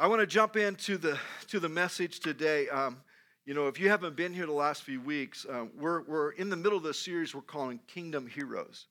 I 0.00 0.06
want 0.06 0.20
to 0.20 0.28
jump 0.28 0.54
into 0.54 0.96
the 0.96 1.18
to 1.48 1.58
the 1.58 1.68
message 1.68 2.20
today. 2.20 2.68
Um, 2.68 2.98
you 3.44 3.52
know, 3.52 3.66
if 3.66 3.80
you 3.80 3.88
haven't 3.88 4.14
been 4.14 4.32
here 4.32 4.46
the 4.46 4.52
last 4.52 4.84
few 4.84 5.00
weeks, 5.00 5.44
uh, 5.44 5.64
we're 5.76 6.02
we're 6.02 6.30
in 6.32 6.50
the 6.50 6.56
middle 6.56 6.78
of 6.78 6.84
the 6.84 6.94
series 6.94 7.34
we're 7.34 7.40
calling 7.40 7.80
Kingdom 7.88 8.28
Heroes, 8.28 8.86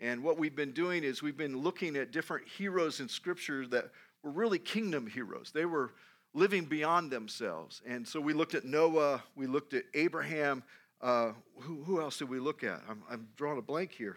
and 0.00 0.24
what 0.24 0.38
we've 0.38 0.56
been 0.56 0.72
doing 0.72 1.04
is 1.04 1.22
we've 1.22 1.36
been 1.36 1.56
looking 1.56 1.94
at 1.94 2.10
different 2.10 2.48
heroes 2.48 2.98
in 2.98 3.08
Scripture 3.08 3.64
that 3.68 3.92
were 4.24 4.32
really 4.32 4.58
kingdom 4.58 5.06
heroes. 5.06 5.52
They 5.54 5.66
were 5.66 5.92
living 6.34 6.64
beyond 6.64 7.12
themselves, 7.12 7.80
and 7.86 8.06
so 8.06 8.20
we 8.20 8.32
looked 8.32 8.56
at 8.56 8.64
Noah, 8.64 9.22
we 9.36 9.46
looked 9.46 9.72
at 9.72 9.84
Abraham. 9.94 10.64
Uh, 11.00 11.30
who, 11.60 11.84
who 11.84 12.00
else 12.00 12.18
did 12.18 12.28
we 12.28 12.40
look 12.40 12.64
at? 12.64 12.82
I'm, 12.88 13.04
I'm 13.08 13.28
drawing 13.36 13.58
a 13.58 13.62
blank 13.62 13.92
here. 13.92 14.16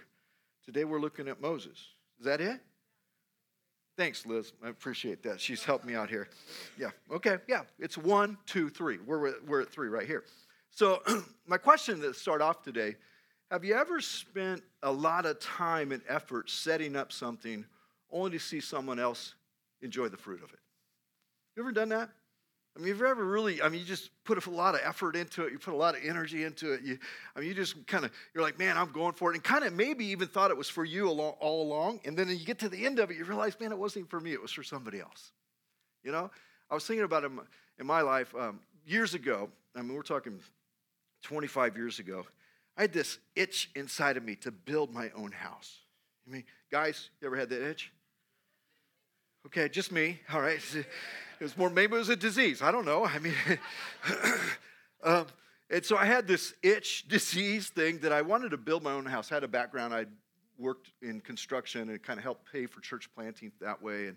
Today 0.66 0.84
we're 0.84 1.00
looking 1.00 1.28
at 1.28 1.40
Moses. 1.40 1.78
Is 2.20 2.26
that 2.26 2.42
it? 2.42 2.60
Thanks, 3.96 4.26
Liz. 4.26 4.54
I 4.64 4.70
appreciate 4.70 5.22
that. 5.24 5.40
She's 5.40 5.64
helped 5.64 5.86
me 5.86 5.94
out 5.94 6.10
here. 6.10 6.28
Yeah. 6.80 6.90
Okay. 7.12 7.38
Yeah. 7.48 7.62
It's 7.78 7.98
one, 7.98 8.38
two, 8.46 8.70
three. 8.70 8.98
We're, 9.06 9.34
we're 9.46 9.62
at 9.62 9.70
three 9.70 9.90
right 9.90 10.08
here. 10.08 10.24
So, 10.72 11.02
my 11.48 11.58
question 11.58 12.02
to 12.02 12.14
start 12.14 12.42
off 12.42 12.64
today 12.64 12.96
have 13.52 13.64
you 13.64 13.76
ever 13.76 14.02
spent 14.02 14.64
a 14.82 14.92
lot 14.92 15.28
of 15.28 15.40
time 15.40 15.92
and 15.92 16.02
effort 16.10 16.50
setting 16.50 16.96
up 16.96 17.12
something 17.12 17.64
only 18.10 18.32
to 18.32 18.40
see 18.40 18.60
someone 18.60 18.98
else 18.98 19.36
enjoy 19.84 20.08
the 20.08 20.18
fruit 20.18 20.42
of 20.42 20.52
it? 20.52 20.60
You 21.56 21.62
ever 21.62 21.72
done 21.72 21.90
that? 21.90 22.10
I 22.76 22.80
mean, 22.80 22.88
have 22.90 23.00
you 23.00 23.06
ever 23.06 23.24
really, 23.24 23.62
I 23.62 23.70
mean, 23.70 23.82
you 23.82 23.86
just 23.86 24.10
put 24.24 24.44
a 24.44 24.50
lot 24.50 24.74
of 24.74 24.82
effort 24.84 25.16
into 25.16 25.46
it, 25.46 25.52
you 25.52 25.60
put 25.60 25.76
a 25.76 25.78
lot 25.78 25.96
of 25.96 26.02
energy 26.04 26.44
into 26.44 26.74
it. 26.74 26.82
You, 26.82 26.98
I 27.36 27.40
mean, 27.40 27.50
you 27.50 27.54
just 27.54 27.86
kind 27.86 28.04
of, 28.04 28.12
you're 28.34 28.44
like, 28.44 28.58
man, 28.58 28.78
I'm 28.78 28.92
going 28.92 29.14
for 29.14 29.32
it. 29.32 29.36
And 29.36 29.44
kind 29.44 29.64
of 29.64 29.74
maybe 29.74 30.06
even 30.06 30.28
thought 30.28 30.50
it 30.50 30.58
was 30.58 30.70
for 30.70 30.84
you 30.84 31.08
all, 31.08 31.38
all 31.40 31.62
along. 31.62 32.00
And 32.04 32.18
then 32.18 32.30
you 32.30 32.44
get 32.44 32.60
to 32.60 32.70
the 32.70 32.84
end 32.86 32.98
of 32.98 33.12
it, 33.12 33.18
you 33.18 33.26
realize, 33.26 33.60
man, 33.60 33.72
it 33.72 33.78
wasn't 33.78 34.10
for 34.10 34.20
me, 34.20 34.34
it 34.34 34.42
was 34.42 34.52
for 34.52 34.64
somebody 34.64 35.00
else. 35.00 35.32
You 36.04 36.12
know? 36.12 36.32
I 36.72 36.74
was 36.74 36.86
thinking 36.88 37.04
about 37.04 37.24
it 37.24 37.32
in 37.80 37.86
my 37.86 38.02
life 38.02 38.34
um, 38.36 38.60
years 38.88 39.14
ago. 39.14 39.50
I 39.76 39.82
mean, 39.84 39.94
we're 39.94 40.02
talking 40.02 40.40
25 41.22 41.78
years 41.78 42.00
ago. 42.00 42.26
I 42.76 42.82
had 42.82 42.94
this 42.94 43.20
itch 43.36 43.70
inside 43.76 44.18
of 44.18 44.24
me 44.24 44.36
to 44.38 44.52
build 44.52 44.92
my 44.92 45.12
own 45.16 45.32
house. 45.32 45.80
I 46.28 46.32
mean, 46.32 46.44
guys, 46.72 47.10
you 47.22 47.28
ever 47.28 47.36
had 47.36 47.50
that 47.50 47.62
itch? 47.62 47.92
Okay, 49.46 49.70
just 49.70 49.92
me. 49.92 50.20
All 50.34 50.42
right. 50.42 50.60
It 51.44 51.48
was 51.48 51.58
more, 51.58 51.70
maybe 51.70 51.96
it 51.96 52.00
was 52.00 52.08
a 52.08 52.16
disease. 52.16 52.62
I 52.62 52.72
don't 52.72 52.86
know. 52.86 53.04
I 53.04 53.20
mean, 53.20 53.34
um, 55.04 55.26
and 55.70 55.84
so 55.84 55.98
I 55.98 56.06
had 56.06 56.26
this 56.26 56.54
itch 56.64 57.06
disease 57.10 57.68
thing 57.68 57.98
that 57.98 58.14
I 58.14 58.22
wanted 58.22 58.52
to 58.52 58.58
build 58.58 58.82
my 58.82 58.94
own 58.94 59.06
house. 59.06 59.30
I 59.30 59.36
had 59.36 59.44
a 59.44 59.50
background. 59.50 59.94
I'd 59.94 60.08
worked 60.58 60.92
in 61.02 61.20
construction 61.20 61.90
and 61.90 62.02
kind 62.02 62.18
of 62.18 62.24
helped 62.24 62.50
pay 62.50 62.66
for 62.66 62.80
church 62.80 63.10
planting 63.14 63.52
that 63.60 63.82
way 63.82 64.08
and, 64.08 64.16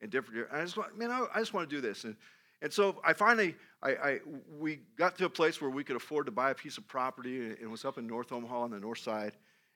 and 0.00 0.08
different. 0.08 0.46
And 0.52 0.60
I 0.60 0.62
just 0.62 0.76
want, 0.76 0.96
man, 0.96 1.10
I, 1.10 1.26
I 1.34 1.40
just 1.40 1.52
want 1.52 1.68
to 1.68 1.74
do 1.74 1.80
this. 1.80 2.04
And, 2.04 2.14
and 2.62 2.72
so 2.72 3.00
I 3.04 3.12
finally, 3.12 3.56
I, 3.82 3.90
I, 3.90 4.18
we 4.56 4.78
got 4.96 5.18
to 5.18 5.24
a 5.24 5.30
place 5.30 5.60
where 5.60 5.70
we 5.70 5.82
could 5.82 5.96
afford 5.96 6.26
to 6.26 6.32
buy 6.32 6.52
a 6.52 6.54
piece 6.54 6.78
of 6.78 6.86
property. 6.86 7.40
And 7.40 7.58
it 7.60 7.68
was 7.68 7.84
up 7.84 7.98
in 7.98 8.06
North 8.06 8.30
Omaha 8.30 8.56
on 8.56 8.70
the 8.70 8.78
north 8.78 9.00
side 9.00 9.32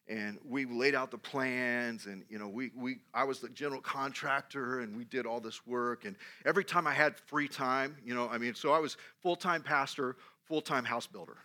and 0.08 0.38
we 0.44 0.64
laid 0.64 0.94
out 0.94 1.10
the 1.10 1.18
plans 1.18 2.06
and 2.06 2.24
you 2.28 2.38
know 2.38 2.48
we, 2.48 2.70
we 2.76 2.96
i 3.14 3.22
was 3.22 3.38
the 3.38 3.48
general 3.50 3.80
contractor 3.80 4.80
and 4.80 4.96
we 4.96 5.04
did 5.04 5.26
all 5.26 5.40
this 5.40 5.64
work 5.66 6.04
and 6.04 6.16
every 6.44 6.64
time 6.64 6.86
i 6.86 6.92
had 6.92 7.16
free 7.16 7.46
time 7.46 7.96
you 8.04 8.14
know 8.14 8.28
i 8.28 8.36
mean 8.36 8.54
so 8.54 8.72
i 8.72 8.78
was 8.78 8.96
full-time 9.20 9.62
pastor 9.62 10.16
full-time 10.44 10.84
house 10.84 11.06
builder 11.06 11.38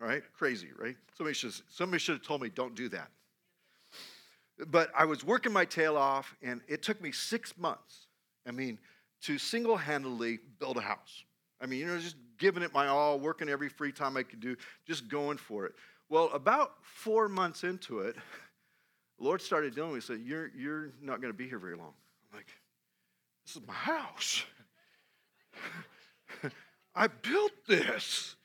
right? 0.00 0.22
Crazy 0.36 0.68
right? 0.78 0.96
Somebody 1.16 1.34
should 1.34 1.52
somebody 1.70 1.98
should 1.98 2.16
have 2.16 2.26
told 2.26 2.42
me 2.42 2.50
don't 2.50 2.74
do 2.74 2.88
that. 2.90 3.10
But 4.68 4.90
i 4.96 5.04
was 5.04 5.24
working 5.24 5.52
my 5.52 5.64
tail 5.64 5.96
off 5.96 6.34
and 6.42 6.60
it 6.68 6.82
took 6.82 7.00
me 7.00 7.10
six 7.10 7.56
months 7.58 8.06
i 8.46 8.50
mean 8.50 8.78
to 9.22 9.38
single-handedly 9.38 10.38
build 10.58 10.76
a 10.76 10.82
house. 10.82 11.24
I 11.60 11.66
mean 11.66 11.80
you 11.80 11.86
know 11.86 11.98
just 11.98 12.16
giving 12.38 12.62
it 12.62 12.72
my 12.74 12.88
all 12.88 13.18
working 13.18 13.48
every 13.48 13.68
free 13.68 13.92
time 13.92 14.16
i 14.16 14.22
could 14.22 14.40
do 14.40 14.56
just 14.86 15.08
going 15.08 15.38
for 15.38 15.66
it 15.66 15.74
well, 16.08 16.30
about 16.32 16.72
four 16.82 17.28
months 17.28 17.64
into 17.64 18.00
it, 18.00 18.16
the 19.18 19.24
Lord 19.24 19.40
started 19.40 19.74
dealing 19.74 19.92
with 19.92 20.08
me. 20.08 20.14
He 20.14 20.20
said, 20.20 20.26
You're, 20.28 20.50
you're 20.56 20.92
not 21.00 21.20
going 21.20 21.32
to 21.32 21.36
be 21.36 21.48
here 21.48 21.58
very 21.58 21.76
long. 21.76 21.92
I'm 22.32 22.38
like, 22.38 22.48
This 23.46 23.56
is 23.56 23.62
my 23.66 23.74
house. 23.74 24.44
I 26.94 27.06
built 27.08 27.52
this. 27.66 28.36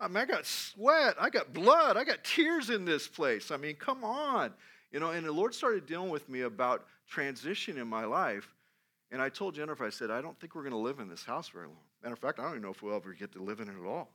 I 0.00 0.08
mean, 0.08 0.16
I 0.16 0.24
got 0.26 0.44
sweat, 0.44 1.14
I 1.20 1.30
got 1.30 1.52
blood, 1.54 1.96
I 1.96 2.04
got 2.04 2.24
tears 2.24 2.68
in 2.68 2.84
this 2.84 3.06
place. 3.08 3.50
I 3.50 3.56
mean, 3.56 3.76
come 3.76 4.04
on. 4.04 4.52
You 4.90 5.00
know, 5.00 5.10
and 5.10 5.24
the 5.24 5.32
Lord 5.32 5.54
started 5.54 5.86
dealing 5.86 6.10
with 6.10 6.28
me 6.28 6.42
about 6.42 6.84
transition 7.08 7.78
in 7.78 7.86
my 7.86 8.04
life. 8.04 8.54
And 9.10 9.22
I 9.22 9.28
told 9.28 9.54
Jennifer, 9.54 9.84
I 9.84 9.90
said, 9.90 10.10
I 10.10 10.20
don't 10.20 10.38
think 10.40 10.54
we're 10.54 10.62
going 10.62 10.72
to 10.72 10.78
live 10.78 10.98
in 10.98 11.08
this 11.08 11.24
house 11.24 11.48
very 11.48 11.66
long. 11.66 11.76
Matter 12.02 12.14
of 12.14 12.18
fact, 12.18 12.38
I 12.38 12.42
don't 12.42 12.52
even 12.52 12.62
know 12.62 12.70
if 12.70 12.82
we'll 12.82 12.96
ever 12.96 13.12
get 13.12 13.32
to 13.32 13.42
live 13.42 13.60
in 13.60 13.68
it 13.68 13.74
at 13.80 13.86
all. 13.86 14.10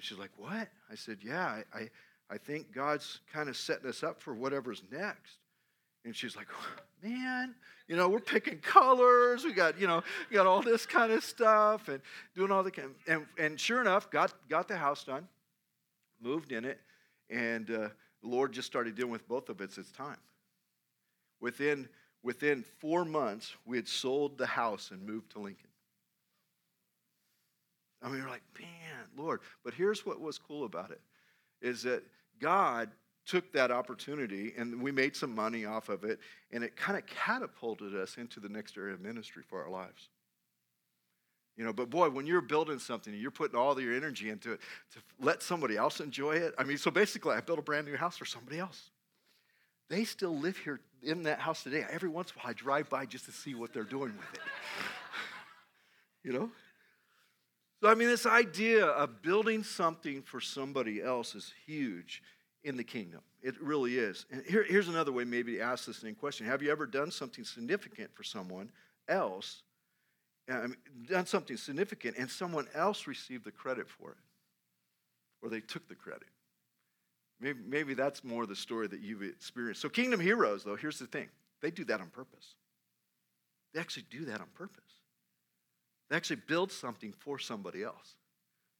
And 0.00 0.04
she's 0.06 0.16
like, 0.16 0.30
What? 0.38 0.68
I 0.90 0.94
said, 0.94 1.18
Yeah, 1.22 1.44
I, 1.44 1.78
I, 1.78 1.90
I 2.30 2.38
think 2.38 2.72
God's 2.72 3.20
kind 3.30 3.50
of 3.50 3.56
setting 3.56 3.86
us 3.86 4.02
up 4.02 4.18
for 4.18 4.32
whatever's 4.32 4.82
next. 4.90 5.36
And 6.06 6.16
she's 6.16 6.36
like, 6.36 6.46
man, 7.02 7.54
you 7.86 7.96
know, 7.96 8.08
we're 8.08 8.20
picking 8.20 8.56
colors. 8.60 9.44
We 9.44 9.52
got, 9.52 9.78
you 9.78 9.86
know, 9.86 10.02
we 10.30 10.36
got 10.36 10.46
all 10.46 10.62
this 10.62 10.86
kind 10.86 11.12
of 11.12 11.22
stuff 11.22 11.88
and 11.88 12.00
doing 12.34 12.50
all 12.50 12.62
the 12.62 12.70
kind. 12.70 12.94
And, 13.06 13.26
and 13.36 13.60
sure 13.60 13.82
enough, 13.82 14.10
got, 14.10 14.32
got 14.48 14.68
the 14.68 14.78
house 14.78 15.04
done, 15.04 15.28
moved 16.22 16.52
in 16.52 16.64
it, 16.64 16.80
and 17.28 17.70
uh, 17.70 17.88
the 18.22 18.28
Lord 18.28 18.52
just 18.52 18.66
started 18.66 18.94
dealing 18.94 19.12
with 19.12 19.28
both 19.28 19.50
of 19.50 19.60
us 19.60 19.76
It's 19.76 19.92
time. 19.92 20.16
Within, 21.42 21.90
within 22.22 22.64
four 22.78 23.04
months, 23.04 23.54
we 23.66 23.76
had 23.76 23.86
sold 23.86 24.38
the 24.38 24.46
house 24.46 24.92
and 24.92 25.02
moved 25.02 25.32
to 25.32 25.40
Lincoln. 25.40 25.69
I 28.02 28.08
mean, 28.08 28.22
we're 28.22 28.30
like, 28.30 28.42
man, 28.58 29.06
Lord. 29.16 29.40
But 29.64 29.74
here's 29.74 30.06
what 30.06 30.20
was 30.20 30.38
cool 30.38 30.64
about 30.64 30.90
it 30.90 31.00
is 31.60 31.82
that 31.82 32.02
God 32.40 32.90
took 33.26 33.52
that 33.52 33.70
opportunity 33.70 34.54
and 34.56 34.82
we 34.82 34.90
made 34.90 35.14
some 35.14 35.34
money 35.34 35.64
off 35.64 35.88
of 35.88 36.04
it, 36.04 36.18
and 36.50 36.64
it 36.64 36.76
kind 36.76 36.96
of 36.98 37.06
catapulted 37.06 37.94
us 37.94 38.16
into 38.16 38.40
the 38.40 38.48
next 38.48 38.76
area 38.76 38.94
of 38.94 39.00
ministry 39.00 39.42
for 39.46 39.62
our 39.62 39.70
lives. 39.70 40.08
You 41.56 41.64
know, 41.64 41.72
but 41.72 41.90
boy, 41.90 42.08
when 42.08 42.26
you're 42.26 42.40
building 42.40 42.78
something 42.78 43.12
and 43.12 43.20
you're 43.20 43.30
putting 43.30 43.58
all 43.58 43.78
your 43.78 43.94
energy 43.94 44.30
into 44.30 44.52
it 44.52 44.60
to 44.94 45.00
let 45.20 45.42
somebody 45.42 45.76
else 45.76 46.00
enjoy 46.00 46.36
it. 46.36 46.54
I 46.56 46.64
mean, 46.64 46.78
so 46.78 46.90
basically, 46.90 47.34
I 47.34 47.40
built 47.40 47.58
a 47.58 47.62
brand 47.62 47.86
new 47.86 47.96
house 47.96 48.16
for 48.16 48.24
somebody 48.24 48.58
else. 48.58 48.90
They 49.90 50.04
still 50.04 50.36
live 50.38 50.56
here 50.56 50.80
in 51.02 51.24
that 51.24 51.38
house 51.38 51.62
today. 51.62 51.84
Every 51.90 52.08
once 52.08 52.30
in 52.30 52.40
a 52.40 52.42
while, 52.42 52.50
I 52.50 52.54
drive 52.54 52.88
by 52.88 53.04
just 53.04 53.26
to 53.26 53.32
see 53.32 53.54
what 53.54 53.74
they're 53.74 53.82
doing 53.84 54.14
with 54.16 54.34
it. 54.34 54.40
you 56.24 56.32
know? 56.32 56.50
So, 57.80 57.88
I 57.88 57.94
mean, 57.94 58.08
this 58.08 58.26
idea 58.26 58.84
of 58.84 59.22
building 59.22 59.62
something 59.62 60.22
for 60.22 60.40
somebody 60.40 61.02
else 61.02 61.34
is 61.34 61.52
huge 61.66 62.22
in 62.62 62.76
the 62.76 62.84
kingdom. 62.84 63.20
It 63.42 63.60
really 63.60 63.96
is. 63.96 64.26
And 64.30 64.44
here, 64.44 64.62
here's 64.62 64.88
another 64.88 65.12
way 65.12 65.24
maybe 65.24 65.56
to 65.56 65.60
ask 65.60 65.86
this 65.86 65.96
same 65.96 66.14
question 66.14 66.46
Have 66.46 66.62
you 66.62 66.70
ever 66.70 66.86
done 66.86 67.10
something 67.10 67.44
significant 67.44 68.14
for 68.14 68.22
someone 68.22 68.70
else, 69.08 69.62
um, 70.50 70.76
done 71.08 71.24
something 71.24 71.56
significant, 71.56 72.18
and 72.18 72.30
someone 72.30 72.68
else 72.74 73.06
received 73.06 73.44
the 73.44 73.50
credit 73.50 73.88
for 73.88 74.10
it? 74.10 74.18
Or 75.42 75.48
they 75.48 75.60
took 75.60 75.88
the 75.88 75.94
credit? 75.94 76.28
Maybe, 77.40 77.60
maybe 77.66 77.94
that's 77.94 78.22
more 78.22 78.44
the 78.44 78.56
story 78.56 78.88
that 78.88 79.00
you've 79.00 79.22
experienced. 79.22 79.80
So, 79.80 79.88
kingdom 79.88 80.20
heroes, 80.20 80.64
though, 80.64 80.76
here's 80.76 80.98
the 80.98 81.06
thing 81.06 81.30
they 81.62 81.70
do 81.70 81.84
that 81.84 82.02
on 82.02 82.08
purpose. 82.08 82.56
They 83.72 83.80
actually 83.80 84.04
do 84.10 84.26
that 84.26 84.42
on 84.42 84.48
purpose. 84.54 84.99
They 86.10 86.16
actually 86.16 86.40
build 86.46 86.72
something 86.72 87.14
for 87.18 87.38
somebody 87.38 87.82
else. 87.82 88.16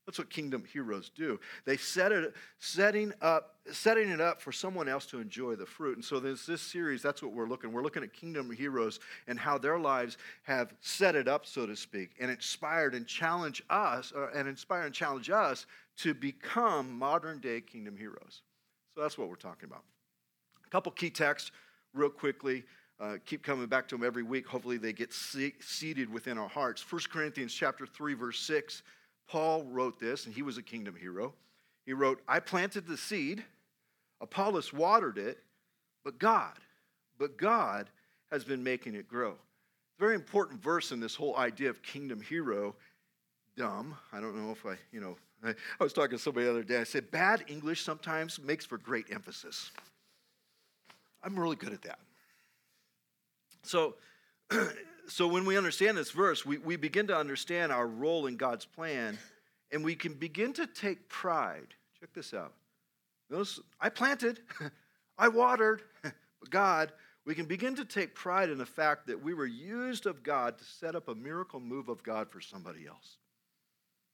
That's 0.06 0.18
what 0.18 0.30
kingdom 0.30 0.64
heroes 0.72 1.10
do. 1.14 1.38
They 1.64 1.76
set 1.76 2.10
it, 2.10 2.34
setting 2.58 3.12
up, 3.22 3.60
setting 3.70 4.08
it 4.08 4.20
up 4.20 4.42
for 4.42 4.50
someone 4.50 4.88
else 4.88 5.06
to 5.06 5.20
enjoy 5.20 5.54
the 5.54 5.66
fruit. 5.66 5.96
And 5.96 6.04
so 6.04 6.19
there's 6.19 6.44
this 6.46 6.62
series. 6.62 7.00
That's 7.00 7.22
what 7.22 7.32
we're 7.32 7.46
looking. 7.46 7.70
We're 7.70 7.84
looking 7.84 8.02
at 8.02 8.12
kingdom 8.12 8.50
heroes 8.50 8.98
and 9.28 9.38
how 9.38 9.56
their 9.56 9.78
lives 9.78 10.19
have 10.42 10.74
set 10.80 11.14
it 11.14 11.28
up, 11.28 11.46
so 11.46 11.64
to 11.64 11.76
speak, 11.76 12.10
and 12.19 12.28
inspired 12.28 12.94
and 12.94 13.06
challenge 13.06 13.62
us, 13.70 14.12
uh, 14.16 14.31
and 14.34 14.49
inspire 14.49 14.82
and 14.82 14.93
challenge 14.94 15.31
us 15.31 15.66
to 15.99 16.12
become 16.12 16.99
modern 16.99 17.38
day 17.38 17.60
kingdom 17.60 17.96
heroes. 17.96 18.43
So 18.94 19.02
that's 19.02 19.16
what 19.16 19.28
we're 19.28 19.37
talking 19.37 19.69
about. 19.69 19.84
A 20.66 20.70
couple 20.70 20.90
key 20.90 21.10
texts, 21.10 21.52
real 21.94 22.10
quickly 22.10 22.64
uh, 23.00 23.17
keep 23.25 23.43
coming 23.43 23.67
back 23.67 23.88
to 23.88 23.97
them 23.97 24.06
every 24.06 24.23
week. 24.23 24.47
Hopefully, 24.47 24.76
they 24.76 24.93
get 24.93 25.12
se- 25.12 25.55
seated 25.61 26.12
within 26.12 26.37
our 26.37 26.49
hearts. 26.49 26.85
1 26.91 27.02
Corinthians 27.11 27.55
chapter 27.55 27.87
3, 27.87 28.14
verse 28.14 28.38
6, 28.41 28.82
Paul 29.26 29.64
wrote 29.64 29.99
this, 29.99 30.26
and 30.26 30.35
he 30.35 30.43
was 30.43 30.58
a 30.58 30.62
kingdom 30.62 30.94
hero. 30.94 31.32
He 31.87 31.94
wrote, 31.94 32.20
I 32.29 32.41
planted 32.41 32.87
the 32.87 32.97
seed, 32.97 33.43
Apollos 34.20 34.73
watered 34.73 35.17
it, 35.17 35.38
but 36.05 36.19
God, 36.19 36.55
but 37.19 37.38
God 37.38 37.88
has 38.31 38.44
been 38.44 38.62
making 38.62 38.94
it 38.94 39.08
grow. 39.08 39.35
Very 39.99 40.14
important 40.14 40.62
verse 40.62 40.93
in 40.93 41.00
this 41.00 41.14
whole 41.14 41.37
idea 41.37 41.70
of 41.70 41.82
kingdom 41.82 42.20
hero. 42.20 42.75
Dumb. 43.56 43.96
I 44.12 44.20
don't 44.20 44.37
know 44.37 44.53
if 44.53 44.64
I, 44.64 44.76
you 44.93 45.00
know, 45.00 45.17
I, 45.43 45.50
I 45.50 45.85
was 45.85 45.93
talking 45.93 46.17
to 46.17 46.23
somebody 46.23 46.46
the 46.46 46.53
other 46.53 46.62
day. 46.62 46.79
I 46.79 46.85
said, 46.85 47.11
bad 47.11 47.44
English 47.49 47.82
sometimes 47.82 48.38
makes 48.38 48.64
for 48.64 48.79
great 48.79 49.06
emphasis. 49.11 49.70
I'm 51.23 51.38
really 51.38 51.56
good 51.56 51.73
at 51.73 51.82
that. 51.82 51.99
So, 53.62 53.96
so 55.08 55.26
when 55.26 55.44
we 55.44 55.56
understand 55.56 55.96
this 55.96 56.10
verse, 56.10 56.44
we, 56.44 56.58
we 56.58 56.76
begin 56.76 57.06
to 57.08 57.16
understand 57.16 57.72
our 57.72 57.86
role 57.86 58.26
in 58.26 58.36
God's 58.36 58.64
plan, 58.64 59.18
and 59.70 59.84
we 59.84 59.94
can 59.94 60.14
begin 60.14 60.52
to 60.54 60.66
take 60.66 61.08
pride. 61.08 61.74
Check 61.98 62.12
this 62.14 62.34
out. 62.34 62.54
Notice, 63.28 63.60
I 63.80 63.88
planted, 63.88 64.40
I 65.18 65.28
watered, 65.28 65.82
but 66.02 66.50
God, 66.50 66.92
we 67.24 67.34
can 67.34 67.46
begin 67.46 67.76
to 67.76 67.84
take 67.84 68.14
pride 68.14 68.50
in 68.50 68.58
the 68.58 68.66
fact 68.66 69.06
that 69.06 69.22
we 69.22 69.34
were 69.34 69.46
used 69.46 70.06
of 70.06 70.22
God 70.22 70.58
to 70.58 70.64
set 70.64 70.94
up 70.94 71.08
a 71.08 71.14
miracle 71.14 71.60
move 71.60 71.88
of 71.88 72.02
God 72.02 72.30
for 72.30 72.40
somebody 72.40 72.86
else. 72.86 73.18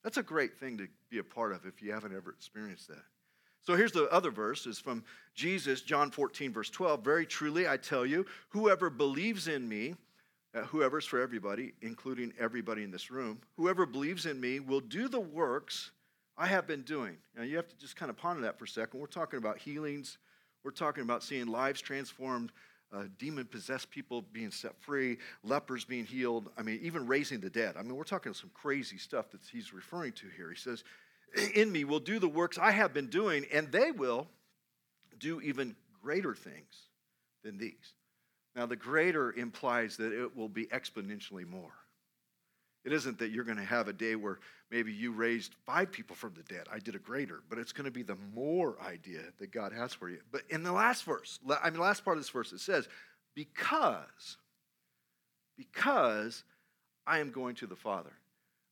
That's 0.02 0.18
a 0.18 0.22
great 0.22 0.58
thing 0.58 0.78
to 0.78 0.88
be 1.10 1.18
a 1.18 1.24
part 1.24 1.52
of 1.52 1.66
if 1.66 1.82
you 1.82 1.92
haven't 1.92 2.14
ever 2.14 2.30
experienced 2.30 2.88
that. 2.88 3.02
So 3.66 3.74
here's 3.74 3.90
the 3.90 4.08
other 4.12 4.30
verse 4.30 4.64
is 4.66 4.78
from 4.78 5.02
Jesus, 5.34 5.80
John 5.80 6.12
14, 6.12 6.52
verse 6.52 6.70
12. 6.70 7.02
Very 7.02 7.26
truly, 7.26 7.66
I 7.66 7.76
tell 7.76 8.06
you, 8.06 8.24
whoever 8.50 8.88
believes 8.90 9.48
in 9.48 9.68
me, 9.68 9.96
uh, 10.54 10.60
whoever's 10.62 11.04
for 11.04 11.20
everybody, 11.20 11.72
including 11.82 12.32
everybody 12.38 12.84
in 12.84 12.92
this 12.92 13.10
room, 13.10 13.40
whoever 13.56 13.84
believes 13.84 14.24
in 14.24 14.40
me 14.40 14.60
will 14.60 14.80
do 14.80 15.08
the 15.08 15.18
works 15.18 15.90
I 16.38 16.46
have 16.46 16.68
been 16.68 16.82
doing. 16.82 17.16
Now 17.36 17.42
you 17.42 17.56
have 17.56 17.66
to 17.66 17.76
just 17.76 17.96
kind 17.96 18.08
of 18.08 18.16
ponder 18.16 18.42
that 18.42 18.56
for 18.56 18.66
a 18.66 18.68
second. 18.68 19.00
We're 19.00 19.06
talking 19.06 19.38
about 19.38 19.58
healings, 19.58 20.18
we're 20.62 20.70
talking 20.70 21.02
about 21.02 21.24
seeing 21.24 21.46
lives 21.46 21.80
transformed, 21.80 22.52
uh, 22.92 23.04
demon 23.18 23.46
possessed 23.46 23.90
people 23.90 24.22
being 24.32 24.52
set 24.52 24.80
free, 24.80 25.18
lepers 25.42 25.84
being 25.84 26.04
healed. 26.04 26.50
I 26.56 26.62
mean, 26.62 26.78
even 26.82 27.04
raising 27.04 27.40
the 27.40 27.50
dead. 27.50 27.74
I 27.76 27.82
mean, 27.82 27.96
we're 27.96 28.04
talking 28.04 28.32
some 28.32 28.50
crazy 28.54 28.96
stuff 28.96 29.30
that 29.32 29.40
he's 29.50 29.74
referring 29.74 30.12
to 30.12 30.26
here. 30.36 30.50
He 30.50 30.56
says, 30.56 30.84
In 31.54 31.70
me 31.70 31.84
will 31.84 32.00
do 32.00 32.18
the 32.18 32.28
works 32.28 32.58
I 32.58 32.70
have 32.70 32.94
been 32.94 33.08
doing, 33.08 33.46
and 33.52 33.70
they 33.70 33.90
will 33.90 34.28
do 35.18 35.40
even 35.40 35.76
greater 36.02 36.34
things 36.34 36.88
than 37.42 37.58
these. 37.58 37.94
Now, 38.54 38.66
the 38.66 38.76
greater 38.76 39.32
implies 39.32 39.96
that 39.98 40.12
it 40.12 40.34
will 40.36 40.48
be 40.48 40.66
exponentially 40.66 41.46
more. 41.46 41.72
It 42.84 42.92
isn't 42.92 43.18
that 43.18 43.30
you're 43.30 43.44
going 43.44 43.58
to 43.58 43.64
have 43.64 43.88
a 43.88 43.92
day 43.92 44.14
where 44.14 44.38
maybe 44.70 44.92
you 44.92 45.12
raised 45.12 45.54
five 45.66 45.90
people 45.90 46.14
from 46.14 46.34
the 46.34 46.42
dead. 46.44 46.66
I 46.72 46.78
did 46.78 46.94
a 46.94 47.00
greater, 47.00 47.42
but 47.50 47.58
it's 47.58 47.72
going 47.72 47.84
to 47.84 47.90
be 47.90 48.02
the 48.02 48.16
more 48.32 48.76
idea 48.80 49.22
that 49.38 49.50
God 49.50 49.72
has 49.72 49.92
for 49.92 50.08
you. 50.08 50.20
But 50.30 50.42
in 50.48 50.62
the 50.62 50.72
last 50.72 51.04
verse, 51.04 51.40
I 51.62 51.70
mean, 51.70 51.80
last 51.80 52.04
part 52.04 52.16
of 52.16 52.22
this 52.22 52.30
verse, 52.30 52.52
it 52.52 52.60
says, 52.60 52.88
because, 53.34 54.36
because 55.58 56.44
I 57.06 57.18
am 57.18 57.30
going 57.32 57.56
to 57.56 57.66
the 57.66 57.76
Father. 57.76 58.12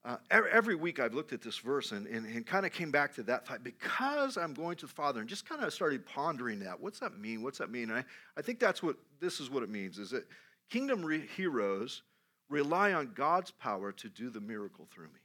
Uh, 0.05 0.17
every 0.31 0.75
week 0.75 1.01
I've 1.01 1.15
looked 1.15 1.33
at 1.33 1.41
this 1.41 1.57
verse 1.57 1.93
and, 1.93 2.07
and, 2.07 2.27
and 2.27 2.45
kind 2.45 2.67
of 2.67 2.73
came 2.73 2.91
back 2.91 3.15
to 3.15 3.23
that 3.23 3.47
thought 3.47 3.65
because 3.65 4.37
I'm 4.37 4.53
going 4.53 4.77
to 4.77 4.87
the 4.87 4.93
Father 4.93 5.21
and 5.21 5.29
just 5.29 5.49
kind 5.49 5.65
of 5.65 5.73
started 5.73 6.05
pondering 6.05 6.59
that. 6.59 6.79
What's 6.79 6.99
that 6.99 7.19
mean? 7.19 7.43
What's 7.43 7.57
that 7.59 7.71
mean? 7.71 7.89
And 7.89 8.01
I, 8.01 8.05
I 8.37 8.43
think 8.43 8.61
that's 8.61 8.83
what 8.83 8.97
this 9.19 9.41
is 9.41 9.49
what 9.49 9.63
it 9.63 9.71
means 9.71 9.99
is 9.99 10.11
that 10.11 10.27
kingdom 10.69 11.03
re- 11.03 11.27
heroes 11.37 12.03
rely 12.51 12.93
on 12.93 13.13
God's 13.15 13.51
power 13.51 13.93
to 13.93 14.09
do 14.11 14.29
the 14.29 14.41
miracle 14.41 14.87
through 14.93 15.07
me. 15.07 15.21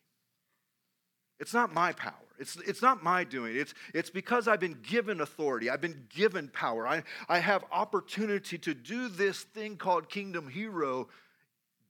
It's 1.42 1.54
not 1.54 1.74
my 1.74 1.92
power. 1.92 2.14
It's, 2.38 2.56
it's 2.66 2.82
not 2.82 3.04
my 3.04 3.26
doing. 3.26 3.58
It's, 3.58 3.74
it's 3.94 4.10
because 4.10 4.48
I've 4.48 4.62
been 4.62 4.80
given 4.82 5.20
authority. 5.20 5.70
I've 5.70 5.82
been 5.82 6.06
given 6.10 6.48
power. 6.48 6.88
I, 6.88 7.04
I 7.28 7.40
have 7.40 7.66
opportunity 7.70 8.58
to 8.60 8.74
do 8.74 9.10
this 9.10 9.42
thing 9.44 9.76
called 9.76 10.08
kingdom 10.08 10.48
hero, 10.48 11.10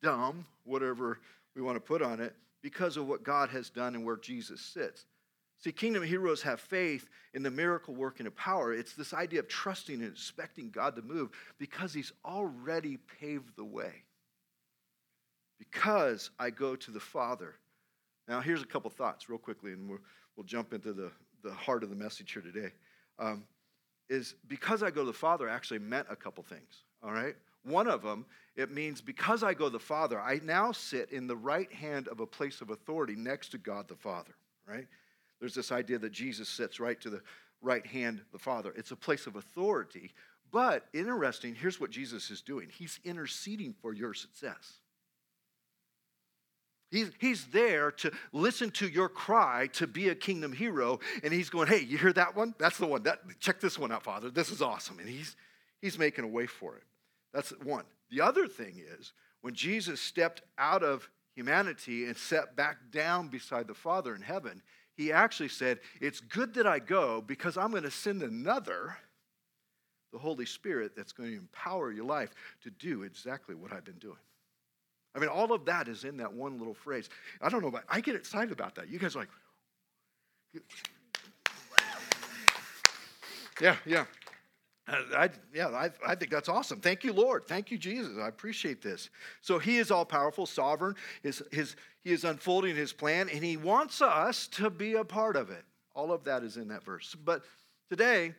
dumb, 0.02 0.48
whatever 0.66 1.20
we 1.56 1.62
want 1.62 1.76
to 1.76 1.82
put 1.82 2.02
on 2.02 2.20
it, 2.20 2.36
because 2.62 2.98
of 2.98 3.08
what 3.08 3.24
God 3.24 3.50
has 3.50 3.70
done 3.70 3.96
and 3.96 4.06
where 4.06 4.18
Jesus 4.18 4.62
sits. 4.62 5.06
See, 5.60 5.72
kingdom 5.72 6.04
heroes 6.04 6.42
have 6.44 6.62
faith 6.62 7.10
in 7.34 7.44
the 7.44 7.52
miracle 7.52 7.94
working 7.94 8.26
of 8.26 8.36
power. 8.36 8.74
It's 8.74 8.94
this 8.94 9.14
idea 9.14 9.40
of 9.40 9.48
trusting 9.50 9.96
and 9.96 10.12
expecting 10.12 10.70
God 10.70 10.96
to 10.96 11.02
move 11.02 11.32
because 11.58 11.94
He's 11.94 12.14
already 12.24 12.98
paved 13.20 13.56
the 13.58 13.66
way 13.66 14.04
because 15.60 16.32
I 16.40 16.50
go 16.50 16.76
to 16.78 16.92
the 16.92 17.00
Father. 17.00 17.56
Now, 18.28 18.40
here's 18.40 18.62
a 18.62 18.66
couple 18.66 18.90
thoughts, 18.90 19.30
real 19.30 19.38
quickly, 19.38 19.74
and 19.74 19.90
we'll, 19.90 20.00
we'll 20.36 20.46
jump 20.46 20.74
into 20.74 20.94
the, 20.94 21.12
the 21.44 21.52
heart 21.52 21.84
of 21.84 21.90
the 21.90 21.96
message 21.96 22.32
here 22.32 22.42
today. 22.42 22.72
Um, 23.20 23.44
is 24.10 24.34
because 24.48 24.82
I 24.82 24.90
go 24.90 25.02
to 25.02 25.08
the 25.08 25.14
Father 25.14 25.48
actually 25.48 25.80
meant 25.80 26.08
a 26.10 26.16
couple 26.16 26.44
things, 26.44 26.84
all 27.04 27.12
right? 27.12 27.36
One 27.64 27.88
of 27.88 28.02
them, 28.02 28.26
it 28.56 28.72
means 28.72 29.02
because 29.02 29.44
I 29.44 29.54
go 29.54 29.70
the 29.70 29.80
Father, 29.80 30.20
I 30.20 30.40
now 30.44 30.72
sit 30.72 31.12
in 31.12 31.28
the 31.28 31.36
right 31.36 31.72
hand 31.72 32.08
of 32.08 32.20
a 32.20 32.26
place 32.26 32.62
of 32.62 32.70
authority 32.70 33.16
next 33.16 33.50
to 33.50 33.58
God 33.58 33.88
the 33.88 33.96
Father, 33.96 34.34
right? 34.68 34.88
There's 35.40 35.56
this 35.56 35.72
idea 35.72 35.98
that 36.00 36.12
Jesus 36.12 36.50
sits 36.50 36.80
right 36.80 37.00
to 37.02 37.10
the 37.10 37.22
right 37.62 37.86
hand 37.86 38.22
the 38.32 38.40
Father. 38.40 38.74
It's 38.76 38.92
a 38.92 38.96
place 38.96 39.28
of 39.28 39.36
authority. 39.36 40.12
But 40.52 40.86
interesting, 40.94 41.56
here's 41.56 41.80
what 41.80 41.92
Jesus 41.92 42.32
is 42.32 42.42
doing 42.42 42.70
He's 42.70 43.00
interceding 43.04 43.76
for 43.82 43.94
your 43.94 44.14
success. 44.14 44.80
He's, 46.92 47.12
he's 47.20 47.46
there 47.46 47.92
to 47.92 48.12
listen 48.32 48.72
to 48.72 48.88
your 48.88 49.10
cry 49.10 49.68
to 49.74 49.86
be 49.86 50.10
a 50.10 50.16
kingdom 50.16 50.52
hero. 50.52 51.00
And 51.24 51.32
he's 51.32 51.52
going, 51.52 51.68
hey, 51.68 51.82
you 51.82 52.00
hear 52.00 52.14
that 52.14 52.36
one? 52.36 52.56
That's 52.58 52.80
the 52.80 52.88
one. 52.88 53.04
That, 53.04 53.20
check 53.40 53.60
this 53.60 53.78
one 53.78 53.92
out, 53.92 54.04
Father. 54.04 54.32
This 54.32 54.50
is 54.50 54.60
awesome. 54.62 54.98
And 54.98 55.08
he's, 55.08 55.36
he's 55.82 56.00
making 56.00 56.26
a 56.26 56.28
way 56.28 56.48
for 56.48 56.78
it. 56.78 56.84
That's 57.34 57.52
one. 57.64 57.86
The 58.10 58.22
other 58.22 58.48
thing 58.48 58.82
is, 59.00 59.14
when 59.42 59.54
Jesus 59.54 60.02
stepped 60.02 60.42
out 60.58 60.84
of 60.84 61.10
humanity 61.36 62.06
and 62.06 62.18
sat 62.18 62.56
back 62.56 62.78
down 62.92 63.28
beside 63.28 63.68
the 63.68 63.74
Father 63.74 64.16
in 64.16 64.22
heaven, 64.22 64.62
he 64.96 65.14
actually 65.14 65.50
said, 65.50 65.80
It's 66.02 66.20
good 66.20 66.54
that 66.56 66.68
I 66.68 66.80
go 66.80 67.22
because 67.22 67.58
I'm 67.58 67.72
going 67.72 67.84
to 67.84 67.92
send 67.92 68.22
another, 68.22 68.98
the 70.12 70.20
Holy 70.20 70.46
Spirit, 70.46 70.94
that's 70.96 71.14
going 71.14 71.30
to 71.32 71.38
empower 71.38 71.92
your 71.92 72.06
life 72.06 72.34
to 72.64 72.70
do 72.72 73.04
exactly 73.04 73.56
what 73.56 73.72
I've 73.72 73.86
been 73.86 74.00
doing. 74.00 74.18
I 75.16 75.20
mean, 75.20 75.30
all 75.30 75.54
of 75.54 75.66
that 75.66 75.88
is 75.88 76.04
in 76.04 76.18
that 76.18 76.34
one 76.34 76.58
little 76.58 76.74
phrase. 76.74 77.10
I 77.42 77.50
don't 77.50 77.62
know, 77.62 77.72
but 77.72 77.84
I 77.90 78.02
get 78.02 78.16
excited 78.16 78.52
about 78.52 78.76
that. 78.76 78.90
You 78.90 79.00
guys 79.00 79.16
are 79.16 79.20
like, 79.20 79.30
yeah, 83.62 83.76
yeah. 83.86 84.06
I, 85.16 85.30
yeah, 85.54 85.68
I, 85.68 85.90
I 86.06 86.16
think 86.16 86.32
that's 86.32 86.50
awesome. 86.50 86.80
Thank 86.80 87.04
you, 87.04 87.14
Lord. 87.14 87.48
Thank 87.48 87.72
you, 87.72 87.78
Jesus. 87.78 88.18
I 88.18 88.28
appreciate 88.28 88.82
this. 88.82 89.10
So 89.42 89.60
he 89.60 89.78
is 89.78 89.92
all 89.92 90.06
powerful, 90.06 90.46
sovereign. 90.46 90.96
His, 91.22 91.44
his, 91.52 91.76
he 92.02 92.12
is 92.12 92.24
unfolding 92.24 92.76
his 92.76 92.94
plan, 92.94 93.30
and 93.30 93.44
he 93.44 93.58
wants 93.58 94.02
us 94.02 94.48
to 94.48 94.70
be 94.70 94.96
a 94.96 95.04
part 95.04 95.36
of 95.36 95.50
it. 95.50 95.64
All 95.96 96.12
of 96.12 96.24
that 96.24 96.44
is 96.44 96.58
in 96.58 96.68
that 96.70 96.84
verse. 96.84 97.16
But 97.24 97.44
today, 97.90 98.34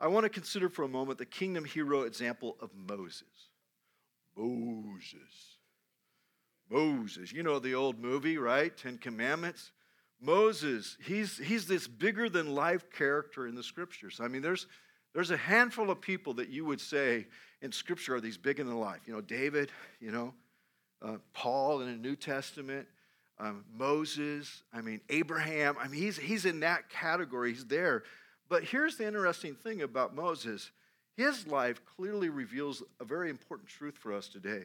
I 0.00 0.08
want 0.08 0.24
to 0.24 0.30
consider 0.30 0.68
for 0.68 0.82
a 0.82 0.88
moment 0.88 1.18
the 1.18 1.26
kingdom 1.26 1.64
hero 1.64 2.02
example 2.02 2.56
of 2.60 2.70
Moses. 2.74 3.48
Moses. 4.36 5.58
Moses. 6.68 7.32
You 7.32 7.42
know 7.42 7.58
the 7.58 7.74
old 7.74 7.98
movie, 7.98 8.36
right? 8.36 8.76
Ten 8.76 8.98
Commandments. 8.98 9.70
Moses, 10.20 10.96
he's, 11.04 11.38
he's 11.38 11.66
this 11.66 11.86
bigger 11.86 12.28
than 12.28 12.54
life 12.54 12.90
character 12.90 13.46
in 13.46 13.54
the 13.54 13.62
scriptures. 13.62 14.20
I 14.22 14.28
mean, 14.28 14.42
there's, 14.42 14.66
there's 15.14 15.30
a 15.30 15.36
handful 15.36 15.90
of 15.90 16.00
people 16.00 16.34
that 16.34 16.48
you 16.48 16.64
would 16.64 16.80
say 16.80 17.26
in 17.62 17.72
scripture 17.72 18.16
are 18.16 18.20
these 18.20 18.36
big 18.36 18.58
in 18.58 18.66
the 18.66 18.74
life. 18.74 19.00
You 19.06 19.14
know, 19.14 19.20
David, 19.20 19.70
you 20.00 20.10
know, 20.10 20.34
uh, 21.00 21.16
Paul 21.32 21.80
in 21.80 21.86
the 21.86 21.96
New 21.96 22.16
Testament, 22.16 22.86
um, 23.38 23.64
Moses, 23.76 24.62
I 24.72 24.80
mean, 24.80 25.00
Abraham. 25.08 25.76
I 25.80 25.88
mean, 25.88 26.00
he's, 26.00 26.16
he's 26.16 26.44
in 26.44 26.60
that 26.60 26.90
category, 26.90 27.52
he's 27.52 27.64
there. 27.66 28.02
But 28.48 28.64
here's 28.64 28.96
the 28.96 29.06
interesting 29.06 29.54
thing 29.54 29.82
about 29.82 30.14
Moses 30.14 30.70
his 31.16 31.46
life 31.46 31.80
clearly 31.84 32.28
reveals 32.28 32.82
a 32.98 33.04
very 33.04 33.30
important 33.30 33.68
truth 33.68 33.96
for 33.96 34.12
us 34.12 34.26
today 34.28 34.64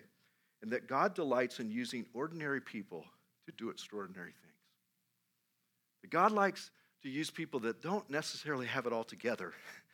and 0.64 0.72
that 0.72 0.88
God 0.88 1.14
delights 1.14 1.60
in 1.60 1.70
using 1.70 2.06
ordinary 2.14 2.60
people 2.60 3.06
to 3.46 3.52
do 3.52 3.70
extraordinary 3.70 4.32
things. 4.32 6.10
God 6.10 6.32
likes 6.32 6.72
to 7.04 7.10
use 7.10 7.30
people 7.30 7.60
that 7.62 7.84
don't 7.84 8.10
necessarily 8.10 8.66
have 8.66 8.88
it 8.88 8.94
all 8.94 9.04
together 9.04 9.54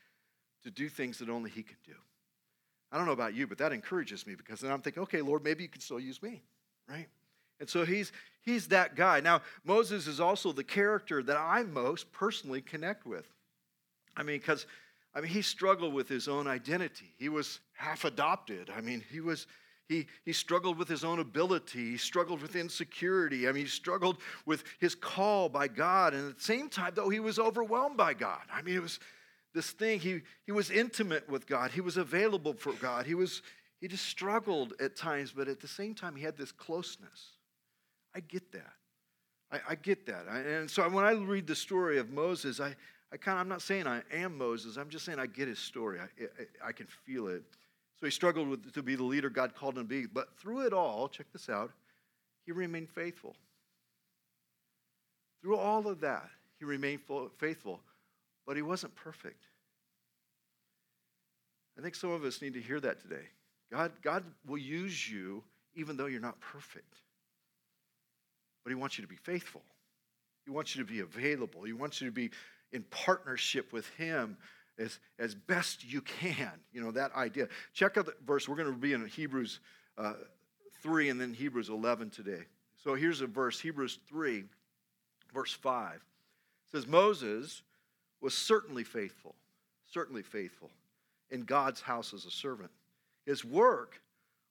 to 0.65 0.72
do 0.72 0.89
things 0.89 1.19
that 1.19 1.29
only 1.29 1.50
He 1.50 1.63
can 1.63 1.77
do. 1.86 1.93
I 2.91 2.98
don't 2.98 3.05
know 3.05 3.13
about 3.13 3.34
you, 3.34 3.48
but 3.48 3.57
that 3.57 3.72
encourages 3.72 4.27
me 4.27 4.36
because 4.36 4.60
then 4.60 4.72
I'm 4.72 4.81
thinking, 4.81 5.03
okay, 5.03 5.22
Lord, 5.22 5.43
maybe 5.43 5.63
you 5.63 5.69
can 5.69 5.81
still 5.81 6.00
use 6.00 6.22
me, 6.22 6.43
right? 6.89 7.07
And 7.60 7.69
so 7.69 7.86
he's 7.86 8.12
he's 8.41 8.67
that 8.67 8.95
guy. 8.95 9.22
Now, 9.22 9.41
Moses 9.63 10.07
is 10.07 10.19
also 10.19 10.51
the 10.51 10.63
character 10.63 11.24
that 11.24 11.38
I 11.38 11.63
most 11.63 12.12
personally 12.12 12.62
connect 12.62 13.05
with. 13.05 13.25
I 14.17 14.24
mean, 14.24 14.39
because 14.39 14.65
I 15.13 15.22
mean, 15.22 15.31
he 15.31 15.41
struggled 15.41 15.93
with 15.93 16.10
his 16.10 16.27
own 16.27 16.48
identity. 16.48 17.13
He 17.17 17.29
was 17.29 17.60
half 17.74 18.03
adopted. 18.03 18.69
I 18.75 18.81
mean, 18.81 19.03
he 19.10 19.22
was 19.22 19.48
he, 19.88 20.07
he 20.24 20.34
struggled 20.34 20.77
with 20.77 20.88
his 20.88 21.03
own 21.03 21.19
ability. 21.19 21.91
He 21.91 21.98
struggled 21.98 22.41
with 22.41 22.55
insecurity. 22.55 23.48
I 23.48 23.51
mean, 23.51 23.65
he 23.65 23.69
struggled 23.69 24.17
with 24.45 24.63
his 24.79 24.95
call 24.95 25.48
by 25.48 25.67
God. 25.67 26.13
And 26.13 26.29
at 26.29 26.38
the 26.38 26.43
same 26.43 26.69
time, 26.69 26.93
though, 26.95 27.10
he 27.10 27.19
was 27.19 27.38
overwhelmed 27.38 27.95
by 27.95 28.15
God. 28.15 28.41
I 28.51 28.63
mean, 28.63 28.75
it 28.75 28.81
was 28.81 29.00
this 29.55 29.71
thing. 29.71 30.00
He, 30.00 30.21
he 30.45 30.51
was 30.51 30.69
intimate 30.69 31.27
with 31.27 31.47
God. 31.47 31.71
He 31.71 31.81
was 31.81 31.97
available 31.97 32.53
for 32.53 32.74
God. 32.74 33.07
He, 33.07 33.15
was, 33.15 33.41
he 33.81 33.88
just 33.88 34.05
struggled 34.05 34.74
at 34.79 34.95
times, 34.95 35.33
but 35.35 35.47
at 35.47 35.59
the 35.59 35.67
same 35.67 35.95
time, 35.95 36.15
he 36.15 36.24
had 36.24 36.38
this 36.38 36.51
closeness. 36.51 37.31
I 38.13 38.19
get 38.19 38.51
that. 38.51 38.74
I, 39.51 39.59
I 39.69 39.75
get 39.75 40.05
that. 40.05 40.25
I, 40.29 40.39
and 40.39 40.69
so 40.69 40.88
when 40.89 41.05
I 41.05 41.13
read 41.13 41.47
the 41.47 41.55
story 41.55 41.97
of 41.97 42.12
Moses, 42.12 42.59
I, 42.59 42.75
I 43.12 43.17
kind 43.17 43.38
of, 43.38 43.41
I'm 43.41 43.50
not 43.50 43.62
saying 43.62 43.88
I 43.88 44.01
am 44.12 44.38
Moses. 44.38 44.77
I'm 44.77 44.89
just 44.89 45.05
saying 45.05 45.19
I 45.19 45.25
get 45.25 45.47
his 45.47 45.59
story. 45.59 46.00
I, 46.00 46.24
I, 46.24 46.69
I 46.69 46.71
can 46.71 46.85
feel 46.85 47.27
it. 47.29 47.43
So 48.00 48.05
he 48.05 48.12
struggled 48.12 48.50
with, 48.50 48.74
to 48.74 48.83
be 48.83 48.95
the 48.95 49.03
leader 49.03 49.29
God 49.29 49.55
called 49.55 49.77
him 49.77 49.83
to 49.83 49.88
be. 49.88 50.05
But 50.05 50.38
through 50.38 50.65
it 50.67 50.74
all, 50.74 51.07
check 51.07 51.27
this 51.31 51.50
out, 51.50 51.71
he 52.45 52.51
remained 52.51 52.89
faithful. 52.89 53.35
Through 55.41 55.57
all 55.57 55.88
of 55.88 56.01
that, 56.01 56.29
he 56.59 56.65
remained 56.65 57.01
faithful, 57.38 57.79
but 58.46 58.56
he 58.56 58.62
wasn't 58.62 58.96
perfect. 58.96 59.44
I 61.78 61.82
think 61.82 61.96
some 61.96 62.12
of 62.12 62.24
us 62.24 62.42
need 62.42 62.54
to 62.54 62.62
hear 62.62 62.80
that 62.80 63.02
today. 63.02 63.28
God, 63.72 63.92
God 64.02 64.24
will 64.48 64.58
use 64.58 65.10
you 65.10 65.44
even 65.75 65.98
though 65.98 66.06
you're 66.06 66.22
not 66.22 66.40
perfect. 66.40 66.96
But 68.64 68.70
he 68.70 68.75
wants 68.75 68.98
you 68.98 69.04
to 69.04 69.08
be 69.08 69.18
faithful. 69.18 69.62
He 70.46 70.52
wants 70.52 70.75
you 70.75 70.84
to 70.84 70.92
be 70.92 71.00
available. 71.00 71.64
He 71.64 71.74
wants 71.74 72.02
you 72.02 72.08
to 72.08 72.14
be 72.14 72.32
in 72.72 72.84
partnership 72.84 73.74
with 73.74 73.88
him 73.96 74.38
as, 74.78 75.00
as 75.20 75.36
best 75.36 75.84
you 75.84 76.02
can. 76.02 76.52
You 76.72 76.82
know, 76.82 76.92
that 76.92 77.14
idea. 77.16 77.48
Check 77.74 77.98
out 77.98 78.06
the 78.06 78.14
verse. 78.25 78.48
We're 78.48 78.56
going 78.56 78.72
to 78.72 78.78
be 78.78 78.94
in 78.94 79.06
Hebrews 79.08 79.60
uh, 79.98 80.14
3 80.82 81.10
and 81.10 81.20
then 81.20 81.34
Hebrews 81.34 81.70
11 81.70 82.10
today. 82.10 82.44
So 82.84 82.96
here's 82.96 83.22
a 83.22 83.28
verse 83.28 83.60
Hebrews 83.60 84.00
3, 84.08 84.44
verse 85.34 85.54
5. 85.54 85.96
It 85.96 86.02
says, 86.72 86.88
Moses 86.88 87.64
was 88.22 88.34
certainly 88.34 88.84
faithful, 88.84 89.36
certainly 89.91 90.24
faithful 90.24 90.72
in 91.29 91.41
God's 91.41 91.81
house 91.81 92.13
as 92.13 92.25
a 92.25 92.31
servant. 92.31 92.72
His 93.25 93.43
work 93.43 94.01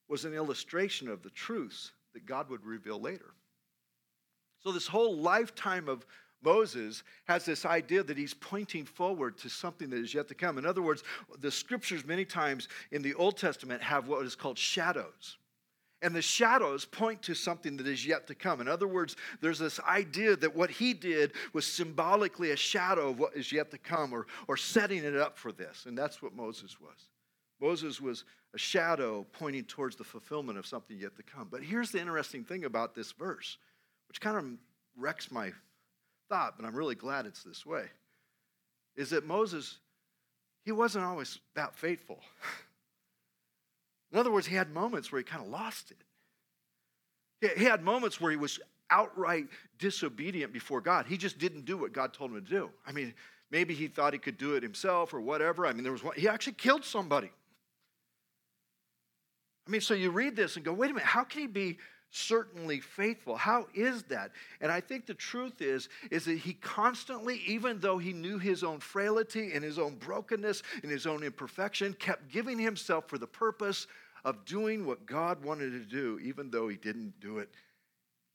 was 0.09 0.25
an 0.25 0.35
illustration 0.35 1.09
of 1.09 1.23
the 1.23 1.30
truths 1.30 1.92
that 2.12 2.26
God 2.26 2.50
would 2.50 2.64
reveal 2.64 3.00
later. 3.00 3.35
So, 4.62 4.73
this 4.73 4.87
whole 4.87 5.16
lifetime 5.16 5.88
of 5.88 6.06
Moses 6.42 7.02
has 7.25 7.44
this 7.44 7.64
idea 7.64 8.02
that 8.02 8.18
he's 8.18 8.35
pointing 8.35 8.85
forward 8.85 9.38
to 9.38 9.49
something 9.49 9.90
that 9.90 9.99
is 9.99 10.14
yet 10.14 10.28
to 10.28 10.35
come. 10.35 10.59
In 10.59 10.66
other 10.66 10.83
words, 10.83 11.02
the 11.38 11.50
scriptures, 11.50 12.04
many 12.04 12.25
times 12.25 12.68
in 12.92 13.02
the 13.02 13.14
Old 13.14 13.37
Testament, 13.37 13.83
have 13.83 14.09
what 14.09 14.25
is 14.25 14.37
called 14.37 14.59
shadows. 14.59 15.38
And 16.03 16.15
the 16.15 16.23
shadows 16.23 16.85
point 16.85 17.23
to 17.23 17.35
something 17.35 17.79
that 17.79 17.87
is 17.87 18.07
yet 18.07 18.27
to 18.27 18.35
come. 18.35 18.61
In 18.61 18.69
other 18.69 18.87
words, 18.87 19.17
there's 19.41 19.59
this 19.59 19.81
idea 19.81 20.37
that 20.37 20.55
what 20.55 20.71
he 20.71 20.93
did 20.93 21.33
was 21.55 21.67
symbolically 21.67 22.51
a 22.51 22.57
shadow 22.57 23.11
of 23.11 23.19
what 23.19 23.35
is 23.35 23.51
yet 23.51 23.71
to 23.71 23.79
come 23.79 24.13
or, 24.13 24.27
or 24.47 24.57
setting 24.57 25.03
it 25.03 25.17
up 25.17 25.39
for 25.39 25.51
this. 25.51 25.87
And 25.87 25.97
that's 25.97 26.21
what 26.21 26.35
Moses 26.35 26.79
was. 26.79 27.09
Moses 27.61 28.01
was 28.01 28.25
a 28.55 28.59
shadow 28.59 29.27
pointing 29.33 29.65
towards 29.65 29.97
the 29.97 30.05
fulfillment 30.05 30.59
of 30.59 30.67
something 30.67 30.99
yet 30.99 31.17
to 31.17 31.23
come. 31.23 31.49
But 31.51 31.63
here's 31.63 31.91
the 31.91 32.01
interesting 32.01 32.45
thing 32.45 32.65
about 32.65 32.95
this 32.95 33.13
verse, 33.13 33.59
which 34.09 34.21
kind 34.21 34.37
of 34.37 34.45
wrecks 34.97 35.31
my 35.31 35.53
thought, 36.29 36.55
but 36.57 36.67
I'm 36.67 36.75
really 36.75 36.95
glad 36.95 37.27
it's 37.27 37.43
this 37.43 37.65
way, 37.67 37.85
is 38.97 39.11
that 39.11 39.27
Moses, 39.27 39.79
he 40.65 40.73
wasn't 40.73 41.05
always 41.05 41.39
that 41.55 41.75
faithful. 41.75 42.21
In 44.12 44.18
other 44.18 44.30
words, 44.30 44.46
he 44.46 44.54
had 44.54 44.70
moments 44.70 45.11
where 45.11 45.18
he 45.18 45.25
kind 45.25 45.42
of 45.42 45.49
lost 45.49 45.90
it. 45.90 47.58
He 47.58 47.64
had 47.64 47.82
moments 47.82 48.20
where 48.20 48.30
he 48.30 48.37
was 48.37 48.61
outright 48.90 49.49
disobedient 49.78 50.52
before 50.52 50.80
God. 50.80 51.06
He 51.06 51.16
just 51.16 51.38
didn't 51.38 51.64
do 51.64 51.76
what 51.76 51.92
God 51.92 52.14
told 52.14 52.30
him 52.30 52.42
to 52.42 52.49
do. 52.49 52.70
I 52.87 52.92
mean, 52.92 53.12
maybe 53.50 53.75
he 53.75 53.88
thought 53.88 54.12
he 54.12 54.18
could 54.18 54.38
do 54.38 54.54
it 54.54 54.62
himself 54.62 55.12
or 55.12 55.20
whatever. 55.20 55.66
I 55.66 55.73
mean, 55.73 55.82
there 55.82 55.92
was 55.92 56.04
one, 56.04 56.14
he 56.16 56.28
actually 56.28 56.54
killed 56.54 56.84
somebody. 56.84 57.30
I 59.66 59.70
mean, 59.70 59.80
so 59.80 59.94
you 59.94 60.11
read 60.11 60.37
this 60.37 60.56
and 60.56 60.64
go, 60.64 60.73
wait 60.73 60.90
a 60.90 60.94
minute, 60.94 61.06
how 61.06 61.25
can 61.25 61.40
he 61.40 61.46
be 61.46 61.78
certainly 62.14 62.80
faithful? 62.80 63.37
How 63.37 63.66
is 63.75 64.04
that? 64.04 64.30
And 64.61 64.71
I 64.71 64.80
think 64.80 65.06
the 65.06 65.14
truth 65.14 65.61
is, 65.61 65.88
is 66.11 66.25
that 66.26 66.38
he 66.38 66.54
constantly, 66.54 67.42
even 67.47 67.80
though 67.80 67.99
he 67.99 68.12
knew 68.12 68.38
his 68.38 68.62
own 68.62 68.80
frailty 68.80 69.52
and 69.52 69.64
his 69.64 69.78
own 69.78 69.97
brokenness 69.97 70.62
and 70.83 70.90
his 70.90 71.06
own 71.06 71.23
imperfection, 71.23 71.94
kept 71.94 72.30
giving 72.30 72.59
himself 72.59 73.09
for 73.09 73.18
the 73.18 73.26
purpose 73.26 73.87
of 74.25 74.44
doing 74.44 74.87
what 74.87 75.04
God 75.06 75.44
wanted 75.44 75.71
to 75.71 75.80
do, 75.80 76.18
even 76.23 76.50
though 76.50 76.68
he 76.68 76.76
didn't 76.76 77.14
do 77.21 77.38
it 77.38 77.50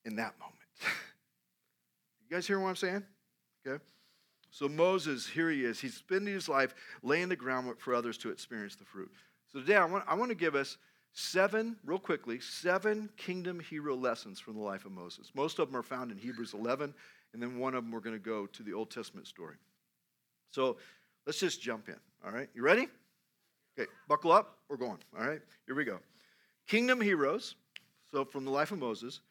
in 0.05 0.15
that 0.17 0.37
moment. 0.39 0.57
you 2.29 2.35
guys 2.35 2.45
hear 2.45 2.59
what 2.59 2.69
I'm 2.69 2.75
saying? 2.75 3.03
Okay. 3.65 3.83
So 4.51 4.67
Moses, 4.67 5.27
here 5.27 5.49
he 5.49 5.63
is. 5.63 5.79
He's 5.79 5.93
spending 5.93 6.33
his 6.33 6.49
life 6.49 6.75
laying 7.01 7.29
the 7.29 7.35
groundwork 7.35 7.79
for 7.79 7.93
others 7.93 8.17
to 8.19 8.29
experience 8.29 8.75
the 8.75 8.85
fruit. 8.85 9.11
So 9.51 9.59
today 9.59 9.77
I 9.77 9.85
want, 9.85 10.03
I 10.07 10.15
want 10.15 10.29
to 10.29 10.35
give 10.35 10.55
us 10.55 10.77
seven, 11.13 11.75
real 11.85 11.99
quickly, 11.99 12.39
seven 12.39 13.09
kingdom 13.17 13.59
hero 13.59 13.95
lessons 13.95 14.39
from 14.39 14.55
the 14.55 14.61
life 14.61 14.85
of 14.85 14.91
Moses. 14.91 15.31
Most 15.33 15.59
of 15.59 15.67
them 15.67 15.79
are 15.79 15.83
found 15.83 16.11
in 16.11 16.17
Hebrews 16.17 16.53
11, 16.53 16.93
and 17.33 17.41
then 17.41 17.57
one 17.59 17.75
of 17.75 17.83
them 17.83 17.91
we're 17.91 17.99
going 17.99 18.15
to 18.15 18.23
go 18.23 18.45
to 18.47 18.63
the 18.63 18.73
Old 18.73 18.89
Testament 18.89 19.27
story. 19.27 19.55
So 20.49 20.77
let's 21.25 21.39
just 21.39 21.61
jump 21.61 21.89
in. 21.89 21.97
All 22.25 22.31
right, 22.31 22.49
you 22.53 22.61
ready? 22.61 22.87
Okay, 23.77 23.89
buckle 24.07 24.31
up. 24.31 24.57
We're 24.69 24.77
going. 24.77 24.97
All 25.17 25.27
right, 25.27 25.41
here 25.65 25.75
we 25.75 25.85
go. 25.85 25.99
Kingdom 26.67 27.01
heroes. 27.01 27.55
So 28.11 28.25
from 28.25 28.45
the 28.45 28.51
life 28.51 28.71
of 28.71 28.79
Moses, 28.79 29.21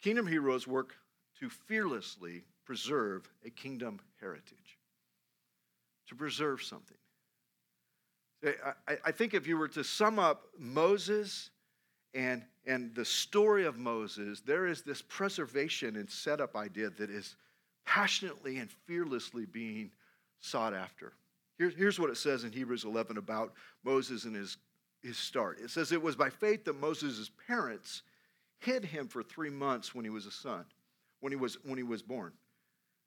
kingdom 0.00 0.26
heroes 0.26 0.66
work 0.66 0.94
to 1.40 1.50
fearlessly 1.50 2.44
preserve 2.64 3.28
a 3.44 3.50
kingdom 3.50 4.00
heritage. 4.20 4.78
To 6.08 6.14
preserve 6.14 6.62
something. 6.62 6.96
I, 9.04 9.12
think 9.12 9.34
if 9.34 9.46
you 9.46 9.56
were 9.56 9.68
to 9.68 9.84
sum 9.84 10.18
up 10.18 10.46
Moses 10.58 11.50
and, 12.12 12.42
and 12.66 12.94
the 12.94 13.04
story 13.04 13.64
of 13.64 13.78
Moses, 13.78 14.40
there 14.40 14.66
is 14.66 14.82
this 14.82 15.00
preservation 15.02 15.96
and 15.96 16.10
setup 16.10 16.56
idea 16.56 16.90
that 16.90 17.08
is 17.08 17.36
passionately 17.84 18.58
and 18.58 18.70
fearlessly 18.86 19.46
being 19.46 19.90
sought 20.40 20.74
after. 20.74 21.12
Here, 21.58 21.70
here's 21.70 22.00
what 22.00 22.10
it 22.10 22.16
says 22.16 22.42
in 22.42 22.50
Hebrews 22.50 22.84
11 22.84 23.16
about 23.16 23.52
Moses 23.84 24.24
and 24.24 24.34
his, 24.34 24.56
his 25.02 25.16
start. 25.16 25.60
It 25.60 25.70
says, 25.70 25.92
It 25.92 26.02
was 26.02 26.16
by 26.16 26.30
faith 26.30 26.64
that 26.64 26.80
Moses' 26.80 27.30
parents 27.46 28.02
hid 28.58 28.84
him 28.84 29.06
for 29.06 29.22
three 29.22 29.50
months 29.50 29.94
when 29.94 30.04
he 30.04 30.10
was 30.10 30.26
a 30.26 30.32
son, 30.32 30.64
when 31.20 31.32
he 31.32 31.36
was, 31.36 31.58
when 31.64 31.76
he 31.76 31.84
was 31.84 32.02
born. 32.02 32.32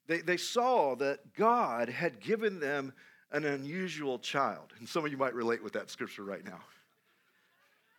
They, 0.06 0.18
they 0.18 0.36
saw 0.36 0.94
that 0.96 1.34
God 1.34 1.88
had 1.88 2.20
given 2.20 2.60
them 2.60 2.92
an 3.32 3.44
unusual 3.44 4.18
child. 4.18 4.72
And 4.78 4.88
some 4.88 5.04
of 5.04 5.10
you 5.10 5.16
might 5.16 5.34
relate 5.34 5.62
with 5.62 5.72
that 5.74 5.90
scripture 5.90 6.24
right 6.24 6.44
now. 6.44 6.60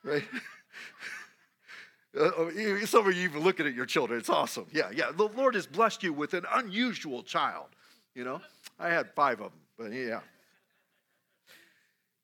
Right? 0.04 0.24
Uh, 2.18 2.50
some 2.86 3.08
of 3.08 3.16
you 3.16 3.26
even 3.26 3.42
looking 3.42 3.68
at 3.68 3.76
your 3.76 3.86
children. 3.86 4.18
It's 4.18 4.30
awesome. 4.30 4.66
Yeah, 4.72 4.90
yeah. 4.92 5.12
The 5.16 5.28
Lord 5.28 5.54
has 5.54 5.68
blessed 5.68 6.02
you 6.02 6.14
with 6.14 6.34
an 6.34 6.46
unusual 6.52 7.22
child. 7.22 7.68
You 8.16 8.24
know, 8.24 8.42
I 8.80 8.90
had 8.90 9.10
five 9.14 9.40
of 9.40 9.52
them, 9.52 9.60
but 9.78 9.92
yeah. 9.92 10.22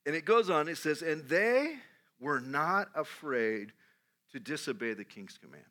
And 0.05 0.15
it 0.15 0.25
goes 0.25 0.49
on, 0.49 0.67
it 0.67 0.77
says, 0.77 1.03
and 1.03 1.27
they 1.29 1.75
were 2.19 2.39
not 2.39 2.89
afraid 2.95 3.71
to 4.31 4.39
disobey 4.39 4.93
the 4.93 5.03
king's 5.03 5.37
command. 5.37 5.63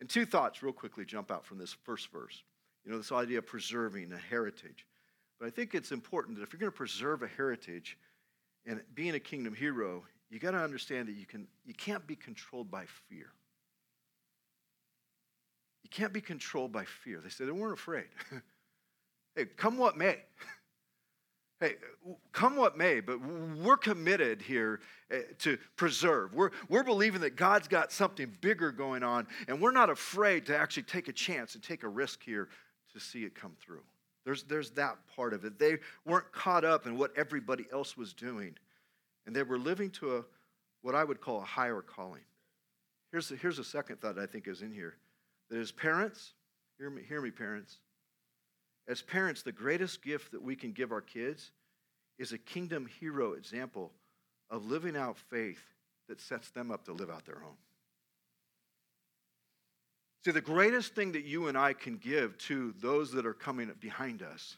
And 0.00 0.08
two 0.08 0.24
thoughts, 0.24 0.62
real 0.62 0.72
quickly, 0.72 1.04
jump 1.04 1.30
out 1.30 1.44
from 1.44 1.58
this 1.58 1.76
first 1.84 2.10
verse. 2.10 2.42
You 2.84 2.90
know, 2.90 2.98
this 2.98 3.12
idea 3.12 3.38
of 3.38 3.46
preserving 3.46 4.12
a 4.12 4.16
heritage. 4.16 4.86
But 5.40 5.46
I 5.46 5.50
think 5.50 5.74
it's 5.74 5.90
important 5.90 6.36
that 6.36 6.42
if 6.42 6.52
you're 6.52 6.60
going 6.60 6.70
to 6.70 6.76
preserve 6.76 7.22
a 7.22 7.26
heritage 7.26 7.96
and 8.66 8.80
being 8.94 9.14
a 9.14 9.20
kingdom 9.20 9.54
hero, 9.54 10.04
you 10.28 10.38
got 10.38 10.50
to 10.50 10.58
understand 10.58 11.08
that 11.08 11.14
you, 11.14 11.24
can, 11.24 11.48
you 11.64 11.72
can't 11.72 12.06
be 12.06 12.14
controlled 12.14 12.70
by 12.70 12.84
fear. 13.08 13.32
You 15.82 15.88
can't 15.90 16.12
be 16.12 16.20
controlled 16.20 16.72
by 16.72 16.84
fear. 16.84 17.20
They 17.22 17.30
said 17.30 17.48
they 17.48 17.52
weren't 17.52 17.72
afraid. 17.72 18.04
hey, 19.34 19.46
come 19.56 19.78
what 19.78 19.96
may. 19.96 20.18
hey, 21.60 21.76
come 22.32 22.54
what 22.54 22.76
may, 22.76 23.00
but 23.00 23.18
we're 23.56 23.78
committed 23.78 24.42
here 24.42 24.80
eh, 25.10 25.22
to 25.38 25.56
preserve. 25.74 26.34
We're, 26.34 26.50
we're 26.68 26.84
believing 26.84 27.22
that 27.22 27.36
God's 27.36 27.66
got 27.66 27.92
something 27.92 28.30
bigger 28.42 28.72
going 28.72 29.02
on, 29.02 29.26
and 29.48 29.58
we're 29.58 29.72
not 29.72 29.88
afraid 29.88 30.44
to 30.46 30.56
actually 30.56 30.82
take 30.82 31.08
a 31.08 31.12
chance 31.14 31.54
and 31.54 31.64
take 31.64 31.82
a 31.82 31.88
risk 31.88 32.22
here 32.22 32.50
to 32.92 33.00
see 33.00 33.24
it 33.24 33.34
come 33.34 33.52
through. 33.58 33.82
There's, 34.24 34.42
there's 34.44 34.70
that 34.72 34.96
part 35.16 35.32
of 35.32 35.44
it. 35.44 35.58
They 35.58 35.78
weren't 36.04 36.30
caught 36.32 36.64
up 36.64 36.86
in 36.86 36.98
what 36.98 37.12
everybody 37.16 37.66
else 37.72 37.96
was 37.96 38.12
doing, 38.12 38.56
and 39.26 39.34
they 39.34 39.42
were 39.42 39.58
living 39.58 39.90
to 39.92 40.18
a, 40.18 40.24
what 40.82 40.94
I 40.94 41.04
would 41.04 41.20
call 41.20 41.38
a 41.38 41.44
higher 41.44 41.80
calling. 41.80 42.22
Here's, 43.12 43.28
the, 43.28 43.36
here's 43.36 43.58
a 43.58 43.64
second 43.64 44.00
thought 44.00 44.18
I 44.18 44.26
think 44.26 44.46
is 44.46 44.62
in 44.62 44.72
here. 44.72 44.96
That 45.50 45.58
as 45.58 45.72
parents, 45.72 46.34
hear 46.78 46.90
me, 46.90 47.02
hear 47.08 47.20
me, 47.20 47.30
parents. 47.30 47.78
As 48.88 49.02
parents, 49.02 49.42
the 49.42 49.52
greatest 49.52 50.02
gift 50.02 50.32
that 50.32 50.42
we 50.42 50.54
can 50.54 50.72
give 50.72 50.92
our 50.92 51.00
kids 51.00 51.52
is 52.18 52.32
a 52.32 52.38
kingdom 52.38 52.86
hero 53.00 53.32
example 53.32 53.92
of 54.50 54.66
living 54.66 54.96
out 54.96 55.16
faith 55.16 55.62
that 56.08 56.20
sets 56.20 56.50
them 56.50 56.70
up 56.70 56.84
to 56.84 56.92
live 56.92 57.10
out 57.10 57.24
their 57.24 57.42
own. 57.44 57.56
See, 60.24 60.32
the 60.32 60.40
greatest 60.40 60.94
thing 60.94 61.12
that 61.12 61.24
you 61.24 61.48
and 61.48 61.56
I 61.56 61.72
can 61.72 61.96
give 61.96 62.36
to 62.38 62.74
those 62.80 63.12
that 63.12 63.24
are 63.24 63.34
coming 63.34 63.72
behind 63.80 64.22
us 64.22 64.56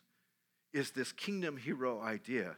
is 0.72 0.90
this 0.90 1.12
kingdom 1.12 1.56
hero 1.56 2.00
idea 2.00 2.56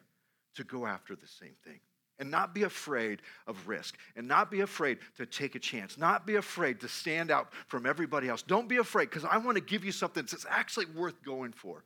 to 0.54 0.64
go 0.64 0.86
after 0.86 1.14
the 1.14 1.26
same 1.26 1.54
thing 1.64 1.80
and 2.18 2.30
not 2.30 2.54
be 2.54 2.62
afraid 2.62 3.20
of 3.46 3.68
risk 3.68 3.96
and 4.16 4.26
not 4.26 4.50
be 4.50 4.60
afraid 4.60 4.98
to 5.16 5.26
take 5.26 5.54
a 5.54 5.58
chance, 5.58 5.98
not 5.98 6.26
be 6.26 6.36
afraid 6.36 6.80
to 6.80 6.88
stand 6.88 7.30
out 7.30 7.52
from 7.66 7.86
everybody 7.86 8.28
else. 8.28 8.42
Don't 8.42 8.68
be 8.68 8.76
afraid 8.76 9.10
because 9.10 9.24
I 9.24 9.36
want 9.38 9.56
to 9.56 9.62
give 9.62 9.84
you 9.84 9.92
something 9.92 10.24
that's 10.30 10.46
actually 10.48 10.86
worth 10.86 11.22
going 11.24 11.52
for. 11.52 11.82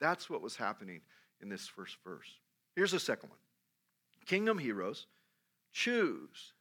That's 0.00 0.30
what 0.30 0.40
was 0.40 0.56
happening 0.56 1.00
in 1.40 1.48
this 1.48 1.66
first 1.66 1.96
verse. 2.04 2.28
Here's 2.76 2.92
the 2.92 3.00
second 3.00 3.28
one 3.28 3.38
Kingdom 4.24 4.58
heroes 4.58 5.06
choose, 5.72 6.52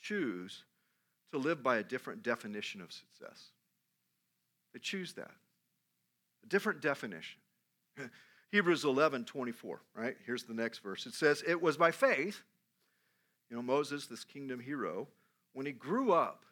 choose 0.00 0.64
to 1.32 1.38
live 1.38 1.62
by 1.62 1.78
a 1.78 1.82
different 1.82 2.22
definition 2.22 2.80
of 2.80 2.92
success. 2.92 3.50
They 4.74 4.80
choose 4.80 5.14
that. 5.14 5.30
A 6.42 6.46
different 6.46 6.82
definition. 6.82 7.40
Hebrews 8.50 8.84
11, 8.84 9.24
24, 9.24 9.80
right? 9.94 10.16
Here's 10.26 10.44
the 10.44 10.54
next 10.54 10.80
verse. 10.80 11.06
It 11.06 11.14
says, 11.14 11.42
It 11.46 11.62
was 11.62 11.78
by 11.78 11.90
faith, 11.90 12.42
you 13.50 13.56
know, 13.56 13.62
Moses, 13.62 14.06
this 14.06 14.24
kingdom 14.24 14.60
hero, 14.60 15.08
when 15.54 15.64
he 15.64 15.72
grew 15.72 16.12
up, 16.12 16.44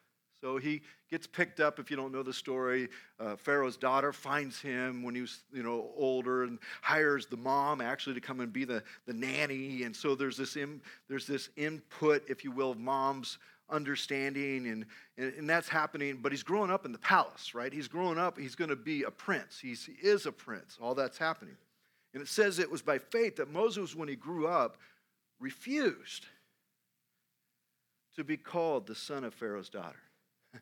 so 0.43 0.57
he 0.57 0.83
gets 1.09 1.29
picked 1.29 1.61
up, 1.61 1.79
if 1.79 1.89
you 1.89 1.97
don't 1.97 2.11
know 2.11 2.25
the 2.25 2.33
story. 2.33 2.89
Uh, 3.21 3.37
Pharaoh's 3.37 3.77
daughter 3.77 4.13
finds 4.13 4.61
him 4.61 5.05
when 5.05 5.15
he 5.15 5.21
was, 5.21 5.45
you 5.53 5.63
know, 5.63 5.91
older 5.97 6.43
and 6.43 6.59
hires 6.81 7.27
the 7.27 7.37
mom 7.37 7.81
actually 7.81 8.15
to 8.15 8.21
come 8.21 8.41
and 8.41 8.53
be 8.53 8.65
the, 8.65 8.83
the 9.07 9.13
nanny. 9.13 9.85
And 9.85 9.95
so 9.95 10.17
there's 10.17 10.37
this, 10.37 10.57
in, 10.57 10.81
there's 11.09 11.29
this 11.29 11.49
input, 11.57 12.25
if 12.29 12.43
you 12.43 12.51
will, 12.51 12.73
of 12.73 12.79
mom's 12.79 13.39
understanding, 13.71 14.67
and, 14.67 14.87
and, 15.17 15.35
and, 15.35 15.49
that's 15.49 15.69
happening. 15.69 16.19
But 16.21 16.33
he's 16.33 16.43
growing 16.43 16.71
up 16.71 16.85
in 16.85 16.93
the 16.93 16.99
palace, 16.99 17.55
right? 17.55 17.73
He's 17.73 17.89
growing 17.89 18.19
up, 18.19 18.39
he's 18.39 18.55
going 18.55 18.71
to 18.71 18.77
be 18.77 19.03
a 19.05 19.11
prince. 19.11 19.59
He's, 19.61 19.85
he 19.87 19.95
is 20.07 20.27
a 20.27 20.33
prince. 20.33 20.79
All 20.81 20.95
that's 20.95 21.19
happening. 21.19 21.57
And 22.15 22.23
it 22.23 22.29
says 22.29 22.59
it 22.59 22.71
was 22.71 22.83
by 22.83 22.99
faith 22.99 23.37
that 23.37 23.51
Moses, 23.51 23.95
when 23.95 24.09
he 24.09 24.17
grew 24.17 24.47
up, 24.47 24.77
refused 25.41 26.27
to 28.17 28.25
be 28.25 28.37
called 28.37 28.87
the 28.87 28.95
son 28.95 29.25
of 29.25 29.35
Pharaoh's 29.35 29.69
daughter. 29.69 29.99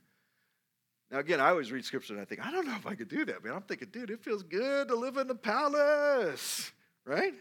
Now, 1.10 1.18
again, 1.18 1.40
I 1.40 1.48
always 1.48 1.72
read 1.72 1.84
scripture 1.84 2.12
and 2.12 2.22
I 2.22 2.24
think, 2.24 2.46
I 2.46 2.52
don't 2.52 2.68
know 2.68 2.76
if 2.76 2.86
I 2.86 2.94
could 2.94 3.08
do 3.08 3.24
that, 3.24 3.42
but 3.42 3.50
I'm 3.50 3.62
thinking, 3.62 3.88
dude, 3.90 4.10
it 4.10 4.22
feels 4.22 4.44
good 4.44 4.86
to 4.86 4.94
live 4.94 5.16
in 5.16 5.26
the 5.26 5.34
palace, 5.34 6.70
right? 7.04 7.34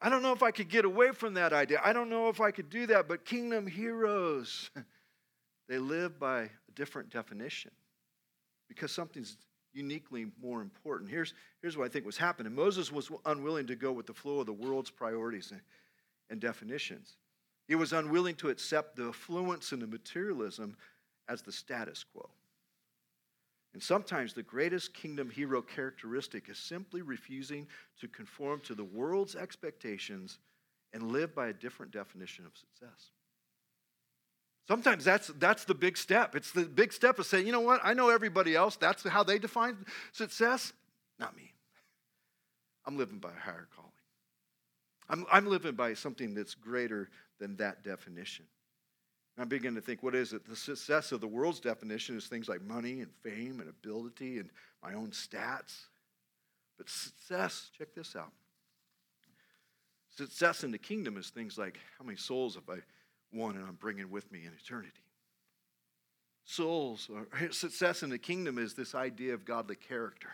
I 0.00 0.08
don't 0.08 0.22
know 0.22 0.32
if 0.32 0.42
I 0.42 0.50
could 0.50 0.68
get 0.68 0.84
away 0.84 1.12
from 1.12 1.34
that 1.34 1.52
idea. 1.52 1.80
I 1.84 1.92
don't 1.92 2.08
know 2.08 2.28
if 2.28 2.40
I 2.40 2.50
could 2.50 2.70
do 2.70 2.86
that, 2.86 3.06
but 3.06 3.24
kingdom 3.24 3.66
heroes, 3.66 4.70
they 5.68 5.78
live 5.78 6.18
by 6.18 6.42
a 6.42 6.72
different 6.74 7.10
definition 7.10 7.70
because 8.68 8.92
something's 8.92 9.36
uniquely 9.72 10.26
more 10.42 10.62
important. 10.62 11.10
Here's, 11.10 11.34
here's 11.60 11.76
what 11.76 11.84
I 11.84 11.88
think 11.88 12.06
was 12.06 12.16
happening 12.16 12.54
Moses 12.54 12.90
was 12.90 13.10
unwilling 13.26 13.66
to 13.66 13.76
go 13.76 13.92
with 13.92 14.06
the 14.06 14.14
flow 14.14 14.40
of 14.40 14.46
the 14.46 14.52
world's 14.52 14.90
priorities 14.90 15.50
and, 15.50 15.60
and 16.30 16.40
definitions, 16.40 17.16
he 17.68 17.74
was 17.74 17.92
unwilling 17.92 18.34
to 18.36 18.48
accept 18.48 18.96
the 18.96 19.08
affluence 19.08 19.72
and 19.72 19.82
the 19.82 19.86
materialism 19.86 20.76
as 21.28 21.42
the 21.42 21.52
status 21.52 22.04
quo. 22.04 22.28
And 23.72 23.82
sometimes 23.82 24.34
the 24.34 24.42
greatest 24.42 24.94
kingdom 24.94 25.30
hero 25.30 25.62
characteristic 25.62 26.48
is 26.48 26.58
simply 26.58 27.02
refusing 27.02 27.68
to 28.00 28.08
conform 28.08 28.60
to 28.62 28.74
the 28.74 28.84
world's 28.84 29.36
expectations 29.36 30.38
and 30.92 31.12
live 31.12 31.34
by 31.34 31.48
a 31.48 31.52
different 31.52 31.92
definition 31.92 32.44
of 32.46 32.52
success. 32.56 33.10
Sometimes 34.66 35.04
that's, 35.04 35.28
that's 35.38 35.64
the 35.64 35.74
big 35.74 35.96
step. 35.96 36.34
It's 36.34 36.52
the 36.52 36.64
big 36.64 36.92
step 36.92 37.18
of 37.18 37.26
saying, 37.26 37.46
you 37.46 37.52
know 37.52 37.60
what, 37.60 37.80
I 37.82 37.94
know 37.94 38.08
everybody 38.08 38.54
else, 38.54 38.76
that's 38.76 39.06
how 39.06 39.22
they 39.22 39.38
define 39.38 39.76
success. 40.12 40.72
Not 41.18 41.36
me. 41.36 41.52
I'm 42.86 42.96
living 42.96 43.18
by 43.18 43.30
a 43.30 43.40
higher 43.40 43.68
calling. 43.74 43.90
I'm, 45.08 45.26
I'm 45.30 45.46
living 45.46 45.74
by 45.74 45.94
something 45.94 46.34
that's 46.34 46.54
greater 46.54 47.10
than 47.38 47.56
that 47.56 47.82
definition. 47.82 48.46
I 49.40 49.44
begin 49.44 49.74
to 49.74 49.80
think, 49.80 50.02
what 50.02 50.14
is 50.14 50.34
it? 50.34 50.44
The 50.46 50.54
success 50.54 51.12
of 51.12 51.22
the 51.22 51.26
world's 51.26 51.60
definition 51.60 52.16
is 52.16 52.26
things 52.26 52.46
like 52.46 52.60
money 52.60 53.00
and 53.00 53.10
fame 53.22 53.60
and 53.60 53.70
ability 53.70 54.38
and 54.38 54.50
my 54.82 54.92
own 54.92 55.12
stats. 55.12 55.86
But 56.76 56.90
success, 56.90 57.70
check 57.76 57.94
this 57.94 58.14
out. 58.16 58.32
Success 60.14 60.62
in 60.62 60.72
the 60.72 60.78
kingdom 60.78 61.16
is 61.16 61.30
things 61.30 61.56
like 61.56 61.78
how 61.98 62.04
many 62.04 62.18
souls 62.18 62.56
have 62.56 62.68
I 62.68 62.80
won 63.32 63.56
and 63.56 63.64
I'm 63.66 63.76
bringing 63.76 64.10
with 64.10 64.30
me 64.30 64.40
in 64.40 64.52
eternity? 64.52 64.92
Souls, 66.44 67.08
or 67.10 67.26
success 67.50 68.02
in 68.02 68.10
the 68.10 68.18
kingdom 68.18 68.58
is 68.58 68.74
this 68.74 68.94
idea 68.94 69.32
of 69.32 69.46
godly 69.46 69.76
character. 69.76 70.30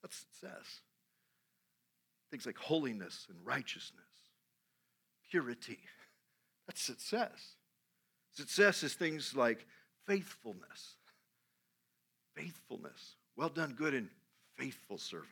That's 0.00 0.16
success. 0.16 0.80
Things 2.30 2.46
like 2.46 2.56
holiness 2.56 3.26
and 3.28 3.36
righteousness, 3.44 4.00
purity. 5.30 5.80
That's 6.66 6.80
success. 6.80 7.56
Success 8.32 8.82
is 8.82 8.94
things 8.94 9.34
like 9.34 9.66
faithfulness. 10.06 10.96
Faithfulness. 12.34 13.16
Well 13.36 13.48
done, 13.48 13.74
good 13.76 13.94
and 13.94 14.08
faithful 14.56 14.98
servant, 14.98 15.28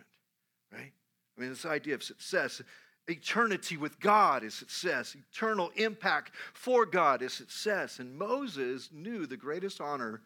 right? 0.73 0.93
I 1.37 1.41
mean, 1.41 1.51
this 1.51 1.67
idea 1.67 1.95
of 1.95 2.03
success, 2.03 2.61
eternity 3.07 3.77
with 3.77 4.01
God 4.01 4.43
is 4.43 4.55
success, 4.55 5.17
eternal 5.33 5.71
impact 5.77 6.33
for 6.53 6.85
God 6.87 7.23
is 7.23 7.33
success. 7.33 7.99
And 7.99 8.17
Moses 8.17 8.91
knew 8.93 9.27
the 9.27 9.37
greatest 9.37 9.81
honor 9.81 10.23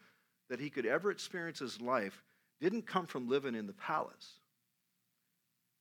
that 0.48 0.60
he 0.60 0.70
could 0.70 0.86
ever 0.86 1.10
experience 1.10 1.60
in 1.60 1.66
his 1.66 1.80
life 1.80 2.22
didn't 2.60 2.86
come 2.86 3.06
from 3.06 3.28
living 3.28 3.54
in 3.54 3.66
the 3.66 3.72
palace, 3.72 4.38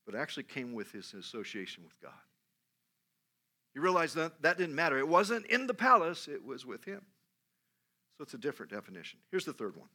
but 0.05 0.15
actually 0.15 0.43
came 0.43 0.73
with 0.73 0.91
his 0.91 1.13
association 1.13 1.83
with 1.83 1.99
God. 2.01 2.11
You 3.73 3.81
realize 3.81 4.13
that 4.15 4.41
that 4.41 4.57
didn't 4.57 4.75
matter. 4.75 4.97
It 4.97 5.07
wasn't 5.07 5.45
in 5.45 5.67
the 5.67 5.73
palace, 5.73 6.27
it 6.27 6.43
was 6.43 6.65
with 6.65 6.83
him. 6.83 7.01
So 8.17 8.23
it's 8.23 8.33
a 8.33 8.37
different 8.37 8.71
definition. 8.71 9.19
Here's 9.31 9.45
the 9.45 9.53
third 9.53 9.75
one 9.75 9.89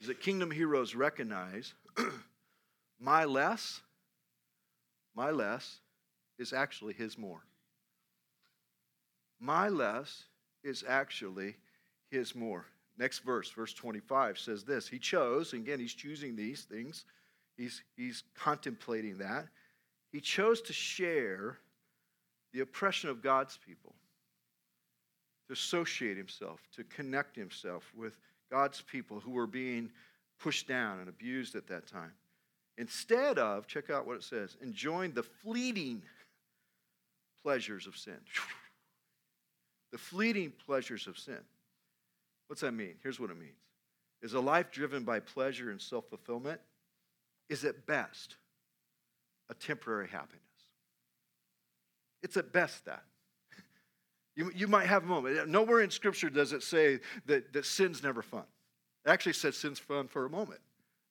is 0.00 0.08
that 0.08 0.20
kingdom 0.20 0.50
heroes 0.50 0.94
recognize 0.94 1.72
my 3.00 3.24
less, 3.24 3.80
my 5.14 5.30
less 5.30 5.78
is 6.38 6.52
actually 6.52 6.94
his 6.94 7.16
more. 7.16 7.44
My 9.40 9.68
less 9.68 10.24
is 10.62 10.84
actually 10.86 11.56
his 12.10 12.34
more. 12.34 12.66
Next 12.96 13.20
verse, 13.20 13.50
verse 13.50 13.74
25, 13.74 14.38
says 14.38 14.64
this 14.64 14.86
He 14.88 14.98
chose, 14.98 15.52
and 15.52 15.62
again, 15.62 15.80
he's 15.80 15.94
choosing 15.94 16.36
these 16.36 16.62
things, 16.62 17.04
he's, 17.56 17.82
he's 17.96 18.22
contemplating 18.34 19.18
that. 19.18 19.48
He 20.12 20.20
chose 20.20 20.60
to 20.62 20.72
share 20.72 21.58
the 22.54 22.60
oppression 22.60 23.10
of 23.10 23.20
God's 23.20 23.58
people, 23.58 23.94
to 25.48 25.52
associate 25.52 26.16
himself, 26.16 26.60
to 26.76 26.84
connect 26.84 27.36
himself 27.36 27.92
with 27.94 28.16
God's 28.50 28.80
people 28.80 29.18
who 29.18 29.32
were 29.32 29.48
being 29.48 29.90
pushed 30.38 30.68
down 30.68 31.00
and 31.00 31.08
abused 31.08 31.56
at 31.56 31.66
that 31.66 31.86
time. 31.86 32.12
Instead 32.78 33.38
of, 33.38 33.66
check 33.66 33.90
out 33.90 34.06
what 34.06 34.16
it 34.16 34.22
says, 34.22 34.56
enjoying 34.62 35.12
the 35.12 35.22
fleeting 35.22 36.00
pleasures 37.42 37.86
of 37.86 37.96
sin. 37.96 38.18
The 39.92 39.98
fleeting 39.98 40.52
pleasures 40.66 41.06
of 41.06 41.16
sin. 41.16 41.38
What's 42.48 42.62
that 42.62 42.72
mean? 42.72 42.94
Here's 43.00 43.20
what 43.20 43.30
it 43.30 43.38
means. 43.38 43.52
Is 44.22 44.34
a 44.34 44.40
life 44.40 44.72
driven 44.72 45.04
by 45.04 45.20
pleasure 45.20 45.70
and 45.70 45.80
self 45.80 46.08
fulfillment 46.08 46.60
is 47.48 47.64
at 47.64 47.86
best 47.86 48.34
a 49.50 49.54
temporary 49.54 50.08
happiness. 50.08 50.42
It's 52.24 52.36
at 52.36 52.52
best 52.52 52.86
that. 52.86 53.04
You, 54.36 54.50
you 54.52 54.66
might 54.66 54.86
have 54.86 55.04
a 55.04 55.06
moment. 55.06 55.48
Nowhere 55.48 55.80
in 55.82 55.90
Scripture 55.90 56.28
does 56.28 56.52
it 56.52 56.64
say 56.64 56.98
that, 57.26 57.52
that 57.52 57.64
sin's 57.64 58.02
never 58.02 58.20
fun. 58.20 58.42
It 59.06 59.10
actually 59.10 59.34
says 59.34 59.56
sin's 59.56 59.78
fun 59.78 60.08
for 60.08 60.24
a 60.24 60.28
moment. 60.28 60.60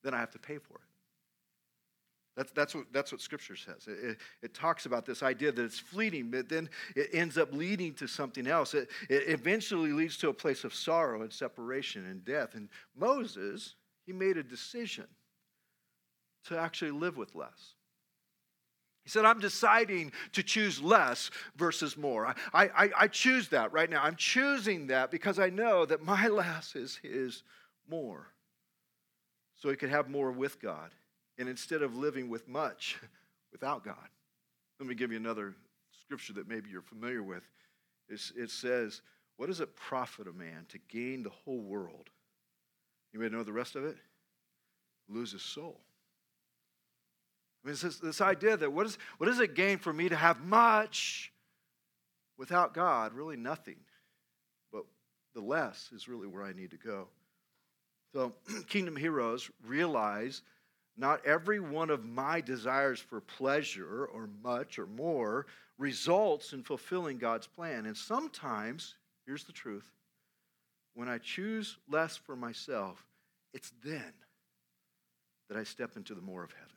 Then 0.04 0.14
I 0.14 0.20
have 0.20 0.32
to 0.32 0.40
pay 0.40 0.58
for 0.58 0.74
it. 0.74 0.82
That's, 2.36 2.52
that's, 2.52 2.76
what, 2.76 2.86
that's 2.92 3.14
what 3.14 3.22
Scripture 3.22 3.56
says. 3.56 3.88
It, 3.88 4.04
it, 4.04 4.18
it, 4.42 4.54
talks 4.54 4.88
about 4.88 5.06
this 5.06 5.24
idea 5.24 5.54
that 5.54 5.64
it's 5.64 5.80
fleeting, 5.80 6.32
but 6.32 6.50
then 6.50 6.68
it 6.98 7.12
ends 7.14 7.38
up 7.38 7.54
leading 7.54 7.94
to 7.94 8.08
something 8.08 8.46
else. 8.46 8.74
It, 8.74 8.90
it 9.08 9.30
eventually 9.30 9.94
leads 9.94 10.18
to 10.18 10.28
a 10.30 10.34
place 10.34 10.66
of 10.66 10.74
sorrow 10.74 11.22
and 11.22 11.32
separation 11.32 12.08
and 12.08 12.26
death. 12.26 12.56
And 12.56 12.68
Moses, 12.94 13.76
he 14.06 14.12
made 14.12 14.36
a 14.36 14.44
decision 14.44 15.06
to 16.48 16.58
actually 16.58 16.92
live 16.92 17.16
with 17.16 17.36
less. 17.36 17.76
He 19.04 19.10
said, 19.10 19.26
I'm 19.26 19.40
deciding 19.40 20.14
to 20.32 20.44
choose 20.44 20.82
less 20.82 21.30
versus 21.58 21.98
more. 21.98 22.28
I, 22.28 22.36
I, 22.54 22.90
I 22.98 23.08
choose 23.08 23.50
that 23.50 23.74
right 23.74 23.90
now. 23.90 24.02
I'm 24.02 24.16
choosing 24.16 24.88
that 24.88 25.12
because 25.12 25.40
I 25.40 25.50
know 25.50 25.86
that 25.86 26.04
my 26.04 26.28
less 26.30 26.76
is 26.76 26.98
his 27.04 27.44
more. 27.90 28.28
So 29.56 29.70
he 29.70 29.76
could 29.76 29.90
have 29.90 30.10
more 30.10 30.32
with 30.32 30.62
God. 30.62 30.92
And 31.38 31.50
instead 31.50 31.82
of 31.82 31.98
living 31.98 32.30
with 32.30 32.48
much 32.48 32.98
without 33.52 33.84
God. 33.84 34.10
Let 34.80 34.88
me 34.88 34.96
give 34.96 35.12
you 35.12 35.18
another 35.18 35.54
scripture 36.02 36.34
that 36.34 36.48
maybe 36.48 36.70
you're 36.70 36.82
familiar 36.82 37.24
with. 37.24 37.44
It's, 38.10 38.32
it 38.36 38.52
says, 38.52 39.02
What 39.38 39.48
does 39.48 39.60
it 39.60 39.76
profit 39.76 40.28
a 40.28 40.34
man 40.34 40.66
to 40.70 40.78
gain 40.90 41.24
the 41.24 41.30
whole 41.30 41.62
world? 41.62 42.10
You 43.14 43.20
may 43.20 43.30
know 43.30 43.44
the 43.44 43.54
rest 43.54 43.76
of 43.76 43.84
it? 43.84 43.98
Lose 45.08 45.32
his 45.32 45.42
soul. 45.42 45.80
I 47.64 47.68
mean, 47.68 47.78
this, 47.82 47.98
this 47.98 48.22
idea 48.22 48.58
that 48.58 48.72
what, 48.72 48.86
is, 48.86 48.98
what 49.18 49.28
does 49.28 49.40
it 49.40 49.56
gain 49.56 49.78
for 49.78 49.94
me 49.94 50.10
to 50.10 50.16
have 50.16 50.42
much 50.42 51.32
without 52.38 52.74
God? 52.74 53.14
Really 53.14 53.38
nothing. 53.38 53.78
But 54.72 54.84
the 55.34 55.42
less 55.42 55.90
is 55.96 56.08
really 56.08 56.28
where 56.28 56.44
I 56.44 56.54
need 56.54 56.72
to 56.72 56.78
go. 56.78 57.08
So, 58.14 58.34
kingdom 58.68 58.96
heroes 58.96 59.50
realize 59.66 60.42
not 60.98 61.26
every 61.26 61.60
one 61.60 61.90
of 61.90 62.06
my 62.06 62.42
desires 62.42 63.00
for 63.00 63.22
pleasure 63.22 64.06
or 64.06 64.30
much 64.44 64.78
or 64.78 64.86
more 64.86 65.48
results 65.78 66.54
in 66.54 66.64
fulfilling 66.64 67.18
God's 67.18 67.48
plan. 67.48 67.86
And 67.86 67.98
sometimes, 67.98 68.96
here's 69.26 69.44
the 69.46 69.54
truth 69.54 69.90
when 70.96 71.10
I 71.10 71.18
choose 71.18 71.78
less 71.90 72.18
for 72.18 72.36
myself, 72.36 73.04
it's 73.54 73.72
then 73.84 74.14
that 75.50 75.58
I 75.58 75.64
step 75.64 75.98
into 75.98 76.14
the 76.14 76.22
more 76.22 76.44
of 76.44 76.52
heaven. 76.52 76.73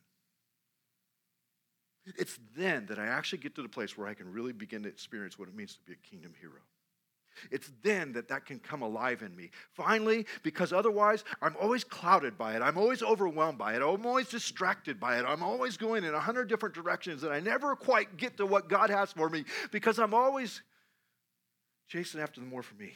It's 2.14 2.38
then 2.56 2.86
that 2.86 2.98
I 2.98 3.06
actually 3.06 3.38
get 3.38 3.54
to 3.56 3.62
the 3.62 3.68
place 3.68 3.98
where 3.98 4.06
I 4.06 4.14
can 4.14 4.32
really 4.32 4.52
begin 4.52 4.82
to 4.84 4.88
experience 4.88 5.38
what 5.38 5.48
it 5.48 5.56
means 5.56 5.74
to 5.74 5.80
be 5.82 5.92
a 5.92 6.08
kingdom 6.08 6.32
hero. 6.40 6.60
It's 7.50 7.70
then 7.82 8.12
that 8.12 8.28
that 8.28 8.46
can 8.46 8.58
come 8.58 8.82
alive 8.82 9.22
in 9.22 9.34
me. 9.36 9.50
Finally, 9.72 10.26
because 10.42 10.72
otherwise 10.72 11.24
I'm 11.42 11.56
always 11.60 11.84
clouded 11.84 12.38
by 12.38 12.56
it. 12.56 12.62
I'm 12.62 12.78
always 12.78 13.02
overwhelmed 13.02 13.58
by 13.58 13.74
it. 13.74 13.82
I'm 13.82 14.06
always 14.06 14.28
distracted 14.28 14.98
by 14.98 15.18
it. 15.18 15.24
I'm 15.26 15.42
always 15.42 15.76
going 15.76 16.04
in 16.04 16.14
a 16.14 16.20
hundred 16.20 16.48
different 16.48 16.74
directions 16.74 17.24
and 17.24 17.32
I 17.32 17.40
never 17.40 17.76
quite 17.76 18.16
get 18.16 18.36
to 18.38 18.46
what 18.46 18.68
God 18.68 18.90
has 18.90 19.12
for 19.12 19.28
me 19.28 19.44
because 19.70 19.98
I'm 19.98 20.14
always 20.14 20.62
chasing 21.88 22.20
after 22.20 22.40
the 22.40 22.46
more 22.46 22.62
for 22.62 22.74
me. 22.76 22.92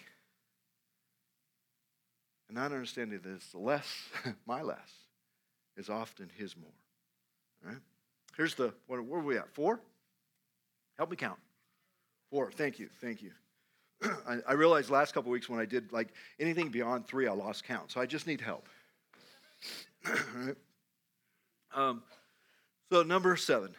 And 2.48 2.56
not 2.56 2.72
understanding 2.72 3.20
this, 3.22 3.44
the 3.52 3.58
less, 3.58 3.86
my 4.46 4.62
less, 4.62 4.90
is 5.76 5.88
often 5.88 6.30
his 6.36 6.56
more. 6.56 6.70
Right? 7.62 7.80
Here's 8.36 8.54
the, 8.54 8.72
where 8.86 9.00
are 9.00 9.22
we 9.22 9.36
at? 9.36 9.52
Four? 9.52 9.80
Help 10.96 11.10
me 11.10 11.16
count. 11.16 11.38
Four. 12.30 12.50
Thank 12.52 12.78
you. 12.78 12.88
Thank 13.00 13.22
you. 13.22 13.32
I, 14.28 14.38
I, 14.48 14.52
realized 14.52 14.88
last 14.90 15.12
couple 15.12 15.30
weeks 15.30 15.48
when 15.48 15.60
I 15.60 15.64
did 15.64 15.92
like 15.92 16.08
anything 16.38 16.68
beyond 16.68 17.06
three, 17.06 17.26
I 17.26 17.32
lost 17.32 17.64
count. 17.64 17.90
So 17.90 18.00
I 18.00 18.06
just 18.06 18.26
need 18.26 18.40
help. 18.40 18.68
right? 20.08 20.56
um, 21.74 22.02
so 22.90 23.02
number 23.02 23.36
seven. 23.36 23.74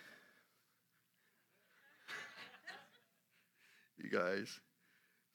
you 3.98 4.10
guys. 4.10 4.60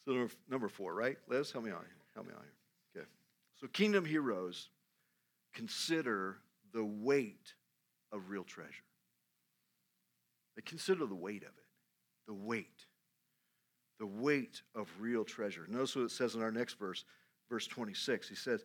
So 0.05 0.13
number, 0.13 0.33
number 0.49 0.69
four, 0.69 0.95
right? 0.95 1.17
Liz, 1.29 1.51
help 1.51 1.65
me 1.65 1.73
on. 1.73 1.79
Here. 1.79 1.97
Help 2.15 2.27
me 2.27 2.33
on 2.33 2.43
here. 2.43 3.03
Okay. 3.03 3.09
So 3.61 3.67
kingdom 3.69 4.05
heroes 4.05 4.69
consider 5.53 6.37
the 6.73 6.85
weight 6.85 7.55
of 8.13 8.31
real 8.31 8.45
treasure. 8.45 8.86
They 10.57 10.63
consider 10.63 11.07
the 11.07 11.15
weight 11.15 11.43
of 11.43 11.51
it, 11.51 11.67
the 12.27 12.35
weight, 12.35 12.87
the 14.01 14.07
weight 14.07 14.63
of 14.75 14.89
real 14.99 15.25
treasure. 15.25 15.67
Notice 15.69 15.95
what 15.95 16.07
it 16.07 16.11
says 16.11 16.35
in 16.35 16.43
our 16.43 16.51
next 16.51 16.79
verse, 16.79 17.05
verse 17.51 17.67
26. 17.67 18.29
He 18.29 18.35
says, 18.35 18.65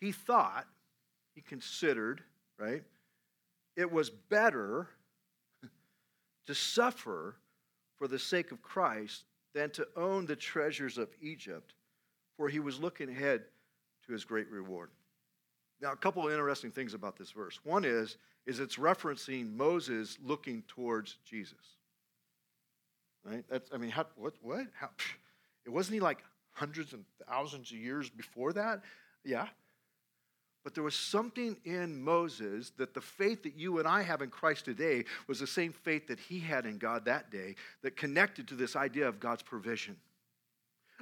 He 0.00 0.12
thought, 0.12 0.66
he 1.34 1.40
considered, 1.40 2.22
right? 2.58 2.82
It 3.76 3.90
was 3.90 4.10
better 4.10 4.88
to 6.46 6.54
suffer 6.54 7.36
for 7.98 8.06
the 8.06 8.18
sake 8.18 8.52
of 8.52 8.62
Christ 8.62 9.24
than 9.54 9.70
to 9.70 9.86
own 9.96 10.26
the 10.26 10.36
treasures 10.36 10.98
of 10.98 11.08
Egypt, 11.20 11.74
for 12.36 12.48
he 12.48 12.60
was 12.60 12.78
looking 12.78 13.08
ahead 13.08 13.42
to 14.06 14.12
his 14.12 14.24
great 14.24 14.50
reward. 14.50 14.90
Now, 15.80 15.92
a 15.92 15.96
couple 15.96 16.26
of 16.26 16.32
interesting 16.32 16.70
things 16.70 16.94
about 16.94 17.16
this 17.16 17.30
verse. 17.30 17.58
One 17.64 17.84
is, 17.84 18.16
is 18.46 18.60
it's 18.60 18.76
referencing 18.76 19.54
Moses 19.54 20.18
looking 20.24 20.62
towards 20.68 21.16
Jesus. 21.24 21.76
Right? 23.24 23.44
That's, 23.50 23.70
I 23.72 23.76
mean, 23.76 23.90
how, 23.90 24.06
what? 24.16 24.34
What? 24.42 24.66
How, 24.78 24.88
it 25.66 25.70
wasn't 25.70 25.94
he 25.94 26.00
like 26.00 26.18
hundreds 26.52 26.92
and 26.92 27.04
thousands 27.28 27.70
of 27.70 27.78
years 27.78 28.08
before 28.08 28.52
that? 28.54 28.80
Yeah. 29.24 29.46
But 30.64 30.74
there 30.74 30.84
was 30.84 30.94
something 30.94 31.56
in 31.64 32.02
Moses 32.02 32.72
that 32.76 32.92
the 32.92 33.00
faith 33.00 33.42
that 33.44 33.56
you 33.56 33.78
and 33.78 33.88
I 33.88 34.02
have 34.02 34.20
in 34.20 34.28
Christ 34.28 34.66
today 34.66 35.04
was 35.26 35.40
the 35.40 35.46
same 35.46 35.72
faith 35.72 36.08
that 36.08 36.20
he 36.20 36.38
had 36.38 36.66
in 36.66 36.78
God 36.78 37.06
that 37.06 37.30
day 37.30 37.56
that 37.82 37.96
connected 37.96 38.48
to 38.48 38.54
this 38.54 38.76
idea 38.76 39.08
of 39.08 39.20
God's 39.20 39.42
provision 39.42 39.96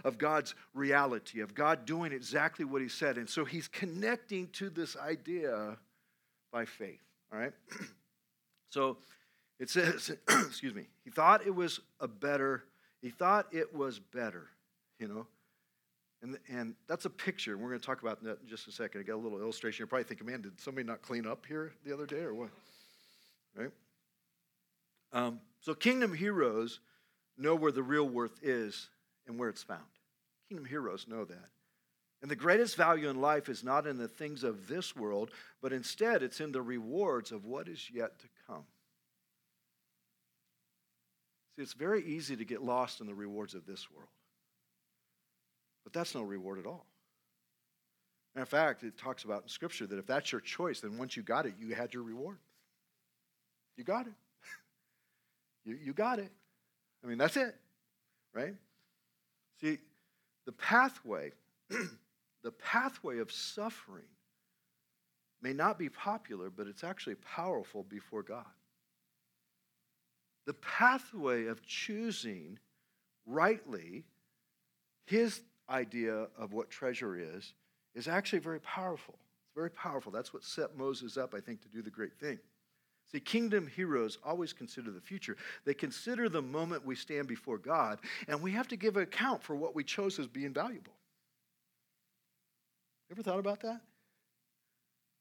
of 0.05 0.19
God's 0.19 0.55
reality, 0.75 1.41
of 1.41 1.55
God 1.55 1.85
doing 1.85 2.13
exactly 2.13 2.65
what 2.65 2.83
He 2.83 2.89
said. 2.89 3.19
And 3.19 3.29
so 3.29 3.45
He's 3.45 3.69
connecting 3.69 4.49
to 4.55 4.71
this 4.71 4.97
idea 4.97 5.77
by 6.53 6.65
faith. 6.65 7.01
All 7.33 7.39
right? 7.39 7.53
so 8.71 8.99
it 9.59 9.71
says, 9.71 10.11
excuse 10.29 10.75
me, 10.75 10.87
He 11.05 11.11
thought 11.11 11.47
it 11.47 11.55
was 11.55 11.81
a 12.01 12.09
better, 12.09 12.65
He 13.03 13.11
thought 13.11 13.47
it 13.53 13.75
was 13.75 13.99
better, 13.99 14.47
you 14.99 15.09
know? 15.09 15.27
And, 16.21 16.37
and 16.49 16.75
that's 16.89 17.05
a 17.05 17.11
picture. 17.11 17.57
We're 17.57 17.69
going 17.69 17.81
to 17.81 17.87
talk 17.87 18.03
about 18.03 18.23
that 18.25 18.41
in 18.43 18.49
just 18.49 18.67
a 18.67 18.73
second. 18.73 19.01
I 19.01 19.05
got 19.05 19.15
a 19.15 19.23
little 19.23 19.41
illustration. 19.41 19.83
You're 19.83 19.87
probably 19.87 20.05
thinking, 20.05 20.27
man, 20.27 20.43
did 20.43 20.61
somebody 20.61 20.85
not 20.85 21.01
clean 21.01 21.27
up 21.27 21.47
here 21.47 21.73
the 21.87 21.95
other 21.95 22.07
day 22.07 22.21
or 22.21 22.35
what? 22.35 22.49
Right? 23.57 23.71
Um, 25.13 25.41
so, 25.61 25.75
kingdom 25.75 26.13
heroes 26.13 26.81
know 27.37 27.55
where 27.55 27.71
the 27.71 27.83
real 27.83 28.09
worth 28.09 28.39
is 28.43 28.89
and 29.29 29.39
where 29.39 29.49
it's 29.49 29.63
found. 29.63 29.81
Kingdom 30.49 30.67
heroes 30.67 31.07
know 31.09 31.25
that. 31.25 31.49
And 32.21 32.31
the 32.31 32.37
greatest 32.37 32.77
value 32.77 33.09
in 33.09 33.21
life 33.21 33.49
is 33.49 33.63
not 33.63 33.87
in 33.87 33.97
the 33.97 34.09
things 34.09 34.43
of 34.43 34.67
this 34.67 34.97
world, 34.97 35.31
but 35.63 35.73
instead 35.73 36.23
it's 36.23 36.41
in 36.41 36.51
the 36.51 36.63
rewards 36.63 37.31
of 37.31 37.45
what 37.45 37.69
is 37.69 37.89
yet 37.93 38.19
to 38.19 38.27
come. 38.47 38.65
See, 41.55 41.63
it's 41.63 41.75
very 41.75 42.05
easy 42.05 42.37
to 42.37 42.45
get 42.45 42.63
lost 42.63 43.01
in 43.01 43.07
the 43.07 43.15
rewards 43.15 43.55
of 43.55 43.67
this 43.67 43.91
world. 43.91 44.09
But 45.85 45.93
that's 45.93 46.15
no 46.15 46.23
reward 46.23 46.59
at 46.59 46.67
all. 46.67 46.87
in 48.37 48.45
fact, 48.45 48.83
it 48.83 48.99
talks 48.99 49.25
about 49.25 49.43
in 49.43 49.49
Scripture 49.49 49.87
that 49.87 49.99
if 49.99 50.07
that's 50.07 50.31
your 50.33 50.41
choice, 50.41 50.81
then 50.81 50.99
once 50.99 51.17
you 51.17 51.23
got 51.23 51.47
it, 51.47 51.55
you 51.59 51.75
had 51.75 51.95
your 51.95 52.03
reward. 52.03 52.39
You 53.77 53.85
got 53.85 54.07
it. 54.07 54.13
you, 55.65 55.79
you 55.83 55.93
got 55.93 56.19
it. 56.19 56.31
I 57.03 57.07
mean, 57.07 57.19
that's 57.19 57.37
it, 57.37 57.55
right? 58.35 58.55
See, 59.61 59.79
the 60.47 60.53
pathway, 60.53 61.33
the 62.43 62.53
pathway 62.53 63.19
of 63.19 63.33
suffering 63.33 64.05
may 65.41 65.53
not 65.53 65.79
be 65.79 65.89
popular, 65.89 66.51
but 66.51 66.67
it's 66.67 66.85
actually 66.85 67.17
powerful 67.17 67.85
before 67.85 68.23
God. 68.23 68.45
The 70.47 70.55
pathway 70.55 71.47
of 71.47 71.63
choosing 71.63 72.59
rightly 73.27 74.05
his 75.05 75.43
idea 75.69 76.29
of 76.39 76.53
what 76.53 76.71
treasure 76.71 77.19
is 77.19 77.53
is 77.95 78.09
actually 78.09 78.39
very 78.39 78.61
powerful. 78.61 79.15
It's 79.45 79.55
very 79.55 79.71
powerful. 79.71 80.11
That's 80.13 80.33
what 80.33 80.45
set 80.45 80.77
Moses 80.77 81.17
up, 81.17 81.35
I 81.35 81.41
think, 81.41 81.63
to 81.63 81.69
do 81.69 81.83
the 81.83 81.91
great 81.91 82.19
thing. 82.19 82.39
See, 83.11 83.21
kingdom 83.21 83.67
heroes 83.67 84.19
always 84.23 84.53
consider 84.53 84.91
the 84.91 85.01
future. 85.01 85.37
They 85.65 85.73
consider 85.73 86.29
the 86.29 86.43
moment 86.43 86.85
we 86.85 86.95
stand 86.95 87.27
before 87.27 87.57
God, 87.57 88.01
and 88.27 88.43
we 88.43 88.53
have 88.53 88.69
to 88.69 88.77
give 88.77 88.97
account 88.97 89.43
for 89.43 89.57
what 89.57 89.75
we 89.75 89.83
chose 89.83 90.19
as 90.19 90.27
being 90.27 90.53
valuable. 90.53 90.93
Ever 93.11 93.23
thought 93.23 93.39
about 93.39 93.61
that? 93.61 93.81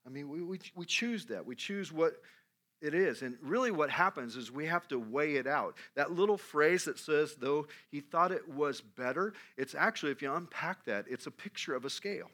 I 0.06 0.10
mean, 0.10 0.30
we, 0.30 0.42
we, 0.42 0.60
we 0.76 0.86
choose 0.86 1.26
that. 1.26 1.46
We 1.46 1.56
choose 1.56 1.92
what 1.92 2.14
it 2.82 2.94
is. 2.94 3.22
And 3.22 3.36
really, 3.42 3.72
what 3.72 3.90
happens 3.90 4.36
is 4.36 4.52
we 4.52 4.66
have 4.66 4.88
to 4.90 5.00
weigh 5.00 5.36
it 5.36 5.48
out. 5.48 5.76
That 5.96 6.12
little 6.12 6.38
phrase 6.38 6.86
that 6.86 7.00
says, 7.00 7.36
though 7.36 7.68
he 7.92 8.00
thought 8.00 8.32
it 8.32 8.48
was 8.48 8.82
better, 8.82 9.34
it's 9.58 9.76
actually, 9.76 10.12
if 10.12 10.22
you 10.22 10.34
unpack 10.34 10.86
that, 10.86 11.06
it's 11.10 11.28
a 11.28 11.32
picture 11.32 11.76
of 11.76 11.86
a 11.86 11.90
scale. 11.90 12.30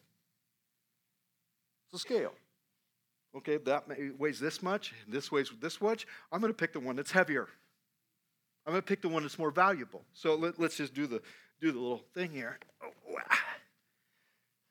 It's 1.91 2.01
a 2.01 2.07
scale 2.07 2.33
okay, 3.35 3.57
that 3.57 3.85
weighs 4.17 4.39
this 4.39 4.61
much, 4.61 4.93
this 5.07 5.31
weighs 5.31 5.51
this 5.59 5.81
much. 5.81 6.05
I'm 6.31 6.39
going 6.39 6.53
to 6.53 6.57
pick 6.57 6.73
the 6.73 6.79
one 6.79 6.95
that's 6.95 7.11
heavier. 7.11 7.47
I'm 8.65 8.73
going 8.73 8.81
to 8.81 8.87
pick 8.87 9.01
the 9.01 9.09
one 9.09 9.23
that's 9.23 9.39
more 9.39 9.51
valuable. 9.51 10.01
So 10.13 10.35
let, 10.35 10.59
us 10.59 10.75
just 10.75 10.93
do 10.93 11.07
the, 11.07 11.21
do 11.59 11.71
the 11.71 11.79
little 11.79 12.03
thing 12.13 12.31
here. 12.31 12.59
Oh, 12.81 12.91
wow. 13.09 13.21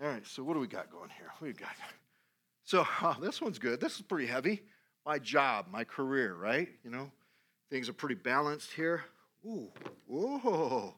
All 0.03 0.09
right, 0.09 0.27
so 0.27 0.43
what 0.43 0.55
do 0.55 0.61
we 0.61 0.67
got 0.67 0.91
going 0.91 1.11
here? 1.17 1.29
What 1.39 1.47
do 1.47 1.53
we 1.53 1.53
got? 1.53 1.77
So 2.65 2.85
oh, 3.03 3.17
this 3.21 3.41
one's 3.41 3.61
good. 3.61 3.81
This 3.81 3.97
is 3.97 4.03
pretty 4.03 4.27
heavy. 4.27 4.63
My 5.07 5.19
job, 5.19 5.67
my 5.71 5.85
career, 5.85 6.35
right? 6.35 6.69
You 6.83 6.91
know, 6.91 7.11
things 7.71 7.89
are 7.89 7.93
pretty 7.93 8.17
balanced 8.17 8.73
here. 8.73 9.05
Ooh, 9.45 9.69
whoa. 10.07 10.95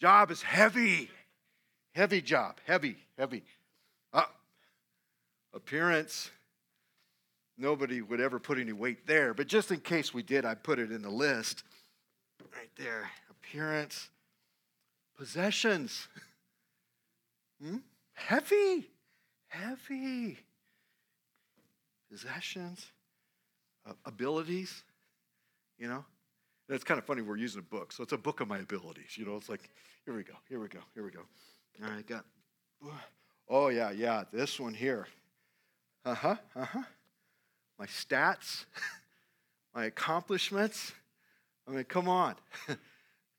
Job 0.00 0.30
is 0.30 0.42
heavy. 0.42 1.10
Heavy 1.92 2.20
job, 2.20 2.58
heavy, 2.66 2.96
heavy. 3.18 3.42
Uh, 4.12 4.24
appearance, 5.52 6.30
nobody 7.58 8.00
would 8.00 8.20
ever 8.20 8.38
put 8.38 8.58
any 8.58 8.72
weight 8.72 9.06
there. 9.06 9.34
But 9.34 9.48
just 9.48 9.72
in 9.72 9.80
case 9.80 10.14
we 10.14 10.22
did, 10.22 10.44
I 10.44 10.54
put 10.54 10.78
it 10.78 10.92
in 10.92 11.02
the 11.02 11.10
list. 11.10 11.64
Right 12.54 12.70
there. 12.76 13.10
Appearance, 13.30 14.08
possessions. 15.16 16.06
Hmm? 17.58 17.78
Heavy, 18.16 18.88
heavy. 19.46 20.38
Possessions, 22.10 22.86
uh, 23.86 23.92
abilities, 24.04 24.82
you 25.78 25.88
know. 25.88 26.04
And 26.68 26.74
it's 26.74 26.84
kind 26.84 26.98
of 26.98 27.04
funny 27.04 27.22
we're 27.22 27.36
using 27.36 27.60
a 27.60 27.62
book. 27.62 27.92
So 27.92 28.02
it's 28.02 28.12
a 28.12 28.18
book 28.18 28.40
of 28.40 28.48
my 28.48 28.58
abilities. 28.58 29.16
You 29.16 29.26
know, 29.26 29.36
it's 29.36 29.48
like, 29.48 29.70
here 30.04 30.14
we 30.14 30.22
go, 30.22 30.34
here 30.48 30.60
we 30.60 30.68
go, 30.68 30.80
here 30.94 31.04
we 31.04 31.10
go. 31.10 31.20
All 31.82 31.90
right, 31.90 32.06
got, 32.06 32.24
oh, 33.48 33.68
yeah, 33.68 33.90
yeah, 33.90 34.24
this 34.32 34.58
one 34.58 34.74
here. 34.74 35.06
Uh 36.04 36.14
huh, 36.14 36.36
uh 36.54 36.64
huh 36.64 36.82
my 37.78 37.86
stats, 37.86 38.64
my 39.74 39.86
accomplishments. 39.86 40.92
I 41.68 41.72
mean, 41.72 41.84
come 41.84 42.08
on. 42.08 42.34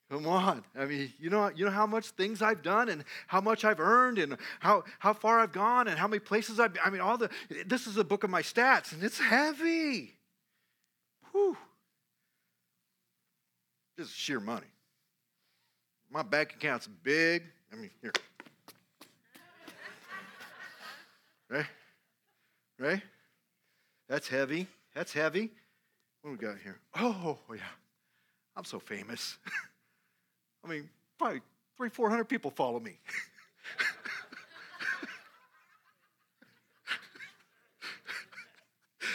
Come 0.10 0.26
on. 0.28 0.64
I 0.78 0.86
mean, 0.86 1.12
you 1.20 1.30
know, 1.30 1.52
you 1.54 1.66
know 1.66 1.72
how 1.72 1.86
much 1.86 2.08
things 2.12 2.42
I've 2.42 2.62
done 2.62 2.88
and 2.88 3.04
how 3.28 3.42
much 3.42 3.66
I've 3.66 3.80
earned 3.80 4.20
and 4.20 4.38
how, 4.60 4.86
how 5.00 5.14
far 5.14 5.40
I've 5.40 5.52
gone 5.52 5.90
and 5.90 6.00
how 6.00 6.08
many 6.08 6.20
places 6.20 6.60
I've 6.60 6.74
been. 6.74 6.82
I 6.86 6.90
mean, 6.90 7.02
all 7.02 7.18
the, 7.18 7.30
this 7.66 7.88
is 7.88 7.98
a 7.98 8.06
book 8.06 8.24
of 8.24 8.30
my 8.30 8.42
stats 8.42 8.94
and 8.94 9.04
it's 9.04 9.20
heavy. 9.20 10.14
Whew. 11.32 11.58
This 13.98 14.08
is 14.08 14.14
sheer 14.14 14.40
money. 14.40 14.68
My 16.10 16.24
bank 16.24 16.54
account's 16.54 16.88
big. 16.88 17.44
I 17.74 17.76
mean, 17.76 17.90
here. 18.02 18.14
right? 21.50 21.66
Right? 22.80 23.02
That's 24.08 24.30
heavy. 24.30 24.68
That's 24.96 25.12
heavy. 25.12 25.52
What 26.22 26.32
do 26.40 26.48
we 26.48 26.54
got 26.54 26.62
here? 26.64 26.80
Oh, 26.96 27.38
yeah. 27.54 27.62
I'm 28.56 28.64
so 28.64 28.80
famous. 28.80 29.38
I 30.64 30.68
mean, 30.68 30.90
probably 31.18 31.42
three, 31.78 31.90
four 31.90 32.10
hundred 32.10 32.26
people 32.26 32.52
follow 32.52 32.80
me. 32.80 33.00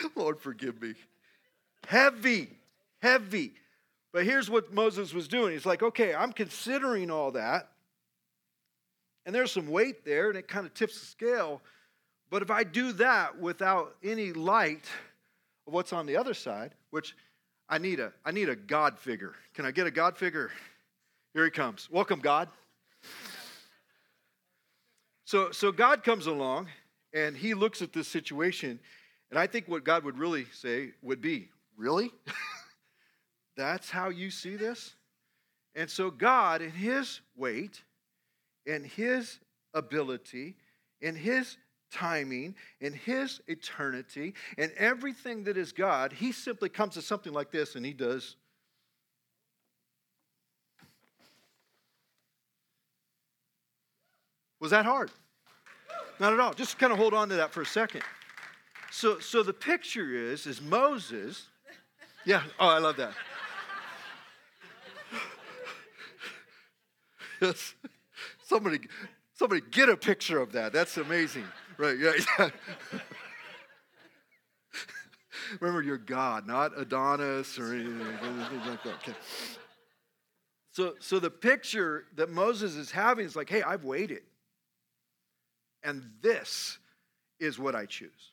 Lord, 0.16 0.40
forgive 0.40 0.80
me. 0.80 0.94
Heavy, 1.86 2.48
heavy. 3.00 3.52
But 4.12 4.24
here's 4.24 4.50
what 4.50 4.72
Moses 4.72 5.14
was 5.14 5.26
doing. 5.26 5.52
He's 5.52 5.66
like, 5.66 5.82
okay, 5.82 6.14
I'm 6.14 6.32
considering 6.32 7.10
all 7.10 7.32
that. 7.32 7.68
And 9.24 9.34
there's 9.34 9.52
some 9.52 9.68
weight 9.68 10.04
there, 10.04 10.28
and 10.28 10.36
it 10.36 10.48
kind 10.48 10.66
of 10.66 10.74
tips 10.74 11.00
the 11.00 11.06
scale. 11.06 11.62
But 12.30 12.42
if 12.42 12.50
I 12.50 12.64
do 12.64 12.92
that 12.92 13.38
without 13.38 13.94
any 14.02 14.32
light 14.32 14.84
of 15.66 15.72
what's 15.72 15.92
on 15.92 16.06
the 16.06 16.16
other 16.16 16.34
side, 16.34 16.72
which 16.90 17.14
I 17.68 17.78
need 17.78 18.00
a, 18.00 18.12
I 18.24 18.32
need 18.32 18.48
a 18.48 18.56
God 18.56 18.98
figure. 18.98 19.34
Can 19.54 19.64
I 19.64 19.70
get 19.70 19.86
a 19.86 19.90
God 19.90 20.16
figure? 20.16 20.50
Here 21.34 21.44
he 21.44 21.50
comes. 21.50 21.88
Welcome, 21.90 22.20
God. 22.20 22.48
So, 25.24 25.50
so 25.50 25.72
God 25.72 26.04
comes 26.04 26.26
along 26.26 26.68
and 27.14 27.36
he 27.36 27.54
looks 27.54 27.82
at 27.82 27.92
this 27.92 28.08
situation, 28.08 28.78
and 29.30 29.38
I 29.38 29.46
think 29.46 29.66
what 29.68 29.84
God 29.84 30.04
would 30.04 30.18
really 30.18 30.46
say 30.52 30.92
would 31.02 31.20
be, 31.20 31.48
Really? 31.76 32.10
That's 33.56 33.90
how 33.90 34.08
you 34.08 34.30
see 34.30 34.56
this? 34.56 34.94
And 35.74 35.88
so, 35.88 36.10
God, 36.10 36.62
in 36.62 36.70
his 36.70 37.20
weight, 37.36 37.82
in 38.66 38.84
his 38.84 39.38
ability, 39.74 40.56
in 41.00 41.16
his 41.16 41.56
timing, 41.90 42.54
in 42.80 42.92
his 42.92 43.40
eternity, 43.46 44.34
and 44.58 44.70
everything 44.76 45.44
that 45.44 45.56
is 45.56 45.72
God, 45.72 46.12
he 46.12 46.32
simply 46.32 46.68
comes 46.68 46.94
to 46.94 47.02
something 47.02 47.32
like 47.32 47.50
this 47.50 47.74
and 47.74 47.84
he 47.84 47.92
does 47.92 48.36
Was 54.62 54.70
that 54.70 54.86
hard? 54.86 55.10
Not 56.20 56.32
at 56.32 56.38
all. 56.38 56.54
Just 56.54 56.78
kind 56.78 56.92
of 56.92 56.98
hold 56.98 57.14
on 57.14 57.28
to 57.30 57.34
that 57.34 57.50
for 57.50 57.62
a 57.62 57.66
second. 57.66 58.02
So, 58.92 59.18
so 59.18 59.42
the 59.42 59.52
picture 59.52 60.14
is, 60.14 60.46
is 60.46 60.62
Moses. 60.62 61.48
Yeah. 62.24 62.44
Oh, 62.60 62.68
I 62.68 62.78
love 62.78 62.96
that. 62.98 63.12
yes. 67.42 67.74
Somebody, 68.44 68.78
somebody 69.34 69.62
get 69.68 69.88
a 69.88 69.96
picture 69.96 70.38
of 70.38 70.52
that. 70.52 70.72
That's 70.72 70.96
amazing. 70.96 71.44
Right. 71.76 71.98
Yeah. 71.98 72.12
yeah. 72.38 72.50
Remember, 75.60 75.82
you're 75.82 75.98
God, 75.98 76.46
not 76.46 76.70
Adonis 76.78 77.58
or 77.58 77.74
anything 77.74 77.98
like 77.98 78.84
that. 78.84 78.94
Okay. 79.02 79.14
So, 80.70 80.94
so 81.00 81.18
the 81.18 81.30
picture 81.30 82.04
that 82.14 82.30
Moses 82.30 82.76
is 82.76 82.92
having 82.92 83.26
is 83.26 83.34
like, 83.34 83.50
hey, 83.50 83.64
I've 83.64 83.82
waited. 83.82 84.22
And 85.82 86.10
this 86.20 86.78
is 87.40 87.58
what 87.58 87.74
I 87.74 87.86
choose. 87.86 88.32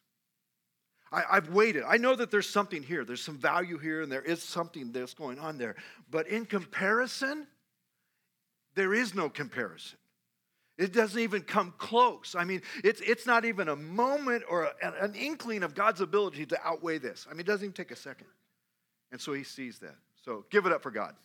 I, 1.12 1.24
have 1.36 1.50
waited. 1.50 1.84
I 1.88 1.98
know 1.98 2.16
that 2.16 2.30
there's 2.30 2.48
something 2.48 2.84
here. 2.84 3.04
There's 3.04 3.24
some 3.24 3.38
value 3.38 3.80
here, 3.80 4.02
and 4.02 4.12
there 4.12 4.22
is 4.22 4.44
something 4.44 4.92
that's 4.92 5.16
going 5.16 5.40
on 5.40 5.58
there. 5.58 5.76
But 6.12 6.28
in 6.28 6.46
comparison, 6.46 7.48
there 8.76 8.94
is 8.94 9.16
no 9.16 9.28
comparison. 9.30 9.98
It 10.78 10.94
doesn't 10.94 11.20
even 11.20 11.42
come 11.42 11.74
close. 11.78 12.36
I 12.38 12.46
mean, 12.46 12.62
it's, 12.84 13.02
it's 13.02 13.26
not 13.26 13.44
even 13.44 13.68
a 13.68 13.76
moment 13.76 14.44
or 14.50 14.72
a, 14.82 15.04
an 15.04 15.16
inkling 15.16 15.64
of 15.64 15.74
God's 15.74 16.00
ability 16.00 16.46
to 16.48 16.60
outweigh 16.64 17.00
this. 17.00 17.26
I 17.28 17.34
mean, 17.34 17.42
it 17.42 17.48
doesn't 17.48 17.66
even 17.66 17.74
take 17.74 17.92
a 17.92 17.96
second. 17.96 18.28
And 19.12 19.20
so 19.20 19.34
he 19.34 19.44
sees 19.44 19.80
that. 19.80 19.96
So 20.24 20.46
give 20.50 20.66
it 20.68 20.72
up 20.72 20.84
for 20.84 20.92
God. 20.92 21.16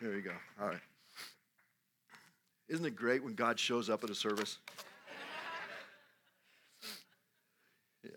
There 0.00 0.14
you 0.14 0.22
go. 0.22 0.32
All 0.60 0.68
right. 0.68 0.78
Isn't 2.68 2.84
it 2.84 2.96
great 2.96 3.24
when 3.24 3.34
God 3.34 3.58
shows 3.58 3.88
up 3.88 4.04
at 4.04 4.10
a 4.10 4.14
service? 4.14 4.58
yeah. 8.04 8.10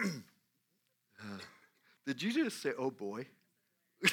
uh, 0.00 1.26
did 2.06 2.22
you 2.22 2.32
just 2.32 2.62
say, 2.62 2.72
oh 2.78 2.90
boy? 2.90 3.26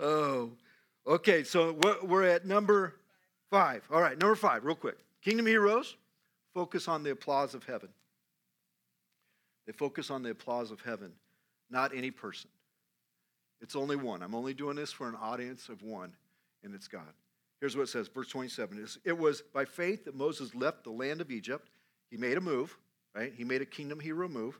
oh, 0.00 0.50
okay. 1.06 1.42
So 1.42 1.76
we're 2.02 2.24
at 2.24 2.46
number 2.46 2.94
five. 3.50 3.82
All 3.90 4.00
right, 4.00 4.18
number 4.18 4.36
five, 4.36 4.64
real 4.64 4.76
quick. 4.76 4.98
Kingdom 5.22 5.46
heroes 5.46 5.96
focus 6.54 6.88
on 6.88 7.02
the 7.02 7.10
applause 7.10 7.54
of 7.54 7.64
heaven. 7.64 7.88
They 9.66 9.72
focus 9.72 10.10
on 10.10 10.22
the 10.22 10.30
applause 10.30 10.70
of 10.70 10.80
heaven, 10.80 11.12
not 11.70 11.94
any 11.94 12.10
person. 12.10 12.50
It's 13.60 13.76
only 13.76 13.96
one. 13.96 14.22
I'm 14.22 14.34
only 14.34 14.54
doing 14.54 14.76
this 14.76 14.92
for 14.92 15.08
an 15.08 15.14
audience 15.14 15.68
of 15.68 15.82
one, 15.82 16.12
and 16.64 16.74
it's 16.74 16.88
God. 16.88 17.12
Here's 17.60 17.76
what 17.76 17.82
it 17.82 17.88
says, 17.88 18.08
verse 18.08 18.28
27. 18.28 18.86
It 19.04 19.16
was 19.16 19.42
by 19.42 19.66
faith 19.66 20.06
that 20.06 20.14
Moses 20.14 20.54
left 20.54 20.84
the 20.84 20.90
land 20.90 21.20
of 21.20 21.30
Egypt. 21.30 21.68
He 22.10 22.16
made 22.16 22.38
a 22.38 22.40
move, 22.40 22.76
right? 23.14 23.32
He 23.36 23.44
made 23.44 23.60
a 23.60 23.66
kingdom 23.66 24.00
hero 24.00 24.28
move. 24.28 24.58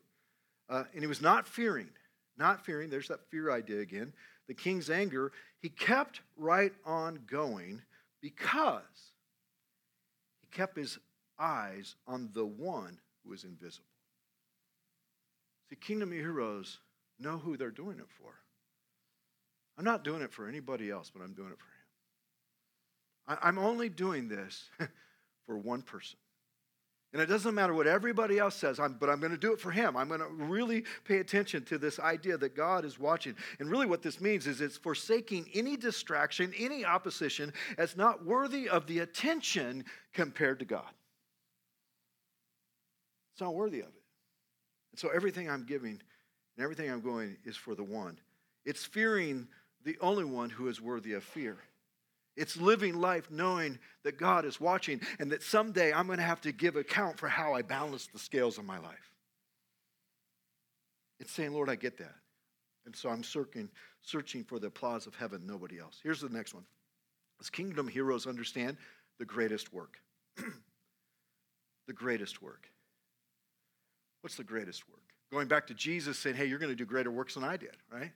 Uh, 0.68 0.84
and 0.92 1.00
he 1.00 1.06
was 1.06 1.22
not 1.22 1.48
fearing, 1.48 1.88
not 2.36 2.64
fearing, 2.64 2.90
there's 2.90 3.08
that 3.08 3.28
fear 3.30 3.50
idea 3.50 3.80
again, 3.80 4.12
the 4.46 4.54
king's 4.54 4.90
anger. 4.90 5.32
He 5.60 5.68
kept 5.68 6.20
right 6.36 6.72
on 6.84 7.20
going 7.26 7.82
because 8.20 8.82
he 10.40 10.56
kept 10.56 10.76
his 10.76 10.98
eyes 11.38 11.96
on 12.06 12.28
the 12.34 12.44
one 12.44 12.98
who 13.24 13.32
is 13.32 13.44
invisible. 13.44 13.86
See, 15.70 15.76
kingdom 15.76 16.12
heroes 16.12 16.78
know 17.18 17.38
who 17.38 17.56
they're 17.56 17.70
doing 17.70 17.98
it 17.98 18.08
for. 18.08 18.34
I'm 19.80 19.84
not 19.86 20.04
doing 20.04 20.20
it 20.20 20.30
for 20.30 20.46
anybody 20.46 20.90
else, 20.90 21.10
but 21.10 21.22
I'm 21.22 21.32
doing 21.32 21.52
it 21.52 21.58
for 21.58 23.32
him. 23.32 23.38
I'm 23.42 23.56
only 23.56 23.88
doing 23.88 24.28
this 24.28 24.68
for 25.46 25.56
one 25.56 25.80
person. 25.80 26.18
And 27.14 27.22
it 27.22 27.30
doesn't 27.30 27.54
matter 27.54 27.72
what 27.72 27.86
everybody 27.86 28.38
else 28.38 28.56
says, 28.56 28.78
I'm, 28.78 28.98
but 29.00 29.08
I'm 29.08 29.20
going 29.20 29.32
to 29.32 29.38
do 29.38 29.54
it 29.54 29.58
for 29.58 29.70
him. 29.70 29.96
I'm 29.96 30.08
going 30.08 30.20
to 30.20 30.28
really 30.28 30.84
pay 31.04 31.16
attention 31.16 31.64
to 31.64 31.78
this 31.78 31.98
idea 31.98 32.36
that 32.36 32.54
God 32.54 32.84
is 32.84 32.98
watching. 32.98 33.34
And 33.58 33.70
really, 33.70 33.86
what 33.86 34.02
this 34.02 34.20
means 34.20 34.46
is 34.46 34.60
it's 34.60 34.76
forsaking 34.76 35.48
any 35.54 35.78
distraction, 35.78 36.52
any 36.58 36.84
opposition 36.84 37.50
as 37.78 37.96
not 37.96 38.26
worthy 38.26 38.68
of 38.68 38.86
the 38.86 38.98
attention 38.98 39.86
compared 40.12 40.58
to 40.58 40.66
God. 40.66 40.92
It's 43.32 43.40
not 43.40 43.54
worthy 43.54 43.80
of 43.80 43.88
it. 43.88 44.02
And 44.92 45.00
so, 45.00 45.08
everything 45.08 45.48
I'm 45.48 45.64
giving 45.64 46.02
and 46.58 46.62
everything 46.62 46.90
I'm 46.90 47.00
going 47.00 47.38
is 47.46 47.56
for 47.56 47.74
the 47.74 47.84
one. 47.84 48.18
It's 48.66 48.84
fearing 48.84 49.48
the 49.84 49.96
only 50.00 50.24
one 50.24 50.50
who 50.50 50.68
is 50.68 50.80
worthy 50.80 51.12
of 51.14 51.24
fear. 51.24 51.56
It's 52.36 52.56
living 52.56 53.00
life 53.00 53.30
knowing 53.30 53.78
that 54.04 54.18
God 54.18 54.44
is 54.44 54.60
watching 54.60 55.00
and 55.18 55.30
that 55.32 55.42
someday 55.42 55.92
I'm 55.92 56.06
going 56.06 56.18
to 56.18 56.24
have 56.24 56.40
to 56.42 56.52
give 56.52 56.76
account 56.76 57.18
for 57.18 57.28
how 57.28 57.54
I 57.54 57.62
balance 57.62 58.06
the 58.06 58.18
scales 58.18 58.56
of 58.56 58.64
my 58.64 58.78
life. 58.78 59.12
It's 61.18 61.32
saying, 61.32 61.52
Lord, 61.52 61.68
I 61.68 61.74
get 61.74 61.98
that. 61.98 62.14
And 62.86 62.96
so 62.96 63.10
I'm 63.10 63.22
searching, 63.22 63.68
searching 64.00 64.42
for 64.42 64.58
the 64.58 64.68
applause 64.68 65.06
of 65.06 65.14
heaven, 65.14 65.42
nobody 65.44 65.78
else. 65.78 66.00
Here's 66.02 66.20
the 66.20 66.30
next 66.30 66.54
one. 66.54 66.64
As 67.40 67.50
kingdom 67.50 67.86
heroes 67.86 68.26
understand 68.26 68.76
the 69.18 69.24
greatest 69.26 69.72
work. 69.72 69.98
the 71.86 71.92
greatest 71.92 72.42
work. 72.42 72.70
What's 74.22 74.36
the 74.36 74.44
greatest 74.44 74.88
work? 74.88 75.02
Going 75.30 75.46
back 75.48 75.66
to 75.68 75.74
Jesus 75.74 76.18
saying, 76.18 76.36
hey, 76.36 76.46
you're 76.46 76.58
going 76.58 76.72
to 76.72 76.76
do 76.76 76.84
greater 76.84 77.10
works 77.10 77.34
than 77.34 77.44
I 77.44 77.56
did, 77.56 77.76
right? 77.92 78.12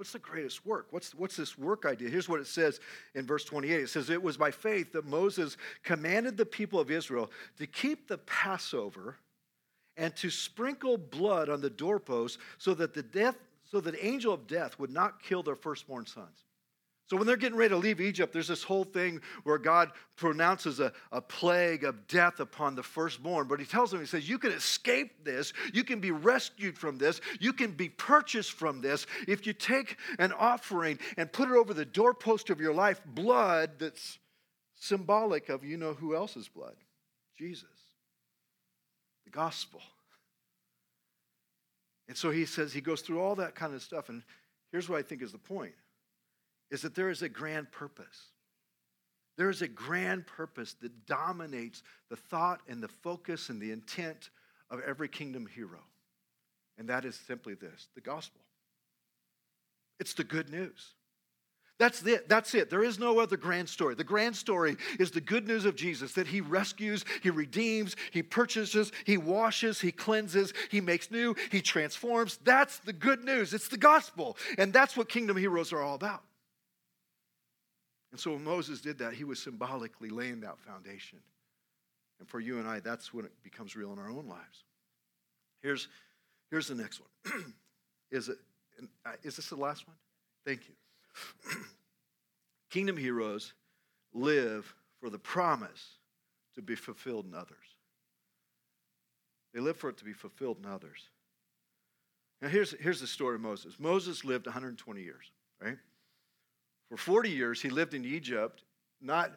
What's 0.00 0.12
the 0.12 0.18
greatest 0.18 0.64
work? 0.64 0.86
What's, 0.92 1.14
what's 1.14 1.36
this 1.36 1.58
work 1.58 1.84
idea? 1.84 2.08
Here's 2.08 2.26
what 2.26 2.40
it 2.40 2.46
says 2.46 2.80
in 3.14 3.26
verse 3.26 3.44
28. 3.44 3.80
It 3.80 3.90
says, 3.90 4.08
It 4.08 4.22
was 4.22 4.38
by 4.38 4.50
faith 4.50 4.92
that 4.92 5.04
Moses 5.04 5.58
commanded 5.82 6.38
the 6.38 6.46
people 6.46 6.80
of 6.80 6.90
Israel 6.90 7.30
to 7.58 7.66
keep 7.66 8.08
the 8.08 8.16
Passover 8.16 9.18
and 9.98 10.16
to 10.16 10.30
sprinkle 10.30 10.96
blood 10.96 11.50
on 11.50 11.60
the 11.60 11.68
doorposts 11.68 12.38
so 12.56 12.72
that 12.72 12.94
the 12.94 13.02
death 13.02 13.36
so 13.70 13.78
that 13.78 13.90
the 13.90 14.06
angel 14.06 14.32
of 14.32 14.46
death 14.46 14.78
would 14.78 14.88
not 14.88 15.22
kill 15.22 15.42
their 15.42 15.54
firstborn 15.54 16.06
sons. 16.06 16.46
So 17.10 17.16
when 17.16 17.26
they're 17.26 17.36
getting 17.36 17.58
ready 17.58 17.70
to 17.70 17.76
leave 17.76 18.00
Egypt, 18.00 18.32
there's 18.32 18.46
this 18.46 18.62
whole 18.62 18.84
thing 18.84 19.20
where 19.42 19.58
God 19.58 19.90
pronounces 20.14 20.78
a, 20.78 20.92
a 21.10 21.20
plague 21.20 21.82
of 21.82 22.06
death 22.06 22.38
upon 22.38 22.76
the 22.76 22.84
firstborn. 22.84 23.48
But 23.48 23.58
he 23.58 23.66
tells 23.66 23.90
them, 23.90 23.98
he 23.98 24.06
says, 24.06 24.28
You 24.28 24.38
can 24.38 24.52
escape 24.52 25.24
this. 25.24 25.52
You 25.74 25.82
can 25.82 25.98
be 25.98 26.12
rescued 26.12 26.78
from 26.78 26.98
this. 26.98 27.20
You 27.40 27.52
can 27.52 27.72
be 27.72 27.88
purchased 27.88 28.52
from 28.52 28.80
this 28.80 29.08
if 29.26 29.44
you 29.44 29.52
take 29.52 29.96
an 30.20 30.32
offering 30.32 31.00
and 31.16 31.32
put 31.32 31.48
it 31.48 31.56
over 31.56 31.74
the 31.74 31.84
doorpost 31.84 32.48
of 32.48 32.60
your 32.60 32.72
life, 32.72 33.00
blood 33.04 33.72
that's 33.80 34.20
symbolic 34.76 35.48
of 35.48 35.64
you 35.64 35.78
know 35.78 35.94
who 35.94 36.14
else's 36.14 36.46
blood? 36.46 36.76
Jesus. 37.36 37.64
The 39.24 39.30
gospel. 39.30 39.82
And 42.06 42.16
so 42.16 42.30
he 42.30 42.46
says, 42.46 42.72
he 42.72 42.80
goes 42.80 43.00
through 43.00 43.20
all 43.20 43.34
that 43.34 43.56
kind 43.56 43.74
of 43.74 43.82
stuff. 43.82 44.10
And 44.10 44.22
here's 44.70 44.88
what 44.88 45.00
I 45.00 45.02
think 45.02 45.22
is 45.22 45.32
the 45.32 45.38
point 45.38 45.74
is 46.70 46.82
that 46.82 46.94
there 46.94 47.10
is 47.10 47.22
a 47.22 47.28
grand 47.28 47.70
purpose. 47.72 48.28
There 49.36 49.50
is 49.50 49.62
a 49.62 49.68
grand 49.68 50.26
purpose 50.26 50.74
that 50.82 51.06
dominates 51.06 51.82
the 52.08 52.16
thought 52.16 52.60
and 52.68 52.82
the 52.82 52.88
focus 52.88 53.48
and 53.48 53.60
the 53.60 53.72
intent 53.72 54.30
of 54.70 54.80
every 54.86 55.08
kingdom 55.08 55.46
hero. 55.46 55.80
And 56.78 56.88
that 56.88 57.04
is 57.04 57.14
simply 57.14 57.54
this 57.54 57.88
the 57.94 58.00
gospel. 58.00 58.40
It's 59.98 60.14
the 60.14 60.24
good 60.24 60.50
news. 60.50 60.94
That's 61.78 62.02
it. 62.02 62.28
That's 62.28 62.54
it. 62.54 62.68
There 62.68 62.84
is 62.84 62.98
no 62.98 63.20
other 63.20 63.38
grand 63.38 63.66
story. 63.66 63.94
The 63.94 64.04
grand 64.04 64.36
story 64.36 64.76
is 64.98 65.10
the 65.10 65.20
good 65.22 65.48
news 65.48 65.64
of 65.64 65.76
Jesus 65.76 66.12
that 66.12 66.26
he 66.26 66.42
rescues, 66.42 67.06
he 67.22 67.30
redeems, 67.30 67.96
he 68.10 68.22
purchases, 68.22 68.92
he 69.06 69.16
washes, 69.16 69.80
he 69.80 69.90
cleanses, 69.90 70.52
he 70.70 70.82
makes 70.82 71.10
new, 71.10 71.34
he 71.50 71.62
transforms. 71.62 72.38
That's 72.44 72.80
the 72.80 72.92
good 72.92 73.24
news. 73.24 73.54
It's 73.54 73.68
the 73.68 73.78
gospel. 73.78 74.36
And 74.58 74.74
that's 74.74 74.94
what 74.94 75.08
kingdom 75.08 75.38
heroes 75.38 75.72
are 75.72 75.80
all 75.80 75.94
about. 75.94 76.22
And 78.10 78.20
so 78.20 78.32
when 78.32 78.44
Moses 78.44 78.80
did 78.80 78.98
that, 78.98 79.14
he 79.14 79.24
was 79.24 79.40
symbolically 79.40 80.10
laying 80.10 80.40
that 80.40 80.58
foundation. 80.58 81.20
And 82.18 82.28
for 82.28 82.40
you 82.40 82.58
and 82.58 82.68
I, 82.68 82.80
that's 82.80 83.14
when 83.14 83.24
it 83.24 83.32
becomes 83.42 83.76
real 83.76 83.92
in 83.92 83.98
our 83.98 84.10
own 84.10 84.26
lives. 84.26 84.64
Here's, 85.62 85.88
here's 86.50 86.68
the 86.68 86.74
next 86.74 87.00
one. 87.00 87.54
is, 88.10 88.28
it, 88.28 88.38
uh, 89.06 89.12
this 89.22 89.36
the 89.48 89.56
last 89.56 89.86
one? 89.86 89.96
Thank 90.44 90.62
you. 90.68 90.74
Kingdom 92.70 92.96
heroes 92.96 93.52
live 94.12 94.74
for 95.00 95.10
the 95.10 95.18
promise 95.18 95.96
to 96.54 96.62
be 96.62 96.74
fulfilled 96.74 97.26
in 97.26 97.34
others. 97.34 97.56
They 99.54 99.60
live 99.60 99.76
for 99.76 99.90
it 99.90 99.98
to 99.98 100.04
be 100.04 100.12
fulfilled 100.12 100.58
in 100.62 100.70
others. 100.70 101.08
Now, 102.40 102.48
here's, 102.48 102.72
here's 102.80 103.00
the 103.00 103.06
story 103.06 103.34
of 103.36 103.40
Moses. 103.40 103.78
Moses 103.78 104.24
lived 104.24 104.46
120 104.46 105.02
years, 105.02 105.30
right? 105.62 105.76
For 106.90 106.96
40 106.96 107.30
years, 107.30 107.62
he 107.62 107.70
lived 107.70 107.94
in 107.94 108.04
Egypt, 108.04 108.64
not, 109.00 109.30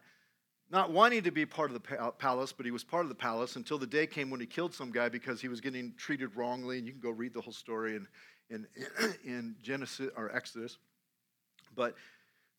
not 0.71 0.91
wanting 0.91 1.21
to 1.23 1.31
be 1.31 1.45
part 1.45 1.69
of 1.69 1.75
the 1.75 2.11
palace, 2.17 2.51
but 2.51 2.65
he 2.65 2.71
was 2.71 2.83
part 2.83 3.05
of 3.05 3.09
the 3.09 3.15
palace 3.15 3.55
until 3.57 3.77
the 3.77 3.85
day 3.85 4.07
came 4.07 4.31
when 4.31 4.39
he 4.39 4.47
killed 4.47 4.73
some 4.73 4.91
guy 4.91 5.07
because 5.07 5.39
he 5.39 5.47
was 5.47 5.61
getting 5.61 5.93
treated 5.95 6.35
wrongly. 6.35 6.79
And 6.79 6.87
you 6.87 6.93
can 6.93 6.99
go 6.99 7.11
read 7.11 7.31
the 7.31 7.41
whole 7.41 7.53
story 7.53 7.95
in, 7.95 8.07
in, 8.49 8.65
in 9.23 9.55
Genesis 9.61 10.09
or 10.17 10.35
Exodus. 10.35 10.79
But 11.75 11.93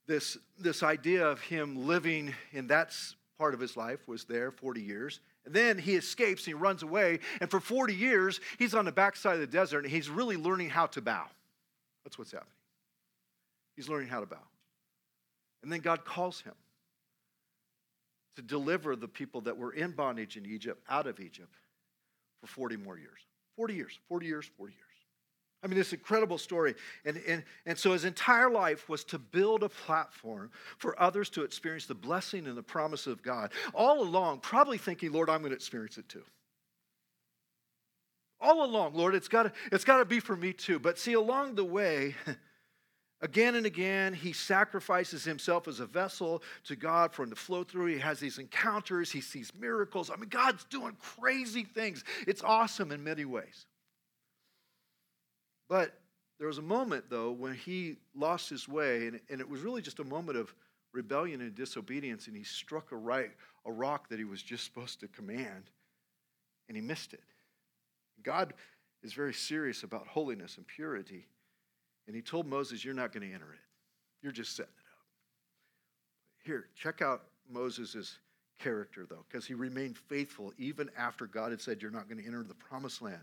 this, 0.07 0.39
this 0.61 0.85
idea 0.85 1.27
of 1.27 1.41
him 1.41 1.89
living 1.89 2.33
in 2.53 2.69
that 2.69 2.95
part 3.37 3.53
of 3.53 3.59
his 3.59 3.77
life 3.77 4.07
was 4.07 4.25
there 4.25 4.53
40 4.53 4.81
years. 4.81 5.19
And 5.45 5.53
then 5.53 5.77
he 5.77 5.97
escapes 5.97 6.43
and 6.43 6.49
he 6.49 6.55
runs 6.55 6.85
away. 6.85 7.19
And 7.41 7.51
for 7.51 7.59
40 7.59 7.97
years, 7.97 8.41
he's 8.61 8.75
on 8.75 8.85
the 8.85 8.93
backside 8.93 9.35
of 9.35 9.41
the 9.41 9.47
desert 9.49 9.81
and 9.81 9.93
he's 9.93 10.09
really 10.09 10.37
learning 10.37 10.71
how 10.71 10.87
to 10.87 11.03
bow. 11.03 11.27
That's 12.05 12.17
what's 12.17 12.31
happening. 12.31 12.53
He's 13.75 13.89
learning 13.89 14.09
how 14.09 14.21
to 14.21 14.27
bow. 14.27 14.39
And 15.65 15.73
then 15.73 15.81
God 15.81 16.05
calls 16.05 16.43
him 16.43 16.53
to 18.37 18.43
deliver 18.43 18.97
the 18.97 19.09
people 19.09 19.41
that 19.43 19.57
were 19.57 19.73
in 19.73 19.93
bondage 19.93 20.37
in 20.37 20.45
Egypt 20.45 20.83
out 20.91 21.07
of 21.07 21.21
Egypt 21.21 21.55
for 22.41 22.47
40 22.47 22.77
more 22.77 22.99
years. 22.99 23.21
40 23.57 23.75
years, 23.75 23.99
40 24.09 24.27
years, 24.27 24.51
40 24.59 24.73
years. 24.73 24.81
I 25.63 25.67
mean, 25.67 25.79
this 25.79 25.95
incredible 25.95 26.37
story. 26.37 26.75
And, 27.07 27.17
and, 27.27 27.43
and 27.65 27.79
so 27.79 27.93
his 27.93 28.05
entire 28.05 28.51
life 28.51 28.91
was 28.91 29.05
to 29.05 29.19
build 29.19 29.63
a 29.63 29.71
platform 29.71 30.51
for 30.77 31.01
others 31.01 31.31
to 31.31 31.43
experience 31.43 31.87
the 31.87 31.95
blessing 31.95 32.47
and 32.47 32.59
the 32.59 32.63
promise 32.63 33.07
of 33.07 33.23
God. 33.23 33.51
All 33.73 34.03
along, 34.03 34.41
probably 34.41 34.77
thinking, 34.77 35.13
Lord, 35.13 35.31
I'm 35.31 35.41
going 35.41 35.53
to 35.53 35.57
experience 35.57 35.97
it 35.97 36.07
too. 36.11 36.25
All 38.39 38.63
along, 38.67 38.93
Lord, 38.93 39.15
it's 39.15 39.29
got 39.29 39.55
it's 39.73 39.85
to 39.85 40.05
be 40.05 40.21
for 40.21 40.37
me 40.37 40.53
too. 40.53 40.79
But 40.79 40.99
see, 40.99 41.15
along 41.15 41.55
the 41.55 41.65
way, 41.65 42.15
Again 43.25 43.55
and 43.55 43.65
again, 43.65 44.13
he 44.13 44.35
sacrifices 44.35 45.25
himself 45.25 45.67
as 45.67 45.81
a 45.81 45.87
vessel 45.87 46.43
to 46.65 46.77
God 46.77 47.11
for 47.11 47.23
him 47.23 47.31
to 47.31 47.37
flow 47.37 47.65
through. 47.65 47.87
He 47.87 47.99
has 47.99 48.21
these 48.21 48.37
encounters, 48.37 49.11
he 49.11 49.23
sees 49.23 49.51
miracles. 49.59 50.11
I 50.11 50.17
mean, 50.17 50.29
God's 50.29 50.65
doing 50.65 50.95
crazy 51.01 51.65
things. 51.65 52.05
It's 52.27 52.43
awesome 52.43 52.93
in 52.93 53.03
many 53.03 53.25
ways. 53.25 53.65
But 55.71 55.99
there 56.39 56.49
was 56.49 56.59
a 56.59 56.63
moment, 56.63 57.07
though, 57.09 57.33
when 57.33 57.55
he 57.55 57.97
lost 58.15 58.51
his 58.51 58.69
way, 58.69 59.07
and, 59.07 59.19
and 59.31 59.41
it 59.41 59.49
was 59.49 59.63
really 59.63 59.81
just 59.81 60.01
a 60.01 60.05
moment 60.05 60.37
of 60.37 60.55
rebellion 60.93 61.41
and 61.41 61.55
disobedience, 61.55 62.27
and 62.27 62.37
he 62.37 62.45
struck 62.45 62.93
a, 62.93 62.97
right, 62.97 63.31
a 63.65 63.73
rock 63.73 64.11
that 64.11 64.19
he 64.19 64.27
was 64.27 64.43
just 64.43 64.67
supposed 64.67 65.01
to 65.01 65.09
command, 65.09 65.71
and 66.69 66.77
he 66.77 66.83
missed 66.83 67.15
it. 67.15 67.25
God 68.23 68.53
is 69.03 69.15
very 69.15 69.33
serious 69.33 69.83
about 69.83 70.07
holiness 70.07 70.59
and 70.59 70.67
purity. 70.67 71.27
And 72.07 72.15
he 72.15 72.23
told 72.23 72.47
Moses, 72.47 72.85
You're 72.85 72.95
not 72.95 73.13
going 73.13 73.27
to 73.27 73.35
enter 73.35 73.53
it. 73.53 73.61
You're 74.23 74.33
just 74.33 74.57
setting 74.57 74.73
it 74.73 74.91
up. 74.91 76.45
Here, 76.45 76.67
check 76.75 77.03
out 77.03 77.23
Moses' 77.51 78.19
character, 78.59 79.07
though, 79.09 79.25
because 79.29 79.47
he 79.47 79.55
remained 79.55 79.97
faithful 79.97 80.53
even 80.59 80.91
after 80.97 81.27
God 81.27 81.51
had 81.51 81.61
said, 81.61 81.81
You're 81.81 81.91
not 81.91 82.09
going 82.09 82.21
to 82.21 82.27
enter 82.27 82.43
the 82.43 82.55
promised 82.55 83.03
land. 83.03 83.23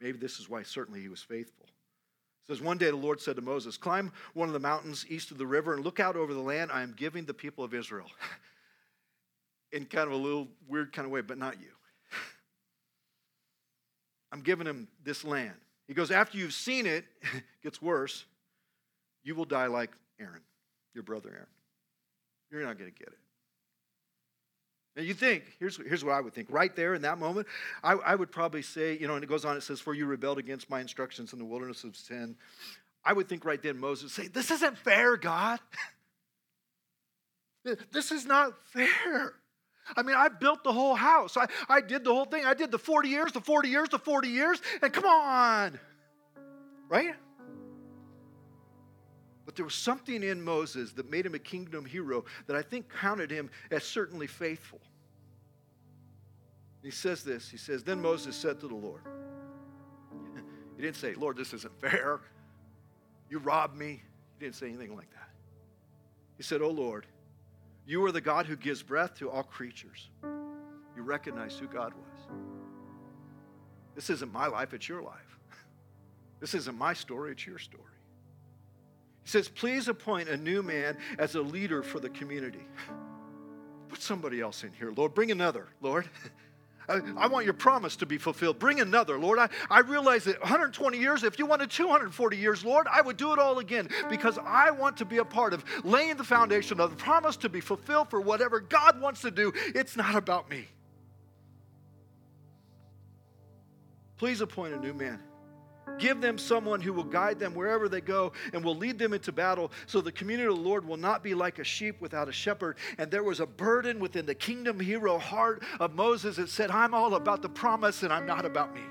Maybe 0.00 0.18
this 0.18 0.38
is 0.38 0.48
why 0.48 0.62
certainly 0.62 1.00
he 1.00 1.08
was 1.08 1.22
faithful. 1.22 1.66
It 1.66 2.52
says, 2.52 2.62
One 2.62 2.78
day 2.78 2.90
the 2.90 2.96
Lord 2.96 3.20
said 3.20 3.36
to 3.36 3.42
Moses, 3.42 3.76
Climb 3.76 4.12
one 4.34 4.48
of 4.48 4.52
the 4.52 4.60
mountains 4.60 5.04
east 5.08 5.30
of 5.30 5.38
the 5.38 5.46
river 5.46 5.74
and 5.74 5.84
look 5.84 6.00
out 6.00 6.16
over 6.16 6.32
the 6.32 6.40
land 6.40 6.70
I 6.72 6.82
am 6.82 6.94
giving 6.96 7.24
the 7.24 7.34
people 7.34 7.64
of 7.64 7.74
Israel. 7.74 8.06
In 9.72 9.84
kind 9.84 10.06
of 10.06 10.12
a 10.12 10.16
little 10.16 10.48
weird 10.66 10.92
kind 10.94 11.04
of 11.04 11.12
way, 11.12 11.20
but 11.20 11.36
not 11.36 11.60
you. 11.60 11.68
I'm 14.32 14.40
giving 14.40 14.64
them 14.64 14.88
this 15.04 15.24
land. 15.24 15.52
He 15.88 15.94
goes, 15.94 16.10
after 16.10 16.36
you've 16.36 16.52
seen 16.52 16.86
it, 16.86 17.04
it 17.22 17.42
gets 17.62 17.82
worse, 17.82 18.26
you 19.24 19.34
will 19.34 19.46
die 19.46 19.66
like 19.66 19.90
Aaron, 20.20 20.42
your 20.94 21.02
brother 21.02 21.30
Aaron. 21.30 21.46
You're 22.50 22.62
not 22.62 22.78
going 22.78 22.92
to 22.92 22.98
get 22.98 23.08
it. 23.08 23.18
And 24.96 25.06
you 25.06 25.14
think, 25.14 25.44
here's, 25.58 25.76
here's 25.76 26.04
what 26.04 26.14
I 26.14 26.20
would 26.20 26.34
think. 26.34 26.48
Right 26.50 26.74
there 26.74 26.94
in 26.94 27.02
that 27.02 27.18
moment, 27.18 27.46
I, 27.84 27.92
I 27.92 28.14
would 28.14 28.32
probably 28.32 28.62
say, 28.62 28.98
you 28.98 29.06
know, 29.06 29.14
and 29.14 29.22
it 29.22 29.28
goes 29.28 29.44
on, 29.44 29.56
it 29.56 29.62
says, 29.62 29.80
For 29.80 29.94
you 29.94 30.06
rebelled 30.06 30.38
against 30.38 30.68
my 30.68 30.80
instructions 30.80 31.32
in 31.32 31.38
the 31.38 31.44
wilderness 31.44 31.84
of 31.84 31.96
Zin. 31.96 32.36
I 33.04 33.12
would 33.12 33.28
think 33.28 33.44
right 33.44 33.62
then 33.62 33.78
Moses 33.78 34.12
say, 34.12 34.26
This 34.26 34.50
isn't 34.50 34.76
fair, 34.76 35.16
God. 35.16 35.60
this 37.92 38.10
is 38.10 38.26
not 38.26 38.54
fair. 38.64 39.34
I 39.96 40.02
mean, 40.02 40.16
I 40.16 40.28
built 40.28 40.64
the 40.64 40.72
whole 40.72 40.94
house. 40.94 41.36
I, 41.36 41.46
I 41.68 41.80
did 41.80 42.04
the 42.04 42.12
whole 42.12 42.24
thing. 42.24 42.44
I 42.44 42.54
did 42.54 42.70
the 42.70 42.78
40 42.78 43.08
years, 43.08 43.32
the 43.32 43.40
40 43.40 43.68
years, 43.68 43.88
the 43.88 43.98
40 43.98 44.28
years, 44.28 44.60
and 44.82 44.92
come 44.92 45.04
on. 45.04 45.78
Right? 46.88 47.14
But 49.44 49.56
there 49.56 49.64
was 49.64 49.74
something 49.74 50.22
in 50.22 50.42
Moses 50.42 50.92
that 50.92 51.10
made 51.10 51.24
him 51.24 51.34
a 51.34 51.38
kingdom 51.38 51.84
hero 51.84 52.24
that 52.46 52.56
I 52.56 52.62
think 52.62 52.92
counted 52.92 53.30
him 53.30 53.50
as 53.70 53.82
certainly 53.82 54.26
faithful. 54.26 54.80
He 56.82 56.90
says 56.90 57.22
this 57.22 57.48
He 57.50 57.56
says, 57.56 57.82
Then 57.82 58.00
Moses 58.00 58.36
said 58.36 58.60
to 58.60 58.68
the 58.68 58.74
Lord, 58.74 59.02
He 60.76 60.82
didn't 60.82 60.96
say, 60.96 61.14
Lord, 61.14 61.36
this 61.36 61.52
isn't 61.54 61.80
fair. 61.80 62.20
You 63.30 63.38
robbed 63.38 63.76
me. 63.76 64.02
He 64.38 64.44
didn't 64.44 64.56
say 64.56 64.68
anything 64.68 64.94
like 64.94 65.10
that. 65.12 65.28
He 66.36 66.42
said, 66.42 66.62
Oh 66.62 66.70
Lord, 66.70 67.06
you 67.88 68.04
are 68.04 68.12
the 68.12 68.20
God 68.20 68.44
who 68.44 68.54
gives 68.54 68.82
breath 68.82 69.14
to 69.14 69.30
all 69.30 69.42
creatures. 69.42 70.10
You 70.22 71.02
recognize 71.02 71.56
who 71.56 71.66
God 71.66 71.94
was. 71.94 72.36
This 73.94 74.10
isn't 74.10 74.30
my 74.30 74.46
life, 74.46 74.74
it's 74.74 74.88
your 74.88 75.02
life. 75.02 75.38
This 76.40 76.54
isn't 76.54 76.78
my 76.78 76.92
story, 76.92 77.32
it's 77.32 77.46
your 77.46 77.58
story. 77.58 77.82
He 79.24 79.30
says, 79.30 79.48
Please 79.48 79.88
appoint 79.88 80.28
a 80.28 80.36
new 80.36 80.62
man 80.62 80.98
as 81.18 81.34
a 81.34 81.40
leader 81.40 81.82
for 81.82 81.98
the 81.98 82.10
community. 82.10 82.64
Put 83.88 84.02
somebody 84.02 84.40
else 84.40 84.62
in 84.62 84.72
here, 84.72 84.92
Lord. 84.94 85.14
Bring 85.14 85.30
another, 85.30 85.66
Lord. 85.80 86.08
I, 86.88 87.26
want 87.26 87.44
your 87.44 87.54
promise 87.54 87.96
to 87.96 88.06
be 88.06 88.16
fulfilled. 88.16 88.58
Bring 88.58 88.80
another, 88.80 89.18
Lord. 89.18 89.38
I, 89.38 89.48
I 89.70 89.80
realize 89.80 90.24
that 90.24 90.40
120 90.40 90.98
years, 90.98 91.22
if 91.22 91.38
you 91.38 91.44
wanted 91.44 91.70
240 91.70 92.36
years, 92.36 92.64
Lord, 92.64 92.86
I 92.90 93.02
would 93.02 93.16
do 93.16 93.32
it 93.32 93.38
all 93.38 93.58
again 93.58 93.88
because 94.08 94.38
I 94.38 94.70
want 94.70 94.96
to 94.98 95.04
be 95.04 95.18
a 95.18 95.24
part 95.24 95.52
of 95.52 95.64
laying 95.84 96.16
the 96.16 96.24
foundation 96.24 96.80
of 96.80 96.90
the 96.90 96.96
promise 96.96 97.36
to 97.38 97.48
be 97.48 97.60
fulfilled 97.60 98.08
for 98.08 98.20
whatever 98.20 98.60
God 98.60 99.00
wants 99.00 99.20
to 99.22 99.30
do. 99.30 99.52
It's 99.74 99.96
not 99.96 100.14
about 100.14 100.48
me. 100.48 100.66
Please 104.16 104.40
appoint 104.40 104.74
a 104.74 104.80
new 104.80 104.94
man 104.94 105.20
Give 105.98 106.20
them 106.20 106.38
someone 106.38 106.80
who 106.80 106.92
will 106.92 107.04
guide 107.04 107.38
them 107.38 107.54
wherever 107.54 107.88
they 107.88 108.00
go 108.00 108.32
and 108.52 108.64
will 108.64 108.76
lead 108.76 108.98
them 108.98 109.12
into 109.12 109.32
battle, 109.32 109.72
so 109.86 110.00
the 110.00 110.12
community 110.12 110.48
of 110.48 110.56
the 110.56 110.60
Lord 110.60 110.86
will 110.86 110.96
not 110.96 111.22
be 111.22 111.34
like 111.34 111.58
a 111.58 111.64
sheep 111.64 112.00
without 112.00 112.28
a 112.28 112.32
shepherd. 112.32 112.76
And 112.98 113.10
there 113.10 113.22
was 113.22 113.40
a 113.40 113.46
burden 113.46 113.98
within 113.98 114.26
the 114.26 114.34
kingdom 114.34 114.80
hero 114.80 115.18
heart 115.18 115.62
of 115.80 115.94
Moses 115.94 116.36
that 116.36 116.48
said, 116.48 116.70
I'm 116.70 116.94
all 116.94 117.14
about 117.14 117.42
the 117.42 117.48
promise 117.48 118.02
and 118.02 118.12
I'm 118.12 118.26
not 118.26 118.44
about 118.44 118.74
me. 118.74 118.82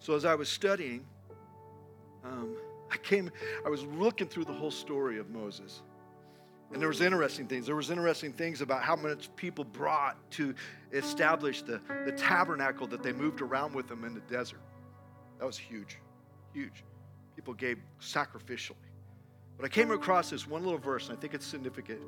So 0.00 0.14
as 0.14 0.24
I 0.24 0.36
was 0.36 0.48
studying, 0.48 1.04
um, 2.24 2.56
I 2.92 2.96
came, 2.96 3.30
I 3.64 3.68
was 3.68 3.82
looking 3.84 4.28
through 4.28 4.44
the 4.44 4.52
whole 4.52 4.70
story 4.70 5.18
of 5.18 5.30
Moses. 5.30 5.82
And 6.72 6.80
there 6.80 6.88
was 6.88 7.00
interesting 7.00 7.46
things. 7.46 7.66
There 7.66 7.76
was 7.76 7.90
interesting 7.90 8.32
things 8.32 8.60
about 8.60 8.82
how 8.82 8.96
much 8.96 9.34
people 9.36 9.64
brought 9.64 10.18
to 10.32 10.54
establish 10.92 11.62
the, 11.62 11.80
the 12.04 12.12
tabernacle 12.12 12.86
that 12.88 13.02
they 13.02 13.12
moved 13.12 13.40
around 13.40 13.74
with 13.74 13.88
them 13.88 14.04
in 14.04 14.14
the 14.14 14.20
desert. 14.20 14.60
That 15.38 15.46
was 15.46 15.56
huge, 15.56 15.98
huge. 16.52 16.84
People 17.36 17.54
gave 17.54 17.78
sacrificially. 18.00 18.74
But 19.56 19.64
I 19.64 19.68
came 19.68 19.90
across 19.90 20.30
this 20.30 20.46
one 20.46 20.64
little 20.64 20.78
verse, 20.78 21.08
and 21.08 21.16
I 21.16 21.20
think 21.20 21.34
it's 21.34 21.46
significant. 21.46 22.00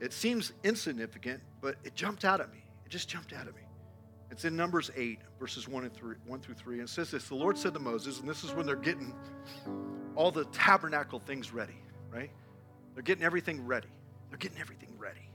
It 0.00 0.12
seems 0.12 0.52
insignificant, 0.64 1.40
but 1.60 1.76
it 1.84 1.94
jumped 1.94 2.24
out 2.24 2.40
at 2.40 2.50
me. 2.50 2.64
It 2.84 2.88
just 2.88 3.08
jumped 3.08 3.32
out 3.32 3.46
at 3.46 3.54
me. 3.54 3.62
It's 4.30 4.44
in 4.44 4.56
Numbers 4.56 4.90
8, 4.96 5.20
verses 5.38 5.68
1, 5.68 5.84
and 5.84 5.94
3, 5.94 6.16
1 6.26 6.40
through 6.40 6.54
3. 6.54 6.74
And 6.80 6.88
it 6.88 6.90
says 6.90 7.10
this 7.10 7.28
The 7.28 7.34
Lord 7.34 7.56
said 7.56 7.74
to 7.74 7.80
Moses, 7.80 8.20
and 8.20 8.28
this 8.28 8.42
is 8.42 8.52
when 8.52 8.66
they're 8.66 8.76
getting 8.76 9.14
all 10.16 10.30
the 10.30 10.44
tabernacle 10.46 11.20
things 11.20 11.52
ready, 11.52 11.76
right? 12.10 12.30
They're 12.96 13.02
getting 13.02 13.24
everything 13.24 13.66
ready. 13.66 13.88
They're 14.30 14.38
getting 14.38 14.58
everything 14.58 14.88
ready. 14.98 15.28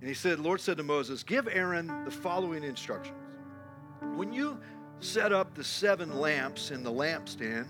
And 0.00 0.08
he 0.08 0.14
said, 0.14 0.40
Lord 0.40 0.60
said 0.60 0.76
to 0.78 0.82
Moses, 0.82 1.22
Give 1.22 1.46
Aaron 1.46 2.04
the 2.04 2.10
following 2.10 2.64
instructions. 2.64 3.16
When 4.16 4.32
you 4.32 4.58
set 4.98 5.32
up 5.32 5.54
the 5.54 5.62
seven 5.62 6.18
lamps 6.18 6.72
in 6.72 6.82
the 6.82 6.90
lampstand, 6.90 7.68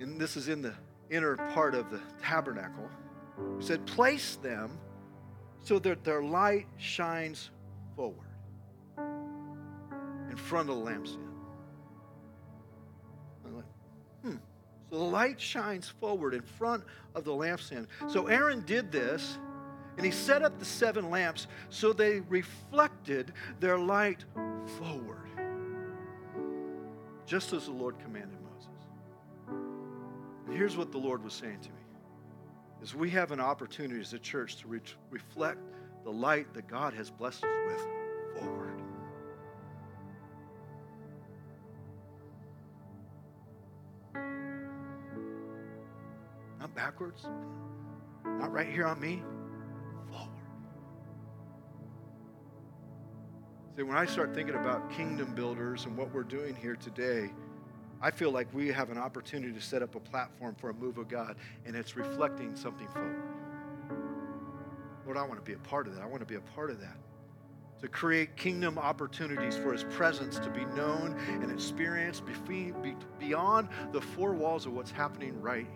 and 0.00 0.20
this 0.20 0.36
is 0.36 0.48
in 0.48 0.60
the 0.60 0.74
inner 1.10 1.36
part 1.54 1.76
of 1.76 1.90
the 1.92 2.00
tabernacle, 2.20 2.90
he 3.60 3.64
said, 3.64 3.86
Place 3.86 4.34
them 4.36 4.76
so 5.62 5.78
that 5.78 6.02
their 6.02 6.22
light 6.24 6.66
shines 6.76 7.50
forward 7.94 8.26
in 10.28 10.36
front 10.36 10.70
of 10.70 10.76
the 10.76 10.82
lampstand. 10.82 11.28
I'm 13.46 13.54
like, 13.54 13.64
hmm. 14.24 14.36
So 14.90 14.96
the 14.96 15.04
light 15.04 15.40
shines 15.40 15.88
forward 15.88 16.34
in 16.34 16.42
front 16.42 16.84
of 17.14 17.24
the 17.24 17.32
lampstand. 17.32 17.86
So 18.06 18.26
Aaron 18.26 18.62
did 18.66 18.90
this, 18.90 19.38
and 19.96 20.04
he 20.04 20.12
set 20.12 20.42
up 20.42 20.58
the 20.58 20.64
seven 20.64 21.10
lamps 21.10 21.46
so 21.70 21.92
they 21.92 22.20
reflected 22.20 23.32
their 23.60 23.78
light 23.78 24.24
forward, 24.78 25.28
just 27.26 27.52
as 27.52 27.66
the 27.66 27.72
Lord 27.72 27.98
commanded 27.98 28.38
Moses. 28.40 28.68
And 30.46 30.56
here's 30.56 30.76
what 30.76 30.92
the 30.92 30.98
Lord 30.98 31.22
was 31.22 31.34
saying 31.34 31.60
to 31.60 31.68
me 31.68 31.74
is 32.80 32.94
we 32.94 33.10
have 33.10 33.32
an 33.32 33.40
opportunity 33.40 34.00
as 34.00 34.12
a 34.12 34.18
church 34.20 34.56
to 34.56 34.68
re- 34.68 34.80
reflect 35.10 35.58
the 36.04 36.10
light 36.10 36.54
that 36.54 36.68
God 36.68 36.94
has 36.94 37.10
blessed 37.10 37.44
us 37.44 37.50
with 37.66 37.86
forward. 38.38 38.67
Not 46.68 46.74
backwards, 46.74 47.26
not 48.24 48.52
right 48.52 48.68
here 48.68 48.86
on 48.86 49.00
me, 49.00 49.22
forward. 50.10 50.28
See, 53.76 53.82
when 53.84 53.96
I 53.96 54.04
start 54.04 54.34
thinking 54.34 54.56
about 54.56 54.90
kingdom 54.90 55.34
builders 55.34 55.84
and 55.86 55.96
what 55.96 56.12
we're 56.12 56.24
doing 56.24 56.54
here 56.54 56.76
today, 56.76 57.30
I 58.02 58.10
feel 58.10 58.30
like 58.30 58.52
we 58.52 58.68
have 58.68 58.90
an 58.90 58.98
opportunity 58.98 59.52
to 59.52 59.60
set 59.60 59.82
up 59.82 59.94
a 59.94 60.00
platform 60.00 60.54
for 60.56 60.70
a 60.70 60.74
move 60.74 60.98
of 60.98 61.08
God, 61.08 61.36
and 61.64 61.74
it's 61.74 61.96
reflecting 61.96 62.54
something 62.54 62.88
forward. 62.88 63.22
Lord, 65.06 65.16
I 65.16 65.22
want 65.22 65.36
to 65.36 65.44
be 65.44 65.54
a 65.54 65.58
part 65.58 65.86
of 65.86 65.94
that. 65.94 66.02
I 66.02 66.06
want 66.06 66.20
to 66.20 66.26
be 66.26 66.34
a 66.36 66.40
part 66.40 66.70
of 66.70 66.80
that. 66.80 66.96
To 67.80 67.88
create 67.88 68.36
kingdom 68.36 68.78
opportunities 68.78 69.56
for 69.56 69.72
His 69.72 69.84
presence 69.84 70.38
to 70.40 70.50
be 70.50 70.64
known 70.66 71.16
and 71.28 71.50
experienced 71.50 72.24
beyond 73.18 73.68
the 73.92 74.00
four 74.00 74.34
walls 74.34 74.66
of 74.66 74.72
what's 74.72 74.90
happening 74.90 75.40
right 75.40 75.66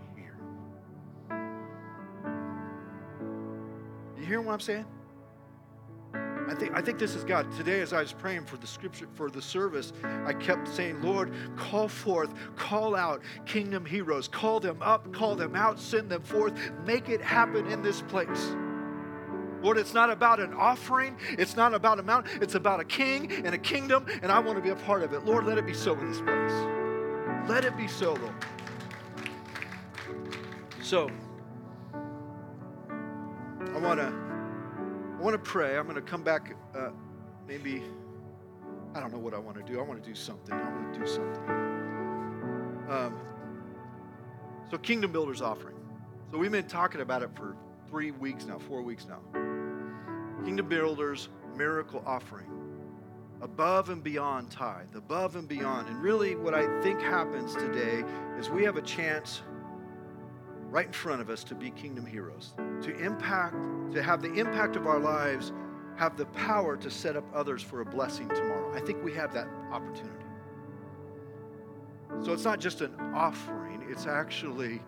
here. 4.32 4.40
You 4.40 4.44
hear 4.44 4.46
what 4.46 4.54
I'm 4.54 4.60
saying? 4.60 4.86
I 6.14 6.54
think, 6.54 6.72
I 6.74 6.82
think 6.82 6.98
this 6.98 7.14
is 7.14 7.24
God. 7.24 7.50
Today, 7.56 7.80
as 7.80 7.92
I 7.92 8.00
was 8.00 8.12
praying 8.12 8.44
for 8.46 8.56
the 8.56 8.66
scripture, 8.66 9.08
for 9.14 9.30
the 9.30 9.40
service, 9.40 9.92
I 10.26 10.32
kept 10.32 10.68
saying, 10.68 11.00
Lord, 11.00 11.32
call 11.56 11.88
forth, 11.88 12.32
call 12.56 12.94
out 12.94 13.22
kingdom 13.46 13.86
heroes, 13.86 14.28
call 14.28 14.60
them 14.60 14.78
up, 14.82 15.12
call 15.12 15.34
them 15.34 15.54
out, 15.54 15.78
send 15.78 16.10
them 16.10 16.22
forth, 16.22 16.52
make 16.84 17.08
it 17.08 17.22
happen 17.22 17.66
in 17.66 17.80
this 17.82 18.02
place. 18.02 18.54
Lord, 19.62 19.78
it's 19.78 19.94
not 19.94 20.10
about 20.10 20.40
an 20.40 20.52
offering, 20.54 21.16
it's 21.38 21.56
not 21.56 21.72
about 21.72 22.00
a 22.00 22.02
mountain, 22.02 22.42
it's 22.42 22.56
about 22.56 22.80
a 22.80 22.84
king 22.84 23.30
and 23.30 23.54
a 23.54 23.58
kingdom, 23.58 24.04
and 24.22 24.32
I 24.32 24.40
want 24.40 24.58
to 24.58 24.62
be 24.62 24.70
a 24.70 24.76
part 24.76 25.02
of 25.02 25.12
it. 25.12 25.24
Lord, 25.24 25.46
let 25.46 25.56
it 25.56 25.64
be 25.64 25.74
so 25.74 25.94
in 25.94 26.08
this 26.08 26.20
place. 26.20 27.48
Let 27.48 27.64
it 27.64 27.76
be 27.76 27.86
so, 27.86 28.14
Lord. 28.14 28.34
So, 30.82 31.08
want 33.82 33.98
to 33.98 34.32
I 35.22 35.24
want 35.24 35.34
to 35.34 35.50
pray. 35.50 35.76
I'm 35.76 35.84
going 35.84 35.94
to 35.94 36.02
come 36.02 36.22
back 36.22 36.56
uh, 36.74 36.90
maybe, 37.46 37.82
I 38.94 38.98
don't 38.98 39.12
know 39.12 39.18
what 39.18 39.34
I 39.34 39.38
want 39.38 39.56
to 39.56 39.62
do. 39.62 39.78
I 39.78 39.82
want 39.82 40.02
to 40.02 40.08
do 40.08 40.16
something. 40.16 40.52
I 40.52 40.70
want 40.70 40.92
to 40.92 40.98
do 40.98 41.06
something. 41.06 41.44
Um, 42.88 43.20
so, 44.70 44.78
Kingdom 44.78 45.12
Builders 45.12 45.40
offering. 45.40 45.76
So, 46.30 46.38
we've 46.38 46.50
been 46.50 46.66
talking 46.66 47.02
about 47.02 47.22
it 47.22 47.30
for 47.36 47.56
three 47.88 48.10
weeks 48.10 48.46
now, 48.46 48.58
four 48.58 48.82
weeks 48.82 49.06
now. 49.06 49.20
Kingdom 50.44 50.68
Builders 50.68 51.28
miracle 51.54 52.02
offering. 52.04 52.48
Above 53.42 53.90
and 53.90 54.02
beyond 54.02 54.50
tithe, 54.50 54.94
above 54.96 55.36
and 55.36 55.46
beyond. 55.46 55.88
And 55.88 56.02
really, 56.02 56.34
what 56.34 56.54
I 56.54 56.80
think 56.82 57.00
happens 57.00 57.54
today 57.54 58.02
is 58.38 58.50
we 58.50 58.64
have 58.64 58.76
a 58.76 58.82
chance 58.82 59.42
right 60.68 60.86
in 60.86 60.92
front 60.92 61.20
of 61.20 61.28
us 61.28 61.44
to 61.44 61.54
be 61.54 61.70
kingdom 61.70 62.06
heroes, 62.06 62.54
to 62.82 62.96
impact, 62.98 63.54
to 63.92 64.02
have 64.02 64.22
the 64.22 64.32
impact 64.34 64.76
of 64.76 64.86
our 64.86 64.98
lives 64.98 65.52
have 65.96 66.16
the 66.16 66.26
power 66.26 66.76
to 66.76 66.90
set 66.90 67.16
up 67.16 67.24
others 67.34 67.62
for 67.62 67.80
a 67.80 67.84
blessing 67.84 68.28
tomorrow. 68.28 68.74
I 68.74 68.80
think 68.80 69.02
we 69.04 69.12
have 69.14 69.32
that 69.34 69.46
opportunity. 69.70 70.24
So 72.24 72.32
it's 72.32 72.44
not 72.44 72.60
just 72.60 72.80
an 72.80 72.94
offering, 73.14 73.84
it's 73.88 74.06
actually 74.06 74.80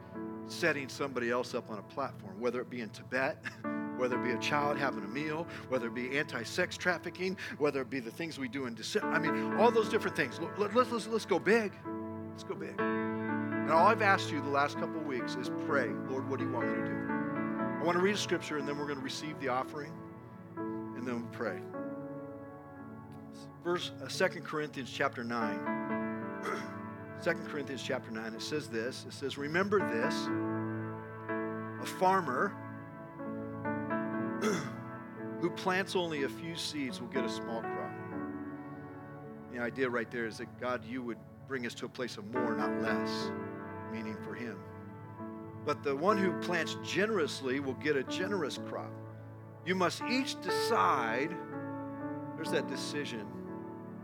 setting 0.47 0.89
somebody 0.89 1.31
else 1.31 1.55
up 1.55 1.71
on 1.71 1.79
a 1.79 1.83
platform, 1.83 2.39
whether 2.39 2.61
it 2.61 2.71
be 2.71 2.81
in 2.81 2.91
Tibet, 2.91 3.43
whether 3.97 4.21
it 4.21 4.25
be 4.25 4.33
a 4.33 4.39
child 4.39 4.77
having 4.77 5.05
a 5.05 5.09
meal, 5.09 5.47
whether 5.69 5.87
it 5.87 5.95
be 5.95 6.19
anti 6.19 6.43
sex 6.43 6.77
trafficking, 6.77 7.37
whether 7.59 7.81
it 7.81 7.91
be 7.91 8.01
the 8.01 8.11
things 8.11 8.39
we 8.39 8.49
do 8.49 8.67
in 8.67 8.75
December. 8.75 9.13
I 9.13 9.19
mean, 9.19 9.55
all 9.55 9.71
those 9.71 9.89
different 9.89 10.17
things. 10.17 10.41
Let, 10.59 10.77
us 10.77 10.91
let's, 10.91 11.07
let's 11.07 11.27
go 11.27 11.39
big. 11.39 11.73
Let's 12.31 12.45
go 12.45 12.55
big. 12.55 12.79
And 12.79 13.71
all 13.71 13.87
I've 13.87 14.03
asked 14.03 14.31
you 14.31 14.43
the 14.43 14.51
last 14.51 14.79
couple 14.79 15.01
of 15.01 15.07
weeks 15.07 15.37
is 15.37 15.51
pray, 15.67 15.89
Lord, 16.11 16.29
what 16.29 16.39
do 16.39 16.45
you 16.45 16.53
want 16.53 16.69
me 16.69 16.75
to 16.75 16.85
do? 16.85 17.14
I 17.85 17.87
want 17.87 17.99
to 17.99 18.03
read 18.03 18.15
a 18.15 18.19
scripture 18.19 18.57
and 18.57 18.67
then 18.67 18.79
we're 18.79 18.87
going 18.87 18.97
to 18.97 19.05
receive 19.05 19.39
the 19.41 19.49
offering 19.49 19.93
and 20.57 21.07
then 21.07 21.21
we'll 21.21 21.33
pray. 21.33 21.59
Verse 23.63 23.91
uh, 24.03 24.09
2 24.09 24.41
Corinthians 24.41 24.91
chapter 24.91 25.23
9. 25.23 26.41
2 27.23 27.31
Corinthians 27.47 27.83
chapter 27.83 28.11
9, 28.11 28.33
it 28.33 28.41
says 28.41 28.69
this. 28.69 29.05
It 29.07 29.13
says, 29.13 29.37
Remember 29.37 29.81
this, 29.81 30.15
a 31.83 31.87
farmer 31.99 32.57
who 35.43 35.51
plants 35.51 35.95
only 35.95 36.23
a 36.23 36.29
few 36.31 36.57
seeds 36.57 37.03
will 37.03 37.09
get 37.09 37.27
a 37.27 37.29
small 37.29 37.61
crop. 37.61 37.93
The 39.53 39.59
idea 39.59 39.91
right 39.91 40.11
there 40.11 40.25
is 40.25 40.39
that 40.39 40.59
God, 40.59 40.83
you 40.87 41.03
would 41.03 41.19
bring 41.47 41.67
us 41.67 41.75
to 41.75 41.85
a 41.85 41.91
place 41.91 42.17
of 42.17 42.25
more, 42.33 42.55
not 42.57 42.81
less 42.81 43.31
meaning 43.93 44.17
for 44.25 44.33
him. 44.33 44.57
But 45.65 45.83
the 45.83 45.97
one 45.97 46.19
who 46.19 46.33
plants 46.41 46.77
generously 46.85 47.61
will 47.61 47.75
get 47.75 47.97
a 47.97 48.05
generous 48.05 48.59
crop. 48.69 48.91
You 49.65 49.75
must 49.75 50.03
each 50.11 50.41
decide, 50.43 51.35
there's 52.37 52.51
that 52.51 52.69
decision. 52.69 53.27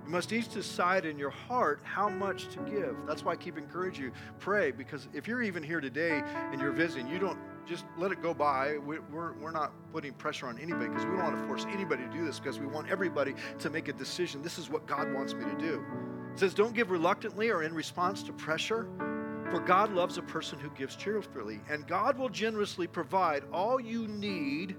You 0.07 0.11
must 0.11 0.33
each 0.33 0.49
decide 0.49 1.05
in 1.05 1.19
your 1.19 1.31
heart 1.31 1.81
how 1.85 2.09
much 2.09 2.49
to 2.49 2.61
give. 2.61 2.97
That's 3.07 3.25
why 3.25 3.33
I 3.33 3.37
keep 3.37 3.59
encouraging 3.59 4.05
you, 4.05 4.13
pray, 4.39 4.71
because 4.71 5.07
if 5.13 5.29
you're 5.29 5.43
even 5.43 5.63
here 5.63 5.81
today 5.81 6.23
and 6.51 6.61
you're 6.61 6.73
visiting, 6.73 7.07
you 7.09 7.19
don't 7.19 7.39
just 7.67 7.85
let 7.99 8.11
it 8.11 8.23
go 8.23 8.33
by. 8.33 8.79
We're, 8.79 9.03
we're 9.11 9.51
not 9.51 9.73
putting 9.93 10.15
pressure 10.15 10.47
on 10.47 10.59
anybody 10.59 10.89
because 10.89 11.05
we 11.05 11.13
don't 11.13 11.25
want 11.25 11.37
to 11.37 11.47
force 11.47 11.67
anybody 11.71 12.05
to 12.05 12.11
do 12.11 12.25
this 12.25 12.41
because 12.41 12.59
we 12.59 12.67
want 12.67 12.89
everybody 12.89 13.35
to 13.59 13.71
make 13.71 13.89
a 13.89 13.93
decision. 13.93 14.43
This 14.43 14.59
is 14.59 14.71
what 14.71 14.87
God 14.87 15.13
wants 15.13 15.35
me 15.35 15.45
to 15.45 15.59
do. 15.59 15.85
It 16.33 16.39
says, 16.39 16.55
don't 16.55 16.75
give 16.75 16.91
reluctantly 16.91 17.51
or 17.51 17.63
in 17.63 17.75
response 17.75 18.23
to 18.25 18.33
pressure 18.33 18.89
for 19.51 19.61
God 19.61 19.93
loves 19.93 20.17
a 20.17 20.23
person 20.23 20.59
who 20.59 20.71
gives 20.71 20.95
cheerfully, 20.95 21.61
and 21.69 21.87
God 21.87 22.17
will 22.17 22.29
generously 22.29 22.87
provide 22.87 23.43
all 23.53 23.81
you 23.81 24.07
need. 24.07 24.77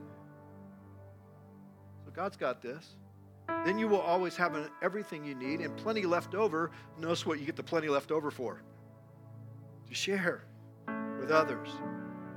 So 2.05 2.11
God's 2.11 2.37
got 2.37 2.61
this. 2.61 2.95
Then 3.65 3.77
you 3.77 3.87
will 3.87 3.99
always 3.99 4.37
have 4.37 4.57
everything 4.81 5.25
you 5.25 5.35
need 5.35 5.59
and 5.59 5.75
plenty 5.75 6.03
left 6.03 6.35
over. 6.35 6.71
Notice 6.97 7.25
what 7.25 7.39
you 7.39 7.45
get 7.45 7.55
the 7.55 7.63
plenty 7.63 7.89
left 7.89 8.11
over 8.11 8.31
for 8.31 8.63
to 9.87 9.93
share 9.93 10.45
with 11.19 11.31
others. 11.31 11.67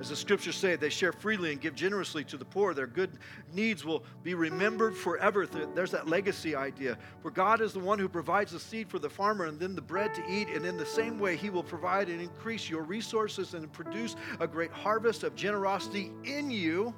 As 0.01 0.09
the 0.09 0.17
scriptures 0.17 0.57
say, 0.57 0.75
they 0.75 0.89
share 0.89 1.13
freely 1.13 1.53
and 1.53 1.61
give 1.61 1.75
generously 1.75 2.25
to 2.25 2.37
the 2.37 2.45
poor. 2.45 2.75
Their 2.75 2.89
good 2.89 3.11
needs 3.53 3.85
will 3.85 4.03
be 4.25 4.35
remembered 4.35 4.97
forever. 4.97 5.47
There's 5.47 5.93
that 5.93 6.09
legacy 6.09 6.57
idea. 6.57 6.99
For 7.23 7.31
God 7.31 7.61
is 7.61 7.73
the 7.73 7.79
one 7.79 7.99
who 7.99 8.09
provides 8.09 8.53
the 8.53 8.59
seed 8.59 8.89
for 8.89 8.99
the 8.99 9.09
farmer 9.09 9.45
and 9.45 9.59
then 9.59 9.77
the 9.77 9.83
bread 9.83 10.13
to 10.15 10.23
eat. 10.29 10.49
And 10.49 10.67
in 10.67 10.77
the 10.77 10.87
same 10.87 11.19
way, 11.19 11.37
He 11.37 11.49
will 11.49 11.63
provide 11.63 12.09
and 12.09 12.21
increase 12.21 12.69
your 12.69 12.83
resources 12.83 13.55
and 13.55 13.73
produce 13.73 14.17
a 14.41 14.49
great 14.49 14.73
harvest 14.73 15.23
of 15.23 15.37
generosity 15.37 16.11
in 16.25 16.51
you. 16.51 16.93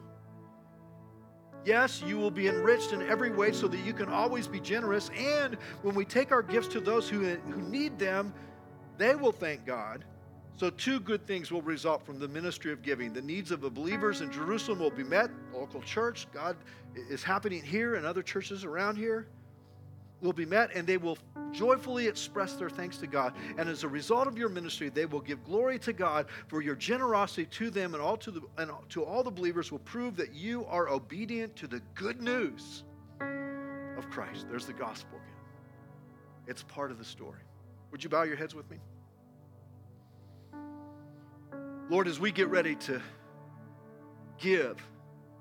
Yes, 1.67 2.03
you 2.07 2.17
will 2.17 2.31
be 2.31 2.49
enriched 2.49 2.93
in 2.93 3.03
every 3.03 3.31
way 3.31 3.53
so 3.53 3.69
that 3.69 3.85
you 3.85 3.93
can 3.93 4.09
always 4.09 4.47
be 4.47 4.61
generous. 4.61 5.11
And 5.19 5.57
when 5.83 5.95
we 5.95 6.05
take 6.05 6.33
our 6.33 6.43
gifts 6.43 6.69
to 6.69 6.81
those 6.81 7.09
who, 7.09 7.25
who 7.25 7.61
need 7.61 7.99
them, 7.99 8.33
they 8.97 9.15
will 9.15 9.33
thank 9.33 9.67
God 9.67 10.05
so, 10.57 10.71
two 10.71 11.01
good 11.01 11.27
things 11.27 11.51
will 11.51 11.63
result 11.63 12.05
from 12.07 12.19
the 12.19 12.29
ministry 12.29 12.73
of 12.73 12.83
giving. 12.83 13.13
The 13.13 13.21
needs 13.21 13.51
of 13.51 13.61
the 13.61 13.71
believers 13.71 14.23
in 14.23 14.33
Jerusalem 14.33 14.79
will 14.79 14.91
be 14.91 15.05
met, 15.05 15.31
local 15.53 15.83
church, 15.83 16.27
God 16.33 16.57
is 17.11 17.23
happening 17.23 17.63
here 17.63 17.97
and 17.97 18.07
other 18.07 18.23
churches 18.23 18.65
around 18.65 18.97
here 18.97 19.27
will 20.21 20.33
be 20.33 20.47
met, 20.47 20.71
and 20.75 20.87
they 20.87 20.97
will 20.97 21.19
joyfully 21.53 22.07
express 22.07 22.55
their 22.55 22.71
thanks 22.71 22.97
to 22.99 23.07
God. 23.07 23.35
And 23.59 23.69
as 23.69 23.85
a 23.85 23.89
result 23.89 24.27
of 24.27 24.39
your 24.39 24.49
ministry, 24.49 24.89
they 24.89 25.07
will 25.07 25.21
give 25.21 25.45
glory 25.45 25.79
to 25.81 25.93
God 25.93 26.27
for 26.49 26.63
your 26.63 26.75
generosity 26.75 27.47
to 27.47 27.71
them 27.71 27.95
and 27.95 28.03
all 28.03 28.17
to 28.17 28.31
the 28.31 28.41
and 28.59 28.71
to 28.91 29.05
all 29.05 29.23
the 29.23 29.31
believers 29.31 29.71
will 29.71 29.79
prove 29.81 30.17
that 30.17 30.35
you 30.35 30.65
are 30.67 30.89
obedient 30.89 31.55
to 31.57 31.67
the 31.67 31.81
good 31.95 32.23
news 32.23 32.85
of 33.21 34.09
Christ. 34.11 34.47
There's 34.49 34.67
the 34.67 34.73
gospel 34.73 35.19
again. 35.19 35.35
It's 36.47 36.63
part 36.63 36.91
of 36.91 36.99
the 36.99 37.05
story. 37.05 37.41
Would 37.91 38.03
you 38.03 38.11
bow 38.11 38.23
your 38.23 38.37
heads 38.37 38.55
with 38.55 38.71
me? 38.71 38.79
Lord, 41.89 42.09
as 42.09 42.19
we 42.19 42.33
get 42.33 42.49
ready 42.49 42.75
to 42.75 43.01
give 44.39 44.77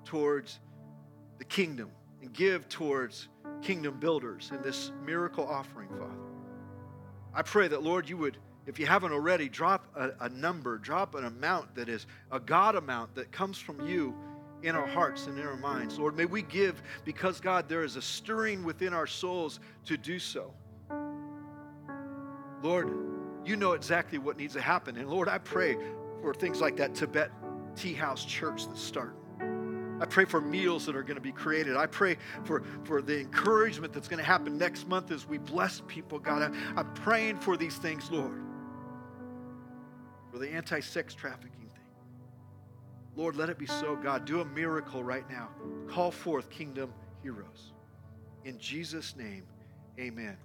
towards 0.04 0.60
the 1.40 1.44
kingdom 1.44 1.90
and 2.22 2.32
give 2.32 2.70
towards 2.70 3.30
kingdom 3.64 4.00
builders 4.00 4.52
in 4.54 4.62
this 4.62 4.92
miracle 5.04 5.48
offering, 5.48 5.90
Father, 5.90 6.14
I 7.34 7.42
pray 7.42 7.68
that, 7.68 7.82
Lord, 7.82 8.08
you 8.08 8.18
would, 8.18 8.38
if 8.68 8.78
you 8.78 8.86
haven't 8.86 9.12
already, 9.12 9.50
drop 9.50 9.88
a, 9.96 10.12
a 10.20 10.30
number, 10.30 10.78
drop 10.78 11.16
an 11.16 11.26
amount 11.26 11.74
that 11.74 11.90
is 11.90 12.06
a 12.32 12.40
God 12.40 12.76
amount 12.76 13.16
that 13.16 13.32
comes 13.32 13.58
from 13.58 13.88
you 13.88 14.14
in 14.62 14.76
our 14.76 14.88
hearts 14.88 15.26
and 15.26 15.40
in 15.40 15.48
our 15.48 15.58
minds. 15.58 15.98
Lord, 15.98 16.16
may 16.16 16.26
we 16.26 16.44
give 16.44 16.84
because, 17.06 17.40
God, 17.40 17.68
there 17.68 17.84
is 17.84 17.96
a 17.96 18.02
stirring 18.04 18.64
within 18.64 18.94
our 18.94 19.08
souls 19.08 19.60
to 19.86 19.98
do 19.98 20.20
so. 20.20 20.54
Lord, 22.62 22.96
you 23.44 23.56
know 23.56 23.74
exactly 23.74 24.20
what 24.20 24.38
needs 24.38 24.54
to 24.54 24.62
happen. 24.62 24.96
And 24.96 25.10
Lord, 25.10 25.28
I 25.28 25.40
pray 25.40 25.76
for 26.22 26.34
things 26.34 26.62
like 26.62 26.78
that 26.78 26.96
Tibet 26.96 27.32
Tea 27.76 27.94
House 27.94 28.26
Church 28.26 28.68
that 28.68 28.78
start. 28.78 29.16
I 30.00 30.06
pray 30.06 30.26
for 30.26 30.42
meals 30.42 30.86
that 30.86 30.96
are 30.96 31.04
going 31.04 31.16
to 31.16 31.22
be 31.22 31.32
created. 31.32 31.78
I 31.78 31.86
pray 31.86 32.18
for, 32.44 32.64
for 32.84 33.02
the 33.02 33.22
encouragement 33.22 33.94
that's 33.94 34.08
going 34.08 34.18
to 34.20 34.26
happen 34.26 34.58
next 34.58 34.88
month 34.88 35.12
as 35.12 35.26
we 35.26 35.38
bless 35.38 35.82
people, 35.88 36.20
God. 36.20 36.42
I'm, 36.42 36.78
I'm 36.78 36.94
praying 36.94 37.38
for 37.38 37.56
these 37.56 37.78
things, 37.78 38.12
Lord. 38.12 38.42
For 40.32 40.40
the 40.40 40.50
anti 40.50 40.82
sex 40.82 41.14
trafficking 41.14 41.70
thing. 41.70 41.86
Lord, 43.16 43.38
let 43.38 43.50
it 43.50 43.58
be 43.58 43.68
so, 43.68 43.96
God. 43.96 44.26
Do 44.26 44.42
a 44.42 44.46
miracle 44.46 45.02
right 45.02 45.30
now. 45.30 45.50
Call 45.88 46.12
forth 46.12 46.50
kingdom 46.50 46.94
heroes. 47.24 47.72
In 48.44 48.60
Jesus' 48.60 49.16
name, 49.16 49.44
amen. 49.98 50.38